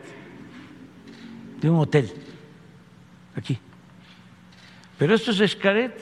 de 1.61 1.69
un 1.69 1.79
hotel 1.79 2.11
aquí. 3.35 3.59
Pero 4.97 5.15
estos 5.15 5.39
Escaret 5.39 5.93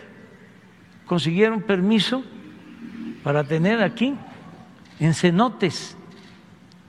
consiguieron 1.06 1.62
permiso 1.62 2.24
para 3.24 3.44
tener 3.44 3.82
aquí 3.82 4.16
en 5.00 5.14
cenotes 5.14 5.96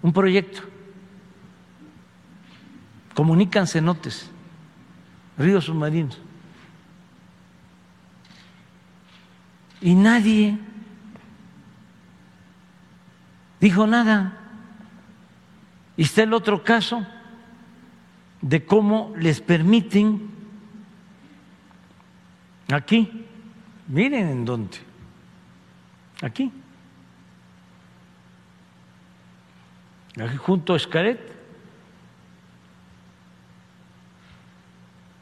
un 0.02 0.12
proyecto. 0.12 0.62
Comunican 3.14 3.66
cenotes, 3.66 4.30
ríos 5.38 5.64
submarinos. 5.64 6.25
Y 9.80 9.94
nadie 9.94 10.58
dijo 13.60 13.86
nada. 13.86 14.32
Y 15.96 16.02
está 16.02 16.22
el 16.22 16.34
otro 16.34 16.62
caso 16.62 17.06
de 18.40 18.64
cómo 18.64 19.12
les 19.16 19.40
permiten 19.40 20.30
aquí, 22.72 23.26
miren 23.88 24.28
en 24.28 24.44
dónde, 24.44 24.78
aquí, 26.22 26.52
aquí 30.20 30.36
junto 30.36 30.74
a 30.74 30.76
Escaret, 30.76 31.20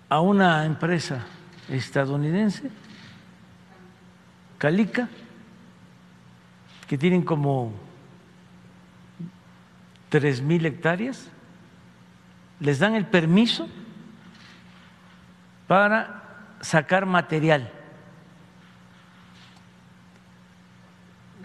a 0.08 0.20
una 0.20 0.64
empresa 0.64 1.24
estadounidense, 1.68 2.70
Calica, 4.64 5.10
que 6.88 6.96
tienen 6.96 7.20
como 7.20 7.74
tres 10.08 10.40
mil 10.40 10.64
hectáreas, 10.64 11.28
les 12.60 12.78
dan 12.78 12.94
el 12.94 13.04
permiso 13.04 13.68
para 15.68 16.56
sacar 16.62 17.04
material, 17.04 17.70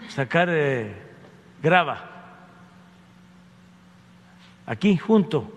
sacar 0.08 0.48
eh, 0.50 0.96
grava, 1.62 2.00
aquí 4.64 4.96
junto 4.96 5.52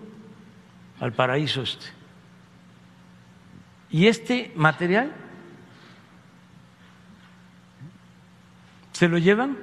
al 1.00 1.14
paraíso 1.14 1.62
este. 1.62 1.86
Y 3.90 4.08
este 4.08 4.52
material 4.54 5.23
se 8.94 9.10
lo 9.10 9.18
llevan 9.18 9.58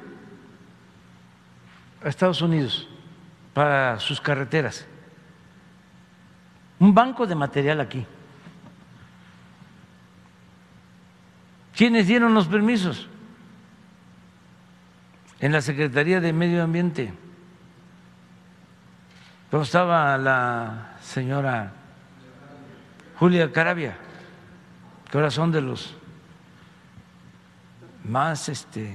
a 2.05 2.09
Estados 2.09 2.43
Unidos 2.43 2.89
para 3.55 3.99
sus 3.99 4.21
carreteras. 4.21 4.87
Un 6.79 6.95
banco 6.95 7.27
de 7.27 7.35
material 7.35 7.81
aquí. 7.81 8.05
¿Quiénes 11.75 12.07
dieron 12.07 12.35
los 12.35 12.47
permisos? 12.47 13.09
En 15.39 15.53
la 15.53 15.63
Secretaría 15.63 16.21
de 16.21 16.33
Medio 16.33 16.63
Ambiente. 16.63 17.15
¿Cómo 19.51 19.63
estaba 19.63 20.19
la 20.19 20.97
señora 21.03 21.73
Julia 23.19 23.51
Carabia? 23.53 23.97
Corazón 25.11 25.51
de 25.51 25.61
los 25.61 25.95
más 28.05 28.49
este, 28.49 28.95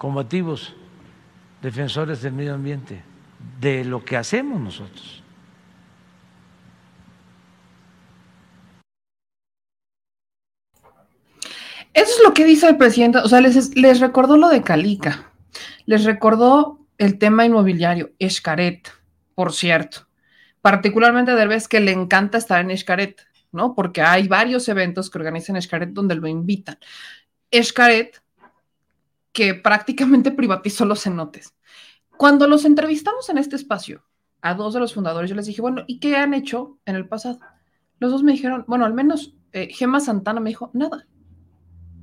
combativos 0.00 0.72
defensores 1.60 2.22
del 2.22 2.32
medio 2.32 2.54
ambiente, 2.54 3.02
de 3.60 3.84
lo 3.84 4.02
que 4.02 4.16
hacemos 4.16 4.58
nosotros. 4.58 5.22
Eso 11.92 12.12
es 12.16 12.22
lo 12.24 12.32
que 12.32 12.46
dice 12.46 12.66
el 12.66 12.78
presidente, 12.78 13.18
o 13.18 13.28
sea, 13.28 13.42
les, 13.42 14.00
recordó 14.00 14.38
lo 14.38 14.48
de 14.48 14.62
Calica, 14.62 15.32
les 15.84 16.04
recordó 16.04 16.78
el 16.96 17.18
tema 17.18 17.44
inmobiliario, 17.44 18.12
Escaret, 18.18 18.90
por 19.34 19.52
cierto, 19.52 20.08
particularmente 20.62 21.32
de 21.32 21.46
vez 21.46 21.68
que 21.68 21.80
le 21.80 21.92
encanta 21.92 22.38
estar 22.38 22.62
en 22.62 22.70
Escaret, 22.70 23.20
¿no? 23.52 23.74
Porque 23.74 24.00
hay 24.00 24.28
varios 24.28 24.66
eventos 24.70 25.10
que 25.10 25.18
organizan 25.18 25.56
Escaret 25.56 25.90
donde 25.90 26.14
lo 26.14 26.26
invitan. 26.26 26.78
Escaret, 27.50 28.22
que 29.32 29.54
prácticamente 29.54 30.30
privatizó 30.30 30.84
los 30.84 31.02
cenotes. 31.02 31.54
Cuando 32.16 32.46
los 32.46 32.64
entrevistamos 32.64 33.28
en 33.28 33.38
este 33.38 33.56
espacio, 33.56 34.04
a 34.42 34.54
dos 34.54 34.74
de 34.74 34.80
los 34.80 34.94
fundadores, 34.94 35.30
yo 35.30 35.36
les 35.36 35.46
dije, 35.46 35.62
bueno, 35.62 35.84
¿y 35.86 36.00
qué 36.00 36.16
han 36.16 36.34
hecho 36.34 36.78
en 36.84 36.96
el 36.96 37.08
pasado? 37.08 37.40
Los 37.98 38.10
dos 38.10 38.22
me 38.22 38.32
dijeron, 38.32 38.64
bueno, 38.66 38.84
al 38.84 38.94
menos 38.94 39.34
eh, 39.52 39.68
Gemma 39.72 40.00
Santana 40.00 40.40
me 40.40 40.50
dijo, 40.50 40.70
nada. 40.72 41.06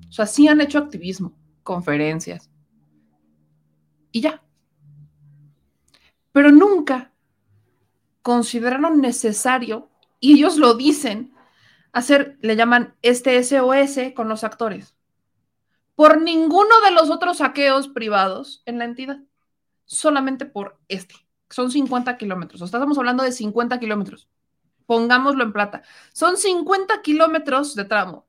O 0.07 0.11
sea, 0.11 0.25
sí 0.25 0.47
han 0.47 0.61
hecho 0.61 0.77
activismo, 0.77 1.37
conferencias 1.63 2.49
y 4.11 4.21
ya. 4.21 4.43
Pero 6.31 6.51
nunca 6.51 7.13
consideraron 8.21 8.99
necesario, 8.99 9.89
y 10.19 10.33
ellos 10.33 10.57
lo 10.57 10.73
dicen, 10.75 11.33
hacer, 11.93 12.37
le 12.41 12.55
llaman 12.55 12.95
este 13.01 13.41
SOS 13.41 14.13
con 14.15 14.27
los 14.27 14.43
actores, 14.43 14.96
por 15.97 16.21
ninguno 16.21 16.79
de 16.85 16.91
los 16.91 17.09
otros 17.09 17.39
saqueos 17.39 17.89
privados 17.89 18.61
en 18.65 18.77
la 18.77 18.85
entidad, 18.85 19.19
solamente 19.83 20.45
por 20.45 20.79
este. 20.87 21.15
Son 21.49 21.69
50 21.69 22.17
kilómetros, 22.17 22.61
o 22.61 22.65
estamos 22.65 22.97
hablando 22.97 23.23
de 23.23 23.33
50 23.33 23.77
kilómetros. 23.79 24.29
Pongámoslo 24.85 25.43
en 25.43 25.51
plata. 25.51 25.81
Son 26.13 26.37
50 26.37 27.01
kilómetros 27.01 27.75
de 27.75 27.83
tramo 27.83 28.27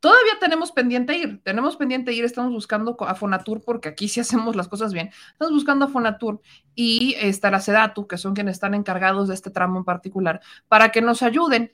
Todavía 0.00 0.34
tenemos 0.38 0.70
pendiente 0.70 1.16
ir, 1.16 1.42
tenemos 1.42 1.76
pendiente 1.76 2.12
ir, 2.12 2.24
estamos 2.24 2.52
buscando 2.52 2.94
a 3.00 3.14
Fonatur 3.14 3.62
porque 3.64 3.88
aquí 3.88 4.06
sí 4.06 4.20
hacemos 4.20 4.54
las 4.54 4.68
cosas 4.68 4.92
bien. 4.92 5.10
Estamos 5.32 5.54
buscando 5.54 5.86
a 5.86 5.88
Fonatur 5.88 6.40
y 6.74 7.14
está 7.18 7.50
la 7.50 7.60
Sedatu, 7.60 8.06
que 8.06 8.18
son 8.18 8.34
quienes 8.34 8.56
están 8.56 8.74
encargados 8.74 9.28
de 9.28 9.34
este 9.34 9.50
tramo 9.50 9.78
en 9.78 9.84
particular, 9.84 10.40
para 10.68 10.92
que 10.92 11.00
nos 11.00 11.22
ayuden 11.22 11.72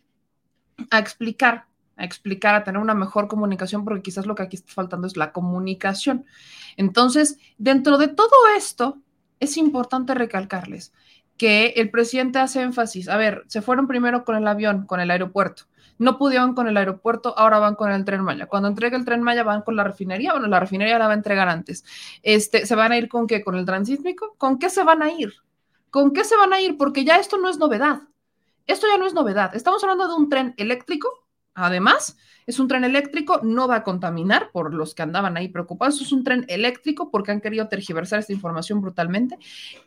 a 0.91 0.99
explicar, 0.99 1.67
a 1.99 2.05
explicar, 2.05 2.55
a 2.55 2.65
tener 2.65 2.81
una 2.81 2.95
mejor 2.95 3.29
comunicación, 3.29 3.85
porque 3.85 4.03
quizás 4.03 4.27
lo 4.27 4.35
que 4.35 4.45
aquí 4.45 4.57
está 4.57 4.73
faltando 4.73 5.07
es 5.07 5.17
la 5.17 5.33
comunicación. 5.33 6.25
Entonces, 6.77 7.39
dentro 7.59 7.99
de 7.99 8.09
todo 8.09 8.31
esto, 8.57 8.99
es 9.41 9.57
importante 9.57 10.15
recalcarles 10.15 10.93
que 11.37 11.75
el 11.77 11.91
presidente 11.91 12.39
hace 12.39 12.63
énfasis, 12.63 13.09
a 13.09 13.17
ver, 13.17 13.45
se 13.47 13.63
fueron 13.63 13.87
primero 13.87 14.25
con 14.25 14.37
el 14.37 14.49
avión, 14.49 14.87
con 14.87 15.01
el 15.01 15.11
aeropuerto 15.11 15.67
no 15.99 16.17
pudieron 16.17 16.55
con 16.55 16.69
el 16.69 16.77
aeropuerto, 16.77 17.35
ahora 17.37 17.59
van 17.59 17.75
con 17.75 17.91
el 17.91 18.05
tren 18.05 18.23
Maya. 18.23 18.47
Cuando 18.47 18.69
entregue 18.69 18.97
el 18.97 19.05
tren 19.05 19.23
Maya 19.23 19.43
van 19.43 19.63
con 19.63 19.77
la 19.77 19.85
refinería, 19.85 20.33
bueno, 20.33 20.47
la 20.47 20.61
refinería 20.61 20.99
la 20.99 21.07
va 21.07 21.13
a 21.13 21.17
entregar 21.17 21.49
antes. 21.49 21.85
Este, 22.23 22.67
¿Se 22.67 22.75
van 22.75 22.93
a 22.93 22.99
ir 22.99 23.09
con 23.09 23.27
qué? 23.27 23.43
¿Con 23.43 23.57
el 23.57 23.67
transísmico? 23.67 24.35
¿Con 24.39 24.59
qué 24.59 24.71
se 24.71 24.85
van 24.85 25.03
a 25.03 25.11
ir? 25.11 25.35
¿Con 25.91 26.13
qué 26.13 26.25
se 26.25 26.37
van 26.37 26.53
a 26.53 26.61
ir? 26.61 26.77
Porque 26.77 27.05
ya 27.05 27.17
esto 27.17 27.39
no 27.39 27.49
es 27.49 27.59
novedad. 27.59 28.03
Esto 28.67 28.87
ya 28.87 28.99
no 28.99 29.07
es 29.07 29.15
novedad. 29.15 29.55
Estamos 29.57 29.83
hablando 29.83 30.07
de 30.07 30.15
un 30.15 30.29
tren 30.29 30.55
eléctrico. 30.57 31.09
Además, 31.59 32.17
es 32.47 32.59
un 32.59 32.69
tren 32.69 32.85
eléctrico, 32.85 33.41
no 33.43 33.69
va 33.69 33.77
a 33.77 33.85
contaminar 33.85 34.51
por 34.53 34.75
los 34.75 34.95
que 34.95 35.03
andaban 35.03 35.37
ahí 35.37 35.49
preocupados. 35.49 36.01
Es 36.01 36.13
un 36.13 36.25
tren 36.25 36.45
eléctrico 36.49 37.11
porque 37.11 37.33
han 37.33 37.41
querido 37.41 37.69
tergiversar 37.69 38.21
esta 38.21 38.33
información 38.33 38.81
brutalmente, 38.81 39.39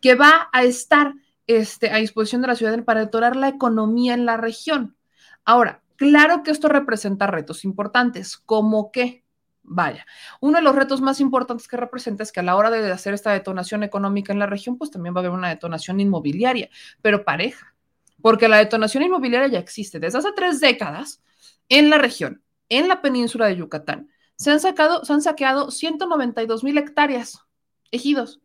que 0.02 0.16
va 0.16 0.50
a 0.52 0.64
estar 0.64 1.14
este, 1.48 1.92
a 1.92 1.98
disposición 1.98 2.42
de 2.42 2.50
la 2.50 2.56
ciudad 2.56 2.84
para 2.84 3.02
detonar 3.02 3.36
la 3.36 3.48
economía 3.48 4.14
en 4.14 4.26
la 4.26 4.38
región. 4.38 4.96
Ahora, 5.44 5.82
Claro 6.02 6.42
que 6.42 6.50
esto 6.50 6.68
representa 6.68 7.28
retos 7.28 7.64
importantes, 7.64 8.36
como 8.36 8.92
que, 8.92 9.24
vaya, 9.62 10.04
uno 10.40 10.58
de 10.58 10.64
los 10.64 10.76
retos 10.76 11.00
más 11.00 11.20
importantes 11.20 11.68
que 11.68 11.78
representa 11.78 12.24
es 12.24 12.32
que 12.32 12.40
a 12.40 12.44
la 12.44 12.56
hora 12.56 12.72
de 12.72 12.92
hacer 12.92 13.14
esta 13.14 13.32
detonación 13.32 13.84
económica 13.84 14.34
en 14.34 14.40
la 14.40 14.48
región, 14.48 14.80
pues 14.80 14.90
también 14.90 15.14
va 15.14 15.20
a 15.20 15.22
haber 15.22 15.38
una 15.38 15.50
detonación 15.50 16.00
inmobiliaria, 16.00 16.72
pero 17.04 17.24
pareja, 17.24 17.76
porque 18.22 18.48
la 18.48 18.58
detonación 18.58 19.04
inmobiliaria 19.04 19.48
ya 19.48 19.60
existe 19.60 20.00
desde 20.00 20.20
hace 20.20 20.32
tres 20.36 20.60
décadas 20.60 21.22
en 21.70 21.90
la 21.90 21.98
región, 21.98 22.44
en 22.70 22.88
la 22.88 23.02
península 23.02 23.48
de 23.48 23.58
Yucatán. 23.58 24.10
Se 24.36 24.52
han, 24.52 24.60
sacado, 24.60 25.06
se 25.06 25.14
han 25.14 25.22
saqueado 25.22 25.72
192 25.72 26.64
mil 26.64 26.78
hectáreas, 26.78 27.40
ejidos, 27.92 28.42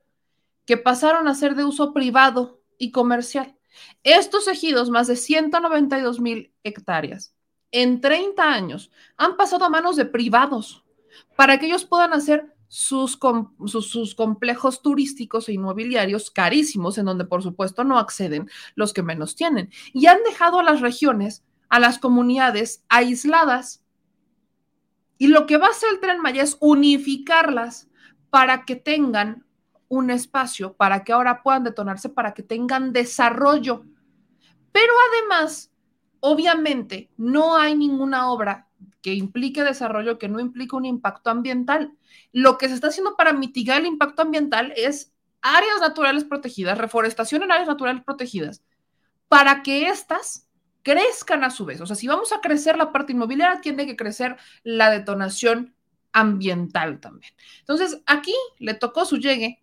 que 0.64 0.77
pasaron 0.77 1.29
a 1.29 1.35
ser 1.35 1.55
de 1.55 1.64
uso 1.64 1.93
privado 1.93 2.61
y 2.79 2.91
comercial. 2.91 3.57
Estos 4.03 4.49
ejidos, 4.49 4.91
más 4.91 5.07
de 5.07 5.16
192 5.16 6.20
mil 6.20 6.53
hectáreas, 6.64 7.35
en 7.70 8.01
30 8.01 8.43
años 8.43 8.91
han 9.16 9.37
pasado 9.37 9.64
a 9.64 9.70
manos 9.70 9.97
de 9.97 10.05
privados 10.05 10.85
para 11.37 11.59
que 11.59 11.66
ellos 11.66 11.85
puedan 11.85 12.12
hacer 12.12 12.56
sus, 12.77 13.16
complejos 14.14 14.83
turísticos 14.83 15.49
e 15.49 15.55
inmobiliarios 15.55 16.31
carísimos, 16.31 16.99
en 16.99 17.07
donde 17.07 17.24
por 17.24 17.43
supuesto 17.43 17.85
no 17.85 17.99
acceden 17.99 18.51
los 18.74 18.93
que 18.93 19.03
menos 19.03 19.35
tienen. 19.35 19.70
Y 19.95 20.07
han 20.07 20.22
dejado 20.24 20.59
a 20.59 20.62
las 20.62 20.83
regiones, 20.83 21.43
a 21.70 21.81
las 21.81 21.99
comunidades 21.99 22.85
aisladas. 22.91 23.83
Y 25.16 25.29
lo 25.29 25.47
que 25.47 25.57
va 25.57 25.68
a 25.68 25.70
hacer 25.70 25.89
el 25.91 26.01
tren 26.01 26.20
Maya 26.20 26.43
es 26.43 26.59
unificarlas 26.61 27.89
para 28.29 28.66
que 28.66 28.77
tengan 28.77 29.47
un 29.89 30.11
espacio, 30.11 30.74
para 30.74 31.03
que 31.03 31.14
ahora 31.14 31.43
puedan 31.43 31.64
detonarse, 31.64 32.11
para 32.11 32.35
que 32.35 32.43
tengan 32.43 32.93
desarrollo. 32.93 33.87
Pero 34.72 34.93
además, 35.11 35.72
obviamente, 36.20 37.09
no 37.16 37.57
hay 37.57 37.74
ninguna 37.74 38.31
obra 38.31 38.66
que 39.07 39.15
implique 39.15 39.63
desarrollo 39.63 40.19
que 40.19 40.27
no 40.27 40.41
implique 40.41 40.75
un 40.75 40.85
impacto 40.85 41.31
ambiental. 41.31 41.93
Lo 42.33 42.59
que 42.59 42.67
se 42.67 42.75
está 42.75 42.89
haciendo 42.89 43.17
para 43.17 43.33
mitigar 43.33 43.79
el 43.79 43.87
impacto 43.87 44.23
ambiental 44.23 44.73
es 44.75 45.13
áreas 45.43 45.81
naturales 45.81 46.25
protegidas, 46.25 46.77
reforestación 46.77 47.45
en 47.45 47.53
áreas 47.53 47.69
naturales 47.69 48.03
protegidas, 48.03 48.65
para 49.29 49.63
que 49.63 49.87
éstas 49.87 50.49
crezcan 50.83 51.45
a 51.45 51.51
su 51.51 51.65
vez. 51.65 51.81
O 51.81 51.87
sea, 51.87 51.95
si 51.95 52.09
vamos 52.09 52.33
a 52.33 52.41
crecer 52.41 52.77
la 52.77 52.91
parte 52.91 53.13
inmobiliaria, 53.13 53.61
tiene 53.61 53.87
que 53.87 53.95
crecer 53.95 54.39
la 54.65 54.91
detonación 54.91 55.77
ambiental 56.13 56.99
también. 56.99 57.33
Entonces, 57.61 58.03
aquí 58.07 58.35
le 58.59 58.75
tocó 58.75 59.05
su 59.05 59.19
llegue, 59.19 59.63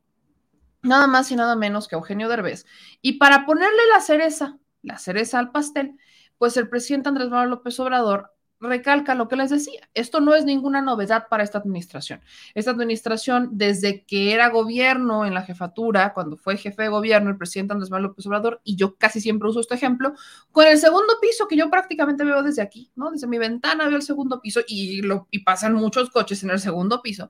nada 0.83 1.05
más 1.05 1.29
y 1.31 1.35
nada 1.35 1.57
menos 1.57 1.89
que 1.89 1.95
Eugenio 1.95 2.29
Derbez. 2.29 2.65
Y 3.01 3.17
para 3.17 3.45
ponerle 3.45 3.87
la 3.91 3.99
cereza, 3.99 4.57
la 4.81 4.97
cereza 4.99 5.37
al 5.37 5.51
pastel, 5.51 5.97
pues 6.37 6.55
el 6.55 6.69
presidente 6.69 7.09
Andrés 7.09 7.27
Manuel 7.27 7.49
López 7.49 7.77
Obrador 7.81 8.32
recalca 8.63 9.13
lo 9.13 9.27
que 9.27 9.35
les 9.35 9.49
decía. 9.49 9.87
Esto 9.93 10.21
no 10.21 10.33
es 10.33 10.45
ninguna 10.45 10.81
novedad 10.81 11.27
para 11.29 11.43
esta 11.43 11.57
administración. 11.57 12.21
Esta 12.55 12.71
administración, 12.71 13.49
desde 13.51 14.03
que 14.05 14.33
era 14.33 14.49
gobierno 14.49 15.25
en 15.25 15.33
la 15.33 15.43
jefatura, 15.43 16.13
cuando 16.13 16.37
fue 16.37 16.57
jefe 16.57 16.83
de 16.83 16.89
gobierno 16.89 17.29
el 17.29 17.37
presidente 17.37 17.73
Andrés 17.73 17.91
Manuel 17.91 18.09
López 18.09 18.25
Obrador, 18.25 18.61
y 18.63 18.75
yo 18.75 18.95
casi 18.95 19.21
siempre 19.21 19.49
uso 19.49 19.59
este 19.59 19.75
ejemplo, 19.75 20.13
con 20.51 20.65
el 20.65 20.77
segundo 20.77 21.13
piso 21.21 21.47
que 21.47 21.57
yo 21.57 21.69
prácticamente 21.69 22.23
veo 22.23 22.41
desde 22.41 22.61
aquí, 22.61 22.91
¿no? 22.95 23.11
Desde 23.11 23.27
mi 23.27 23.37
ventana 23.37 23.87
veo 23.87 23.97
el 23.97 24.03
segundo 24.03 24.41
piso 24.41 24.61
y, 24.67 25.01
lo, 25.01 25.27
y 25.29 25.39
pasan 25.39 25.73
muchos 25.73 26.09
coches 26.09 26.43
en 26.43 26.49
el 26.49 26.59
segundo 26.59 27.01
piso. 27.01 27.29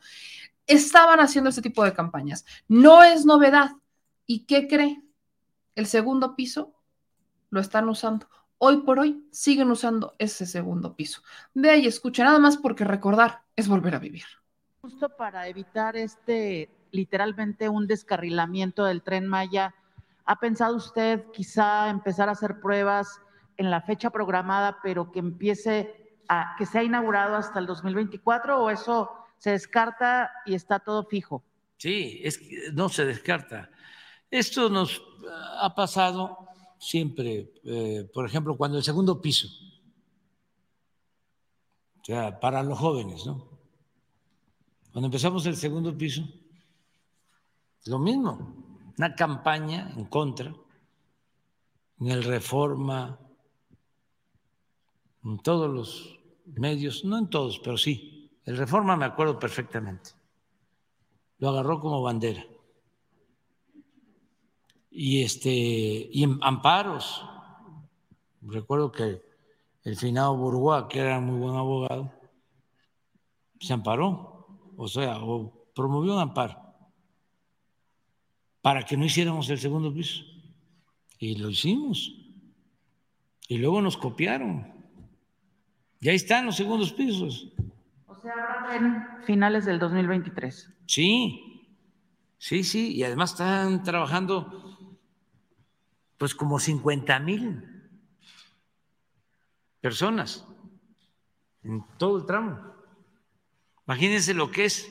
Estaban 0.68 1.20
haciendo 1.20 1.50
este 1.50 1.62
tipo 1.62 1.84
de 1.84 1.94
campañas. 1.94 2.46
No 2.68 3.04
es 3.04 3.26
novedad. 3.26 3.72
¿Y 4.26 4.46
qué 4.46 4.68
cree? 4.68 5.02
El 5.76 5.88
segundo 5.88 6.36
piso 6.36 6.74
lo 7.50 7.60
están 7.60 7.90
usando 7.90 8.28
hoy 8.66 8.78
por 8.78 8.98
hoy 9.00 9.28
siguen 9.30 9.70
usando 9.72 10.16
ese 10.18 10.46
segundo 10.46 10.96
piso. 10.96 11.22
De 11.54 11.70
ahí 11.70 11.86
escucha 11.86 12.24
nada 12.24 12.40
más 12.40 12.56
porque 12.56 12.86
recordar 12.86 13.42
es 13.58 13.68
volver 13.68 13.94
a 13.94 14.00
vivir. 14.00 14.24
Justo 14.82 15.10
para 15.10 15.50
evitar 15.50 15.98
este 15.98 16.70
literalmente 16.92 17.68
un 17.68 17.88
descarrilamiento 17.88 18.86
del 18.86 19.02
tren 19.02 19.28
Maya, 19.28 19.76
¿ha 20.24 20.40
pensado 20.40 20.78
usted 20.78 21.26
quizá 21.34 21.90
empezar 21.90 22.30
a 22.30 22.34
hacer 22.34 22.62
pruebas 22.62 23.20
en 23.58 23.70
la 23.70 23.82
fecha 23.82 24.12
programada, 24.12 24.78
pero 24.82 25.12
que 25.12 25.20
empiece 25.20 26.16
a 26.30 26.56
que 26.58 26.66
sea 26.66 26.84
inaugurado 26.84 27.36
hasta 27.36 27.60
el 27.60 27.66
2024 27.66 28.64
o 28.64 28.70
eso 28.70 29.12
se 29.40 29.52
descarta 29.52 30.32
y 30.46 30.54
está 30.54 30.80
todo 30.80 31.04
fijo? 31.04 31.44
Sí, 31.76 32.22
es 32.24 32.38
que 32.38 32.72
no 32.72 32.88
se 32.88 33.04
descarta. 33.04 33.70
Esto 34.32 34.70
nos 34.70 35.02
ha 35.60 35.76
pasado 35.76 36.48
siempre, 36.84 37.54
eh, 37.64 38.10
por 38.14 38.26
ejemplo, 38.26 38.58
cuando 38.58 38.78
el 38.78 38.84
segundo 38.84 39.22
piso, 39.22 39.48
o 42.02 42.06
sea, 42.06 42.40
para 42.40 42.62
los 42.62 42.78
jóvenes, 42.78 43.26
¿no? 43.26 43.48
Cuando 44.92 45.08
empezamos 45.08 45.46
el 45.46 45.56
segundo 45.56 45.98
piso, 45.98 46.24
lo 47.86 48.00
mismo, 48.00 48.94
una 48.98 49.16
campaña 49.16 49.94
en 49.96 50.06
contra, 50.06 50.54
en 52.00 52.08
el 52.08 52.24
Reforma, 52.24 53.18
en 55.24 55.40
todos 55.40 55.70
los 55.70 56.20
medios, 56.46 57.06
no 57.06 57.18
en 57.18 57.30
todos, 57.30 57.60
pero 57.60 57.78
sí, 57.78 58.30
el 58.44 58.58
Reforma 58.58 58.98
me 58.98 59.06
acuerdo 59.06 59.40
perfectamente, 59.40 60.12
lo 61.38 61.50
agarró 61.50 61.80
como 61.80 62.02
bandera 62.02 62.46
y, 64.94 65.24
este, 65.24 65.50
y 65.50 66.24
en 66.24 66.38
amparos. 66.42 67.26
Recuerdo 68.42 68.92
que 68.92 69.22
el 69.84 69.98
finado 69.98 70.38
Bourgois, 70.38 70.86
que 70.88 71.00
era 71.00 71.20
muy 71.20 71.40
buen 71.40 71.56
abogado, 71.56 72.14
se 73.60 73.74
amparó, 73.74 74.48
o 74.78 74.88
sea, 74.88 75.18
o 75.20 75.68
promovió 75.74 76.14
un 76.14 76.20
amparo 76.20 76.64
para 78.62 78.84
que 78.84 78.96
no 78.96 79.06
hiciéramos 79.06 79.50
el 79.50 79.60
segundo 79.60 79.94
piso. 79.94 80.24
Y 81.18 81.36
lo 81.36 81.50
hicimos. 81.50 82.14
Y 83.48 83.58
luego 83.58 83.82
nos 83.82 83.98
copiaron. 83.98 84.74
Ya 86.00 86.12
están 86.12 86.46
los 86.46 86.56
segundos 86.56 86.94
pisos. 86.94 87.52
O 88.08 88.16
sea, 88.16 88.68
en 88.74 89.26
finales 89.26 89.66
del 89.66 89.80
2023. 89.80 90.70
Sí, 90.86 91.68
sí, 92.38 92.64
sí. 92.64 92.96
Y 92.96 93.04
además 93.04 93.32
están 93.32 93.84
trabajando 93.84 94.63
pues 96.18 96.36
como 96.36 96.60
50 96.60 97.20
mil 97.20 97.90
personas 99.82 100.46
en 101.64 101.84
todo 101.98 102.18
el 102.18 102.26
tramo. 102.26 102.74
Imagínense 103.86 104.34
lo 104.34 104.50
que 104.50 104.66
es 104.66 104.90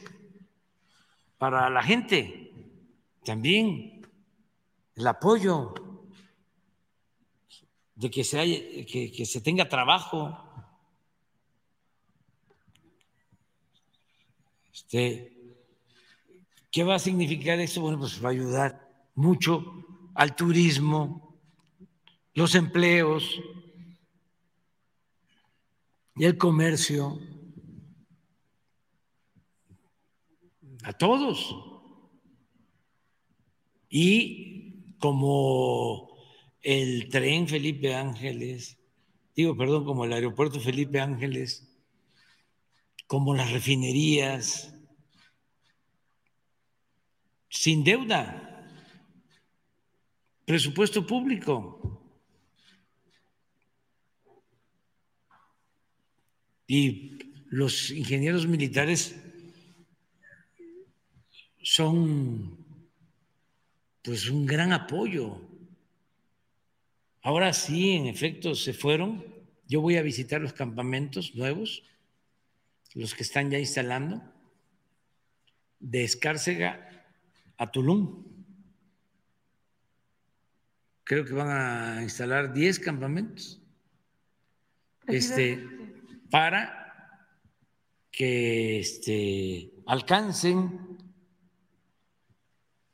para 1.38 1.70
la 1.70 1.82
gente 1.82 2.52
también 3.24 4.06
el 4.94 5.06
apoyo 5.06 5.74
de 7.94 8.10
que 8.10 8.24
se, 8.24 8.38
haya, 8.38 8.58
que, 8.84 9.24
se 9.24 9.40
tenga 9.40 9.68
trabajo. 9.68 10.38
Este, 14.72 15.32
¿Qué 16.70 16.84
va 16.84 16.96
a 16.96 16.98
significar 16.98 17.60
eso? 17.60 17.80
Bueno, 17.80 17.98
pues 17.98 18.22
va 18.22 18.28
a 18.28 18.32
ayudar 18.32 18.90
mucho 19.14 19.84
al 20.14 20.36
turismo, 20.36 21.38
los 22.34 22.54
empleos 22.54 23.40
y 26.16 26.24
el 26.24 26.36
comercio, 26.36 27.18
a 30.84 30.92
todos. 30.92 31.56
Y 33.88 34.96
como 34.98 36.16
el 36.60 37.08
tren 37.08 37.48
Felipe 37.48 37.94
Ángeles, 37.94 38.78
digo, 39.34 39.56
perdón, 39.56 39.84
como 39.84 40.04
el 40.04 40.12
aeropuerto 40.12 40.60
Felipe 40.60 41.00
Ángeles, 41.00 41.68
como 43.06 43.34
las 43.34 43.52
refinerías, 43.52 44.74
sin 47.48 47.84
deuda 47.84 48.51
presupuesto 50.52 51.06
público. 51.06 51.80
Y 56.66 57.18
los 57.48 57.90
ingenieros 57.90 58.46
militares 58.46 59.16
son 61.62 62.66
pues 64.02 64.28
un 64.28 64.44
gran 64.44 64.74
apoyo. 64.74 65.40
Ahora 67.22 67.54
sí, 67.54 67.92
en 67.92 68.06
efecto, 68.06 68.54
se 68.54 68.74
fueron. 68.74 69.24
Yo 69.66 69.80
voy 69.80 69.96
a 69.96 70.02
visitar 70.02 70.42
los 70.42 70.52
campamentos 70.52 71.34
nuevos, 71.34 71.82
los 72.92 73.14
que 73.14 73.22
están 73.22 73.50
ya 73.50 73.58
instalando, 73.58 74.22
de 75.80 76.04
Escárcega 76.04 77.06
a 77.56 77.72
Tulum 77.72 78.31
creo 81.04 81.24
que 81.24 81.32
van 81.32 81.48
a 81.48 82.02
instalar 82.02 82.52
10 82.52 82.78
campamentos 82.78 83.60
este, 85.06 85.66
para 86.30 87.26
que 88.10 88.80
este, 88.80 89.72
alcancen 89.86 90.98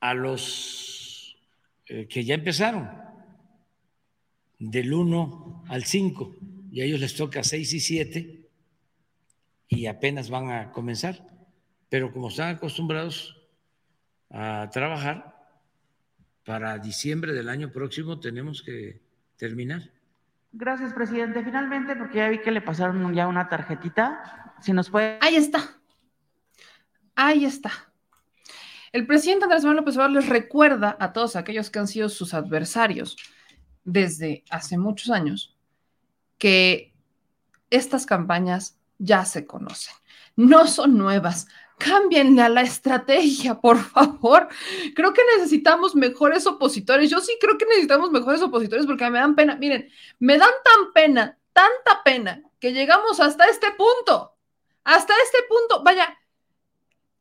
a 0.00 0.14
los 0.14 1.36
eh, 1.86 2.06
que 2.06 2.24
ya 2.24 2.34
empezaron, 2.34 2.88
del 4.58 4.92
1 4.92 5.64
al 5.68 5.84
5, 5.84 6.36
y 6.70 6.80
a 6.80 6.84
ellos 6.84 7.00
les 7.00 7.14
toca 7.14 7.42
6 7.42 7.72
y 7.72 7.80
7, 7.80 8.48
y 9.68 9.86
apenas 9.86 10.30
van 10.30 10.50
a 10.50 10.72
comenzar. 10.72 11.26
Pero 11.88 12.12
como 12.12 12.28
están 12.28 12.56
acostumbrados 12.56 13.36
a 14.30 14.68
trabajar, 14.70 15.37
para 16.48 16.78
diciembre 16.78 17.34
del 17.34 17.50
año 17.50 17.70
próximo 17.70 18.20
tenemos 18.20 18.62
que 18.62 19.02
terminar. 19.36 19.82
Gracias, 20.50 20.94
presidente. 20.94 21.44
Finalmente, 21.44 21.94
porque 21.94 22.16
ya 22.16 22.30
vi 22.30 22.40
que 22.40 22.50
le 22.50 22.62
pasaron 22.62 23.12
ya 23.12 23.28
una 23.28 23.50
tarjetita, 23.50 24.54
si 24.58 24.72
nos 24.72 24.88
puede... 24.88 25.18
Ahí 25.20 25.36
está. 25.36 25.76
Ahí 27.14 27.44
está. 27.44 27.70
El 28.92 29.06
presidente 29.06 29.44
Andrés 29.44 29.62
Manuel 29.62 29.80
López 29.80 29.96
Obrador 29.96 30.16
les 30.22 30.28
recuerda 30.30 30.96
a 30.98 31.12
todos 31.12 31.36
aquellos 31.36 31.68
que 31.68 31.80
han 31.80 31.86
sido 31.86 32.08
sus 32.08 32.32
adversarios 32.32 33.18
desde 33.84 34.42
hace 34.48 34.78
muchos 34.78 35.10
años 35.10 35.54
que 36.38 36.94
estas 37.68 38.06
campañas 38.06 38.78
ya 38.96 39.26
se 39.26 39.46
conocen. 39.46 39.94
No 40.34 40.66
son 40.66 40.96
nuevas. 40.96 41.46
Cámbienle 41.78 42.42
a 42.42 42.48
la 42.48 42.62
estrategia, 42.62 43.60
por 43.60 43.78
favor. 43.78 44.48
Creo 44.94 45.12
que 45.12 45.22
necesitamos 45.36 45.94
mejores 45.94 46.46
opositores. 46.46 47.10
Yo 47.10 47.20
sí 47.20 47.36
creo 47.40 47.56
que 47.56 47.66
necesitamos 47.66 48.10
mejores 48.10 48.42
opositores 48.42 48.86
porque 48.86 49.08
me 49.10 49.18
dan 49.18 49.34
pena. 49.34 49.56
Miren, 49.56 49.90
me 50.18 50.38
dan 50.38 50.52
tan 50.64 50.92
pena, 50.92 51.38
tanta 51.52 52.02
pena, 52.04 52.42
que 52.58 52.72
llegamos 52.72 53.20
hasta 53.20 53.46
este 53.46 53.70
punto. 53.72 54.34
Hasta 54.84 55.14
este 55.22 55.38
punto. 55.48 55.82
Vaya, 55.84 56.18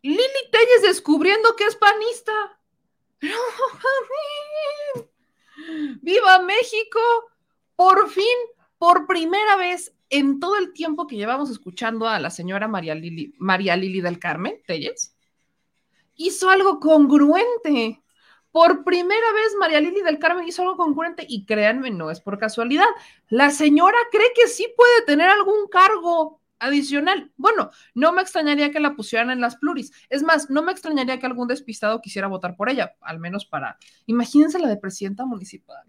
Lili 0.02 0.22
Telles 0.52 0.82
descubriendo 0.84 1.56
que 1.56 1.66
es 1.66 1.76
panista. 1.76 2.60
¡Viva 6.02 6.40
México! 6.40 7.00
Por 7.76 8.10
fin, 8.10 8.26
por 8.78 9.06
primera 9.06 9.56
vez 9.56 9.94
en 10.10 10.40
todo 10.40 10.58
el 10.58 10.74
tiempo 10.74 11.08
que 11.08 11.16
llevamos 11.16 11.50
escuchando 11.50 12.08
a 12.08 12.20
la 12.20 12.30
señora 12.30 12.68
María 12.68 12.96
Lili, 12.96 13.34
María 13.38 13.76
del 13.76 14.20
Carmen 14.20 14.62
Telles, 14.66 15.16
hizo 16.16 16.50
algo 16.50 16.80
congruente. 16.80 18.02
Por 18.52 18.84
primera 18.84 19.34
vez 19.34 19.56
María 19.60 19.80
Lili 19.80 20.02
del 20.02 20.20
Carmen 20.20 20.48
hizo 20.48 20.64
algo 20.64 20.78
congruente 20.78 21.26
y 21.28 21.46
créanme, 21.46 21.92
no 21.92 22.10
es 22.10 22.22
por 22.22 22.40
casualidad. 22.40 22.88
La 23.30 23.52
señora 23.52 23.98
cree 24.12 24.32
que 24.36 24.48
sí 24.48 24.68
puede 24.76 25.04
tener 25.06 25.30
algún 25.30 25.68
cargo 25.68 26.42
adicional. 26.60 27.32
Bueno, 27.38 27.70
no 27.94 28.14
me 28.14 28.22
extrañaría 28.22 28.72
que 28.72 28.80
la 28.80 28.96
pusieran 28.96 29.30
en 29.30 29.42
las 29.42 29.58
pluris. 29.58 29.92
Es 30.10 30.24
más, 30.24 30.50
no 30.50 30.64
me 30.64 30.72
extrañaría 30.72 31.20
que 31.20 31.26
algún 31.26 31.48
despistado 31.48 32.02
quisiera 32.02 32.28
votar 32.28 32.56
por 32.56 32.70
ella, 32.70 32.96
al 33.02 33.20
menos 33.20 33.46
para, 33.46 33.78
imagínense 34.06 34.58
la 34.60 34.70
de 34.70 34.78
presidenta 34.78 35.26
municipal. 35.26 35.86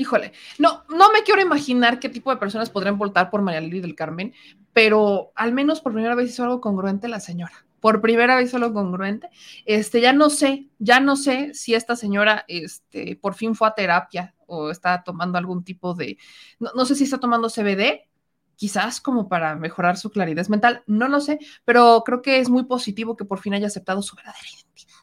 Híjole, 0.00 0.32
no, 0.58 0.82
no 0.88 1.12
me 1.12 1.22
quiero 1.24 1.42
imaginar 1.42 2.00
qué 2.00 2.08
tipo 2.08 2.30
de 2.30 2.38
personas 2.38 2.70
podrían 2.70 2.96
votar 2.96 3.28
por 3.28 3.42
María 3.42 3.60
Lili 3.60 3.82
del 3.82 3.94
Carmen, 3.94 4.32
pero 4.72 5.30
al 5.34 5.52
menos 5.52 5.82
por 5.82 5.92
primera 5.92 6.14
vez 6.14 6.30
hizo 6.30 6.42
algo 6.42 6.62
congruente 6.62 7.06
la 7.06 7.20
señora. 7.20 7.66
Por 7.80 8.00
primera 8.00 8.34
vez 8.34 8.48
hizo 8.48 8.56
algo 8.56 8.72
congruente. 8.72 9.28
Este, 9.66 10.00
ya 10.00 10.14
no 10.14 10.30
sé, 10.30 10.70
ya 10.78 11.00
no 11.00 11.16
sé 11.16 11.52
si 11.52 11.74
esta 11.74 11.96
señora, 11.96 12.46
este, 12.48 13.16
por 13.16 13.34
fin 13.34 13.54
fue 13.54 13.68
a 13.68 13.74
terapia 13.74 14.34
o 14.46 14.70
está 14.70 15.02
tomando 15.04 15.36
algún 15.36 15.64
tipo 15.64 15.92
de, 15.92 16.16
no, 16.58 16.70
no 16.74 16.86
sé 16.86 16.94
si 16.94 17.04
está 17.04 17.20
tomando 17.20 17.50
CBD, 17.50 18.08
quizás 18.56 19.02
como 19.02 19.28
para 19.28 19.54
mejorar 19.54 19.98
su 19.98 20.08
claridad 20.08 20.48
mental, 20.48 20.82
no 20.86 21.08
lo 21.08 21.20
sé, 21.20 21.38
pero 21.66 22.02
creo 22.06 22.22
que 22.22 22.38
es 22.38 22.48
muy 22.48 22.64
positivo 22.64 23.18
que 23.18 23.26
por 23.26 23.40
fin 23.40 23.52
haya 23.52 23.66
aceptado 23.66 24.00
su 24.00 24.16
verdadera 24.16 24.48
identidad, 24.50 24.96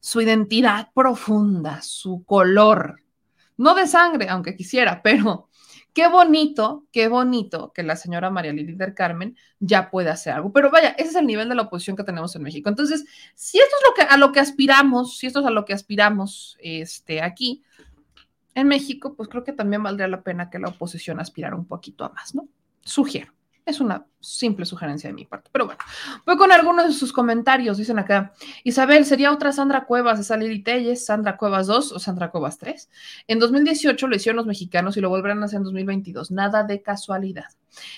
su 0.00 0.20
identidad 0.20 0.88
profunda, 0.92 1.80
su 1.80 2.24
color, 2.24 3.05
no 3.56 3.74
de 3.74 3.86
sangre, 3.86 4.28
aunque 4.28 4.56
quisiera, 4.56 5.02
pero 5.02 5.48
qué 5.92 6.08
bonito, 6.08 6.84
qué 6.92 7.08
bonito 7.08 7.72
que 7.72 7.82
la 7.82 7.96
señora 7.96 8.30
María 8.30 8.52
Lili 8.52 8.74
del 8.74 8.94
Carmen 8.94 9.36
ya 9.60 9.90
pueda 9.90 10.12
hacer 10.12 10.34
algo. 10.34 10.52
Pero 10.52 10.70
vaya, 10.70 10.90
ese 10.90 11.10
es 11.10 11.14
el 11.16 11.26
nivel 11.26 11.48
de 11.48 11.54
la 11.54 11.62
oposición 11.62 11.96
que 11.96 12.04
tenemos 12.04 12.36
en 12.36 12.42
México. 12.42 12.68
Entonces, 12.68 13.04
si 13.34 13.58
esto 13.58 13.74
es 13.76 13.88
lo 13.88 13.94
que, 13.94 14.14
a 14.14 14.16
lo 14.18 14.32
que 14.32 14.40
aspiramos, 14.40 15.16
si 15.16 15.26
esto 15.26 15.40
es 15.40 15.46
a 15.46 15.50
lo 15.50 15.64
que 15.64 15.72
aspiramos 15.72 16.58
este, 16.60 17.22
aquí 17.22 17.62
en 18.54 18.68
México, 18.68 19.14
pues 19.14 19.28
creo 19.28 19.44
que 19.44 19.52
también 19.52 19.82
valdría 19.82 20.08
la 20.08 20.22
pena 20.22 20.50
que 20.50 20.58
la 20.58 20.68
oposición 20.68 21.20
aspirara 21.20 21.56
un 21.56 21.66
poquito 21.66 22.04
a 22.04 22.10
más, 22.10 22.34
¿no? 22.34 22.48
Sugiero. 22.82 23.35
Es 23.66 23.80
una 23.80 24.06
simple 24.20 24.64
sugerencia 24.64 25.10
de 25.10 25.14
mi 25.14 25.24
parte. 25.24 25.50
Pero 25.52 25.66
bueno, 25.66 25.80
voy 26.24 26.36
con 26.36 26.52
algunos 26.52 26.86
de 26.86 26.92
sus 26.92 27.12
comentarios. 27.12 27.76
Dicen 27.76 27.98
acá, 27.98 28.32
Isabel, 28.62 29.04
¿sería 29.04 29.32
otra 29.32 29.50
Sandra 29.50 29.86
Cuevas, 29.86 30.20
esa 30.20 30.36
Lili 30.36 30.62
Telles, 30.62 31.04
Sandra 31.04 31.36
Cuevas 31.36 31.66
2 31.66 31.90
o 31.90 31.98
Sandra 31.98 32.30
Cuevas 32.30 32.58
3? 32.58 32.88
En 33.26 33.40
2018 33.40 34.06
lo 34.06 34.14
hicieron 34.14 34.36
los 34.36 34.46
mexicanos 34.46 34.96
y 34.96 35.00
lo 35.00 35.08
volverán 35.08 35.42
a 35.42 35.46
hacer 35.46 35.56
en 35.58 35.64
2022. 35.64 36.30
Nada 36.30 36.62
de 36.62 36.80
casualidad. 36.80 37.46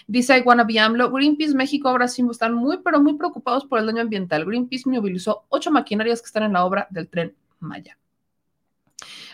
Dice 0.06 0.38
I 0.38 0.40
wanna 0.40 0.64
be 0.64 0.80
AMLO, 0.80 1.10
Greenpeace 1.12 1.54
México 1.54 1.90
ahora 1.90 2.08
sí 2.08 2.24
están 2.30 2.54
muy, 2.54 2.78
pero 2.78 3.00
muy 3.00 3.18
preocupados 3.18 3.66
por 3.66 3.78
el 3.78 3.86
daño 3.86 4.00
ambiental. 4.00 4.46
Greenpeace 4.46 4.88
movilizó 4.88 5.44
ocho 5.50 5.70
maquinarias 5.70 6.22
que 6.22 6.26
están 6.26 6.44
en 6.44 6.54
la 6.54 6.64
obra 6.64 6.86
del 6.90 7.08
tren 7.08 7.36
Maya. 7.60 7.98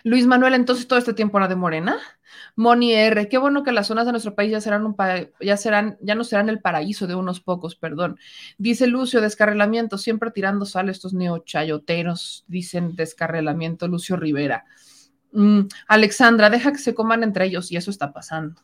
Luis 0.03 0.27
Manuel, 0.27 0.55
entonces 0.55 0.87
todo 0.87 0.99
este 0.99 1.15
tiempo 1.15 1.39
era 1.39 1.49
de 1.49 1.57
Morena. 1.57 1.99
Moni 2.57 2.93
R, 2.93 3.29
qué 3.29 3.39
bueno 3.39 3.63
que 3.63 3.73
las 3.73 3.87
zonas 3.87 4.07
de 4.07 4.13
nuestro 4.13 4.35
país 4.35 4.51
ya 4.51 4.61
serán 4.61 4.85
un 4.87 4.97
ya 5.41 5.57
serán, 5.57 5.99
ya 6.01 6.15
no 6.15 6.25
serán 6.25 6.49
el 6.49 6.61
paraíso 6.61 7.07
de 7.07 7.15
unos 7.15 7.41
pocos, 7.41 7.75
perdón. 7.75 8.19
Dice 8.59 8.87
Lucio, 8.87 9.21
descarrelamiento, 9.21 9.99
siempre 9.99 10.31
tirando 10.31 10.65
sal 10.65 10.89
estos 10.89 11.15
neochayoteros, 11.15 12.45
dicen 12.47 12.95
descarrelamiento, 12.97 13.89
Lucio 13.89 14.17
Rivera. 14.17 14.65
Mm, 15.33 15.63
Alexandra, 15.89 16.51
deja 16.51 16.73
que 16.73 16.79
se 16.79 16.95
coman 16.95 17.23
entre 17.25 17.47
ellos 17.47 17.73
y 17.73 17.77
eso 17.77 17.91
está 17.91 18.13
pasando. 18.13 18.63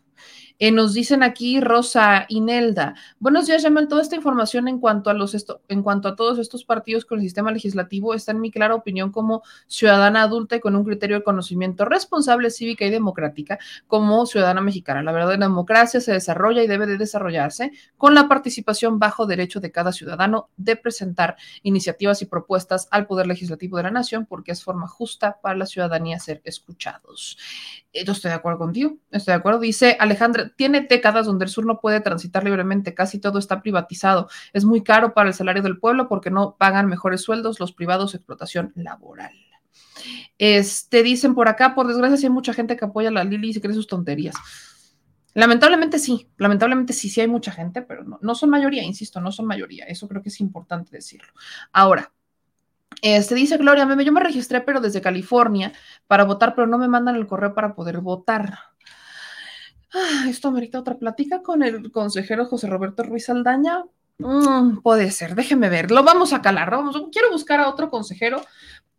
Eh, 0.63 0.73
nos 0.73 0.93
dicen 0.93 1.23
aquí 1.23 1.59
Rosa 1.59 2.27
Inelda. 2.29 2.95
Buenos 3.19 3.47
días, 3.47 3.63
Yamel. 3.63 3.89
Toda 3.89 4.03
esta 4.03 4.15
información 4.15 4.69
en 4.69 4.79
cuanto 4.79 5.09
a 5.09 5.15
los 5.15 5.35
en 5.69 5.83
cuanto 5.83 6.09
a 6.09 6.17
todos 6.17 6.39
estos 6.39 6.67
partidos 6.67 7.07
con 7.07 7.19
el 7.19 7.25
sistema 7.25 7.51
legislativo 7.51 8.13
está 8.13 8.33
en 8.33 8.43
mi 8.43 8.51
clara 8.51 8.75
opinión 8.75 9.11
como 9.11 9.43
ciudadana 9.69 10.21
adulta 10.21 10.57
y 10.57 10.61
con 10.61 10.77
un 10.77 10.85
criterio 10.85 11.17
de 11.17 11.23
conocimiento 11.23 11.87
responsable, 11.87 12.51
cívica 12.51 12.85
y 12.85 12.91
democrática 12.91 13.59
como 13.87 14.27
ciudadana 14.27 14.61
mexicana. 14.61 15.03
La 15.03 15.13
verdadera 15.13 15.47
democracia 15.47 15.99
se 15.99 16.13
desarrolla 16.13 16.63
y 16.63 16.67
debe 16.67 16.87
de 16.87 16.99
desarrollarse 16.99 17.73
con 17.97 18.15
la 18.15 18.29
participación 18.29 18.99
bajo 18.99 19.25
derecho 19.25 19.61
de 19.61 19.73
cada 19.73 19.93
ciudadano 19.93 20.51
de 20.59 20.77
presentar 20.77 21.37
iniciativas 21.63 22.21
y 22.21 22.27
propuestas 22.27 22.87
al 22.91 23.07
poder 23.07 23.27
legislativo 23.29 23.79
de 23.79 23.85
la 23.85 23.91
nación 23.91 24.27
porque 24.27 24.53
es 24.53 24.63
forma 24.63 24.89
justa 24.89 25.39
para 25.41 25.57
la 25.57 25.65
ciudadanía 25.65 26.19
ser 26.19 26.43
escuchados. 26.45 27.39
Yo 27.93 28.13
estoy 28.13 28.29
de 28.31 28.37
acuerdo 28.37 28.59
contigo, 28.59 28.99
estoy 29.11 29.33
de 29.33 29.39
acuerdo. 29.39 29.59
Dice 29.61 29.97
Alejandra, 29.99 30.53
tiene 30.57 30.83
décadas 30.83 31.27
donde 31.27 31.47
el 31.47 31.51
sur 31.51 31.67
no 31.67 31.81
puede 31.81 32.01
transitar 32.01 32.45
libremente, 32.45 32.95
casi 32.95 33.19
todo 33.19 33.39
está 33.39 33.63
privatizado. 33.63 34.29
Es 34.53 34.65
muy 34.65 34.83
caro 34.83 35.13
para 35.13 35.29
el 35.29 35.35
salario 35.35 35.63
del 35.63 35.79
pueblo 35.79 36.09
porque 36.09 36.31
no 36.31 36.57
pagan 36.57 36.87
mejores 36.87 37.23
sueldos 37.23 37.59
los 37.59 37.73
privados, 37.73 38.15
explotación 38.15 38.73
laboral. 38.77 39.33
Este, 40.39 41.03
dicen 41.03 41.35
por 41.35 41.49
acá, 41.49 41.75
por 41.75 41.89
desgracia, 41.89 42.17
sí 42.17 42.27
hay 42.27 42.33
mucha 42.33 42.55
gente 42.55 42.77
que 42.77 42.85
apoya 42.85 43.09
a 43.09 43.13
la 43.13 43.25
Lili 43.25 43.51
y 43.51 43.55
se 43.55 43.61
cree 43.61 43.75
sus 43.75 43.89
tonterías. 43.89 44.37
Lamentablemente 45.35 45.99
sí, 45.99 46.29
lamentablemente 46.39 46.93
sí, 46.93 47.09
sí 47.09 47.21
hay 47.21 47.29
mucha 47.29 47.53
gente, 47.53 47.83
pero 47.83 48.05
no, 48.05 48.19
no 48.23 48.35
son 48.35 48.51
mayoría, 48.51 48.83
insisto, 48.85 49.21
no 49.21 49.33
son 49.33 49.47
mayoría. 49.47 49.85
Eso 49.87 50.09
creo 50.09 50.23
que 50.23 50.29
es 50.29 50.41
importante 50.41 50.91
decirlo. 50.93 51.33
Ahora, 51.73 52.13
este 53.03 53.35
dice 53.35 53.57
Gloria, 53.57 53.89
yo 54.03 54.13
me 54.13 54.21
registré, 54.21 54.61
pero 54.61 54.81
desde 54.81 55.01
California 55.01 55.73
para 56.07 56.25
votar, 56.25 56.55
pero 56.55 56.67
no 56.67 56.79
me 56.79 56.89
mandan 56.89 57.17
el 57.17 57.27
correo 57.27 57.55
para 57.55 57.75
poder 57.75 57.99
votar. 58.01 58.59
Ah, 59.93 60.27
esto 60.29 60.49
amerita 60.49 60.79
otra 60.79 60.99
plática 60.99 61.43
con 61.43 61.63
el 61.63 61.91
consejero 61.91 62.47
José 62.47 62.69
Roberto 62.69 63.03
Ruiz 63.03 63.29
Aldaña. 63.29 63.85
Mm, 64.19 64.83
puede 64.83 65.11
ser, 65.11 65.35
déjeme 65.35 65.69
ver, 65.69 65.91
lo 65.91 66.05
vamos 66.05 66.33
a 66.33 66.43
calar. 66.43 66.71
Vamos, 66.71 66.97
quiero 67.11 67.31
buscar 67.31 67.59
a 67.61 67.69
otro 67.69 67.91
consejero 67.91 68.43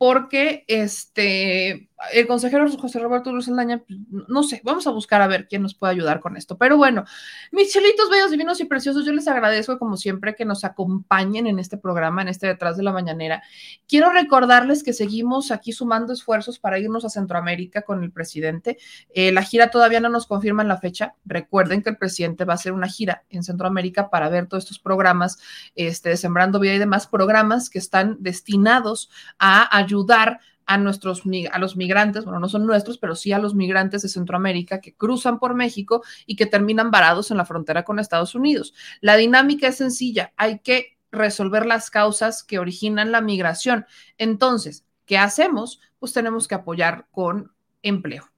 porque 0.02 0.66
este, 0.66 1.88
el 2.12 2.26
consejero 2.26 2.68
José 2.76 2.98
Roberto 2.98 3.32
Luis 3.32 3.48
Aldaña, 3.48 3.84
pues, 3.88 4.00
no 4.10 4.42
sé, 4.42 4.60
vamos 4.64 4.88
a 4.88 4.90
buscar 4.90 5.22
a 5.22 5.28
ver 5.28 5.48
quién 5.48 5.62
nos 5.62 5.76
puede 5.76 5.94
ayudar 5.94 6.22
con 6.22 6.38
esto. 6.38 6.58
Pero 6.58 6.76
bueno, 6.76 7.06
mis 7.52 7.72
chelitos 7.72 8.10
bellos, 8.10 8.32
divinos 8.32 8.60
y 8.62 8.66
preciosos, 8.66 9.06
yo 9.06 9.14
les 9.14 9.28
agradezco 9.28 9.78
como 9.78 9.98
siempre 9.98 10.34
que 10.34 10.44
nos 10.44 10.64
acompañen 10.64 11.46
en 11.46 11.60
este 11.60 11.78
programa, 11.78 12.24
en 12.24 12.30
este 12.30 12.48
Detrás 12.48 12.78
de 12.78 12.84
la 12.84 12.92
Mañanera. 12.92 13.44
Quiero 13.88 14.12
recordarles 14.12 14.82
que 14.82 14.92
seguimos 14.92 15.52
aquí 15.52 15.72
sumando 15.72 16.14
esfuerzos 16.14 16.58
para 16.58 16.80
irnos 16.80 17.06
a 17.06 17.10
Centroamérica 17.10 17.84
con 17.84 18.04
el 18.04 18.12
presidente. 18.12 18.80
Eh, 19.14 19.32
la 19.32 19.44
gira 19.44 19.70
todavía 19.70 20.00
no 20.00 20.10
nos 20.10 20.26
confirman 20.26 20.68
la 20.68 20.78
fecha. 20.78 21.14
Recuerden 21.26 21.84
que 21.84 21.92
el 21.92 21.98
presidente 21.98 22.44
va 22.44 22.54
a 22.54 22.56
hacer 22.56 22.72
una 22.72 22.88
gira 22.88 23.24
en 23.30 23.44
Centroamérica 23.44 24.10
para 24.10 24.30
ver 24.30 24.48
todos 24.48 24.64
estos 24.64 24.80
programas, 24.80 25.38
este, 25.76 26.18
Sembrando 26.18 26.60
Vida 26.60 26.74
y 26.74 26.80
demás 26.80 27.06
programas 27.06 27.70
que 27.70 27.78
están 27.78 28.18
destinados 28.20 29.12
a 29.38 29.78
ayudar 29.78 29.91
ayudar 29.92 30.40
a 30.66 30.78
nuestros 30.78 31.24
a 31.52 31.60
los 31.60 31.76
migrantes, 31.76 32.24
bueno, 32.24 32.40
no 32.40 32.48
son 32.48 32.66
nuestros, 32.66 32.98
pero 32.98 33.16
sí 33.16 33.34
a 33.34 33.40
los 33.40 33.56
migrantes 33.56 34.04
de 34.04 34.10
Centroamérica 34.10 34.80
que 34.80 34.96
cruzan 34.96 35.38
por 35.38 35.54
México 35.54 36.02
y 36.26 36.38
que 36.38 36.46
terminan 36.46 36.92
varados 36.92 37.30
en 37.30 37.38
la 37.38 37.46
frontera 37.46 37.84
con 37.84 38.00
Estados 38.00 38.36
Unidos. 38.36 38.74
La 39.02 39.18
dinámica 39.18 39.68
es 39.68 39.78
sencilla, 39.78 40.34
hay 40.38 40.60
que 40.60 40.98
resolver 41.12 41.66
las 41.66 41.90
causas 41.90 42.44
que 42.44 42.58
originan 42.58 43.12
la 43.12 43.20
migración. 43.20 43.86
Entonces, 44.18 44.86
¿qué 45.06 45.18
hacemos? 45.18 45.82
Pues 46.00 46.14
tenemos 46.14 46.48
que 46.48 46.56
apoyar 46.56 47.08
con 47.12 47.52
empleo 47.82 48.32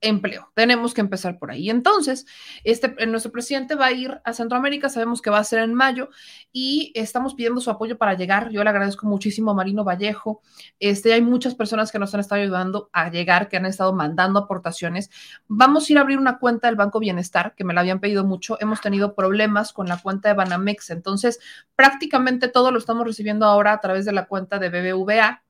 empleo. 0.00 0.50
Tenemos 0.54 0.94
que 0.94 1.00
empezar 1.00 1.38
por 1.38 1.50
ahí. 1.50 1.70
Entonces, 1.70 2.26
este, 2.64 2.94
eh, 2.98 3.06
nuestro 3.06 3.30
presidente 3.30 3.74
va 3.74 3.86
a 3.86 3.92
ir 3.92 4.20
a 4.24 4.32
Centroamérica, 4.32 4.88
sabemos 4.88 5.20
que 5.20 5.30
va 5.30 5.38
a 5.38 5.44
ser 5.44 5.60
en 5.60 5.74
mayo 5.74 6.08
y 6.52 6.92
estamos 6.94 7.34
pidiendo 7.34 7.60
su 7.60 7.70
apoyo 7.70 7.98
para 7.98 8.14
llegar. 8.14 8.50
Yo 8.50 8.64
le 8.64 8.70
agradezco 8.70 9.06
muchísimo 9.06 9.50
a 9.50 9.54
Marino 9.54 9.84
Vallejo. 9.84 10.40
Este, 10.78 11.12
hay 11.12 11.22
muchas 11.22 11.54
personas 11.54 11.92
que 11.92 11.98
nos 11.98 12.14
han 12.14 12.20
estado 12.20 12.40
ayudando 12.40 12.90
a 12.92 13.10
llegar, 13.10 13.48
que 13.48 13.56
han 13.56 13.66
estado 13.66 13.92
mandando 13.92 14.40
aportaciones. 14.40 15.10
Vamos 15.48 15.88
a 15.88 15.92
ir 15.92 15.98
a 15.98 16.02
abrir 16.02 16.18
una 16.18 16.38
cuenta 16.38 16.68
del 16.68 16.76
Banco 16.76 16.98
Bienestar, 16.98 17.54
que 17.54 17.64
me 17.64 17.74
la 17.74 17.80
habían 17.80 18.00
pedido 18.00 18.24
mucho. 18.24 18.56
Hemos 18.60 18.80
tenido 18.80 19.14
problemas 19.14 19.72
con 19.72 19.86
la 19.88 19.98
cuenta 19.98 20.28
de 20.28 20.34
Banamex, 20.34 20.90
entonces 20.90 21.38
prácticamente 21.76 22.48
todo 22.48 22.70
lo 22.70 22.78
estamos 22.78 23.06
recibiendo 23.06 23.46
ahora 23.46 23.72
a 23.72 23.80
través 23.80 24.04
de 24.04 24.12
la 24.12 24.26
cuenta 24.26 24.58
de 24.58 24.70
BBVA 24.70 25.42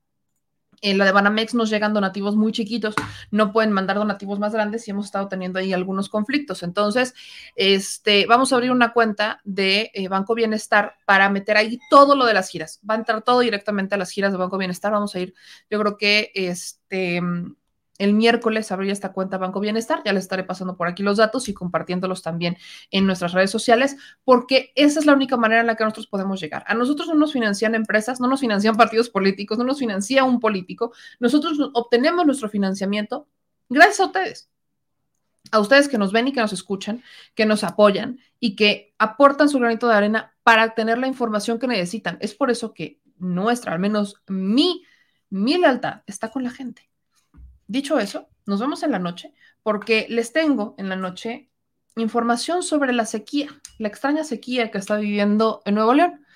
En 0.80 0.98
la 0.98 1.04
de 1.04 1.12
Banamex 1.12 1.54
nos 1.54 1.70
llegan 1.70 1.92
donativos 1.92 2.36
muy 2.36 2.52
chiquitos, 2.52 2.94
no 3.30 3.52
pueden 3.52 3.72
mandar 3.72 3.96
donativos 3.96 4.38
más 4.38 4.52
grandes 4.52 4.86
y 4.86 4.90
hemos 4.90 5.06
estado 5.06 5.28
teniendo 5.28 5.58
ahí 5.58 5.72
algunos 5.72 6.08
conflictos. 6.08 6.62
Entonces, 6.62 7.14
este, 7.54 8.26
vamos 8.26 8.52
a 8.52 8.56
abrir 8.56 8.70
una 8.70 8.92
cuenta 8.92 9.40
de 9.44 9.90
eh, 9.94 10.08
Banco 10.08 10.34
Bienestar 10.34 10.96
para 11.06 11.28
meter 11.28 11.56
ahí 11.56 11.78
todo 11.90 12.16
lo 12.16 12.24
de 12.24 12.34
las 12.34 12.48
giras. 12.48 12.80
Va 12.88 12.94
a 12.94 12.98
entrar 12.98 13.22
todo 13.22 13.40
directamente 13.40 13.94
a 13.94 13.98
las 13.98 14.10
giras 14.10 14.32
de 14.32 14.38
Banco 14.38 14.58
Bienestar. 14.58 14.92
Vamos 14.92 15.14
a 15.14 15.20
ir, 15.20 15.34
yo 15.70 15.78
creo 15.78 15.96
que 15.96 16.30
este 16.34 17.20
el 18.00 18.14
miércoles 18.14 18.72
abrir 18.72 18.90
esta 18.90 19.12
cuenta 19.12 19.36
Banco 19.36 19.60
Bienestar. 19.60 20.02
Ya 20.04 20.14
les 20.14 20.24
estaré 20.24 20.42
pasando 20.42 20.74
por 20.76 20.88
aquí 20.88 21.02
los 21.02 21.18
datos 21.18 21.48
y 21.50 21.54
compartiéndolos 21.54 22.22
también 22.22 22.56
en 22.90 23.06
nuestras 23.06 23.32
redes 23.32 23.50
sociales, 23.50 23.96
porque 24.24 24.72
esa 24.74 25.00
es 25.00 25.06
la 25.06 25.12
única 25.12 25.36
manera 25.36 25.60
en 25.60 25.66
la 25.66 25.76
que 25.76 25.84
nosotros 25.84 26.06
podemos 26.06 26.40
llegar. 26.40 26.64
A 26.66 26.74
nosotros 26.74 27.08
no 27.08 27.14
nos 27.14 27.32
financian 27.32 27.74
empresas, 27.74 28.18
no 28.18 28.26
nos 28.26 28.40
financian 28.40 28.76
partidos 28.76 29.10
políticos, 29.10 29.58
no 29.58 29.64
nos 29.64 29.78
financia 29.78 30.24
un 30.24 30.40
político. 30.40 30.92
Nosotros 31.18 31.58
obtenemos 31.74 32.24
nuestro 32.24 32.48
financiamiento 32.48 33.28
gracias 33.68 34.00
a 34.00 34.06
ustedes. 34.06 34.50
A 35.52 35.60
ustedes 35.60 35.88
que 35.88 35.98
nos 35.98 36.10
ven 36.10 36.28
y 36.28 36.32
que 36.32 36.40
nos 36.40 36.54
escuchan, 36.54 37.02
que 37.34 37.44
nos 37.44 37.64
apoyan 37.64 38.18
y 38.38 38.56
que 38.56 38.94
aportan 38.98 39.50
su 39.50 39.58
granito 39.58 39.88
de 39.88 39.94
arena 39.94 40.34
para 40.42 40.74
tener 40.74 40.96
la 40.96 41.06
información 41.06 41.58
que 41.58 41.66
necesitan. 41.66 42.16
Es 42.20 42.34
por 42.34 42.50
eso 42.50 42.72
que 42.72 43.00
nuestra, 43.18 43.74
al 43.74 43.78
menos 43.78 44.22
mi, 44.26 44.84
mi 45.28 45.58
lealtad 45.58 46.00
está 46.06 46.30
con 46.30 46.44
la 46.44 46.50
gente 46.50 46.89
Dicho 47.70 48.00
eso, 48.00 48.26
nos 48.46 48.58
vemos 48.58 48.82
en 48.82 48.90
la 48.90 48.98
noche 48.98 49.32
porque 49.62 50.06
les 50.08 50.32
tengo 50.32 50.74
en 50.76 50.88
la 50.88 50.96
noche 50.96 51.52
información 51.94 52.64
sobre 52.64 52.92
la 52.92 53.06
sequía, 53.06 53.46
la 53.78 53.86
extraña 53.86 54.24
sequía 54.24 54.72
que 54.72 54.78
está 54.78 54.96
viviendo 54.96 55.62
en 55.64 55.76
Nuevo 55.76 55.94
León. 55.94 56.26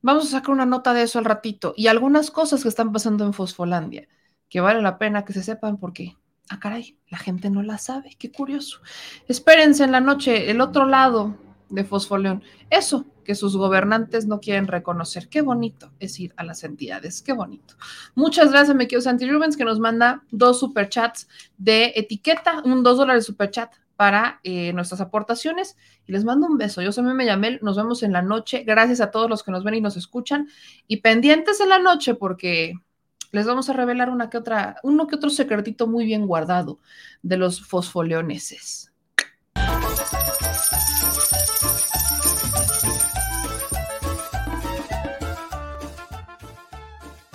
Vamos 0.00 0.26
a 0.26 0.38
sacar 0.38 0.50
una 0.50 0.64
nota 0.64 0.94
de 0.94 1.02
eso 1.02 1.18
al 1.18 1.24
ratito 1.24 1.74
y 1.76 1.88
algunas 1.88 2.30
cosas 2.30 2.62
que 2.62 2.68
están 2.68 2.92
pasando 2.92 3.24
en 3.24 3.32
Fosfolandia 3.32 4.06
que 4.48 4.60
vale 4.60 4.80
la 4.80 4.96
pena 4.96 5.24
que 5.24 5.32
se 5.32 5.42
sepan 5.42 5.76
porque, 5.76 6.16
ah, 6.50 6.60
caray, 6.60 6.96
la 7.08 7.18
gente 7.18 7.50
no 7.50 7.64
la 7.64 7.78
sabe, 7.78 8.14
qué 8.16 8.30
curioso. 8.30 8.80
Espérense 9.26 9.82
en 9.82 9.90
la 9.90 10.00
noche, 10.00 10.52
el 10.52 10.60
otro 10.60 10.86
lado 10.86 11.36
de 11.72 11.84
Fosfoleón. 11.84 12.42
Eso 12.70 13.06
que 13.24 13.34
sus 13.34 13.56
gobernantes 13.56 14.26
no 14.26 14.40
quieren 14.40 14.66
reconocer. 14.66 15.28
Qué 15.28 15.42
bonito 15.42 15.92
es 15.98 16.18
ir 16.20 16.32
a 16.36 16.44
las 16.44 16.64
entidades, 16.64 17.22
qué 17.22 17.32
bonito. 17.32 17.74
Muchas 18.14 18.50
gracias, 18.50 18.76
me 18.76 18.86
quiero 18.86 19.02
Santi 19.02 19.28
Rubens, 19.28 19.56
que 19.56 19.64
nos 19.64 19.80
manda 19.80 20.22
dos 20.30 20.60
superchats 20.60 21.28
de 21.56 21.92
etiqueta, 21.96 22.62
un 22.64 22.82
dos 22.82 22.98
dólares 22.98 23.24
superchat 23.24 23.72
para 23.96 24.40
eh, 24.42 24.72
nuestras 24.72 25.00
aportaciones 25.00 25.76
y 26.06 26.12
les 26.12 26.24
mando 26.24 26.46
un 26.46 26.58
beso. 26.58 26.82
Yo 26.82 26.92
soy 26.92 27.04
Meme 27.04 27.26
Yamel, 27.26 27.58
nos 27.62 27.76
vemos 27.76 28.02
en 28.02 28.12
la 28.12 28.22
noche. 28.22 28.64
Gracias 28.64 29.00
a 29.00 29.10
todos 29.10 29.30
los 29.30 29.42
que 29.42 29.52
nos 29.52 29.64
ven 29.64 29.74
y 29.74 29.80
nos 29.80 29.96
escuchan 29.96 30.48
y 30.88 30.98
pendientes 30.98 31.60
en 31.60 31.68
la 31.68 31.78
noche 31.78 32.14
porque 32.14 32.74
les 33.30 33.46
vamos 33.46 33.70
a 33.70 33.72
revelar 33.72 34.10
una 34.10 34.28
que 34.28 34.38
otra, 34.38 34.76
uno 34.82 35.06
que 35.06 35.16
otro 35.16 35.30
secretito 35.30 35.86
muy 35.86 36.04
bien 36.04 36.26
guardado 36.26 36.80
de 37.22 37.36
los 37.36 37.64
fosfoleoneses. 37.64 38.92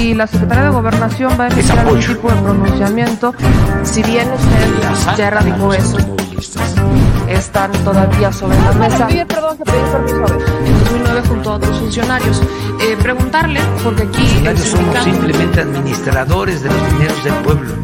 Y 0.00 0.14
la 0.14 0.26
Secretaría 0.26 0.64
de 0.64 0.70
Gobernación 0.70 1.32
va 1.38 1.44
a 1.44 1.48
emitir 1.48 1.72
algún 1.72 2.00
tipo 2.00 2.30
de 2.30 2.36
pronunciamiento, 2.36 3.34
si 3.82 4.02
bien 4.02 4.28
usted 4.32 5.16
ya 5.16 5.28
erradicó 5.28 5.74
eso, 5.74 5.98
están 7.28 7.70
todavía 7.84 8.32
sobre 8.32 8.56
la 8.62 8.72
mesa. 8.72 9.06
perdón, 9.28 9.58
que 9.58 9.64
permiso 9.64 10.26
En 10.64 10.78
2009 10.84 11.22
junto 11.28 11.50
a 11.50 11.54
otros 11.56 11.78
funcionarios. 11.78 12.42
Eh, 12.80 12.96
preguntarle, 13.02 13.60
porque 13.84 14.04
aquí... 14.04 14.26
somos 14.56 15.04
simplemente 15.04 15.60
administradores 15.60 16.62
de 16.62 16.70
los 16.70 16.92
dineros 16.92 17.24
del 17.24 17.34
pueblo. 17.34 17.74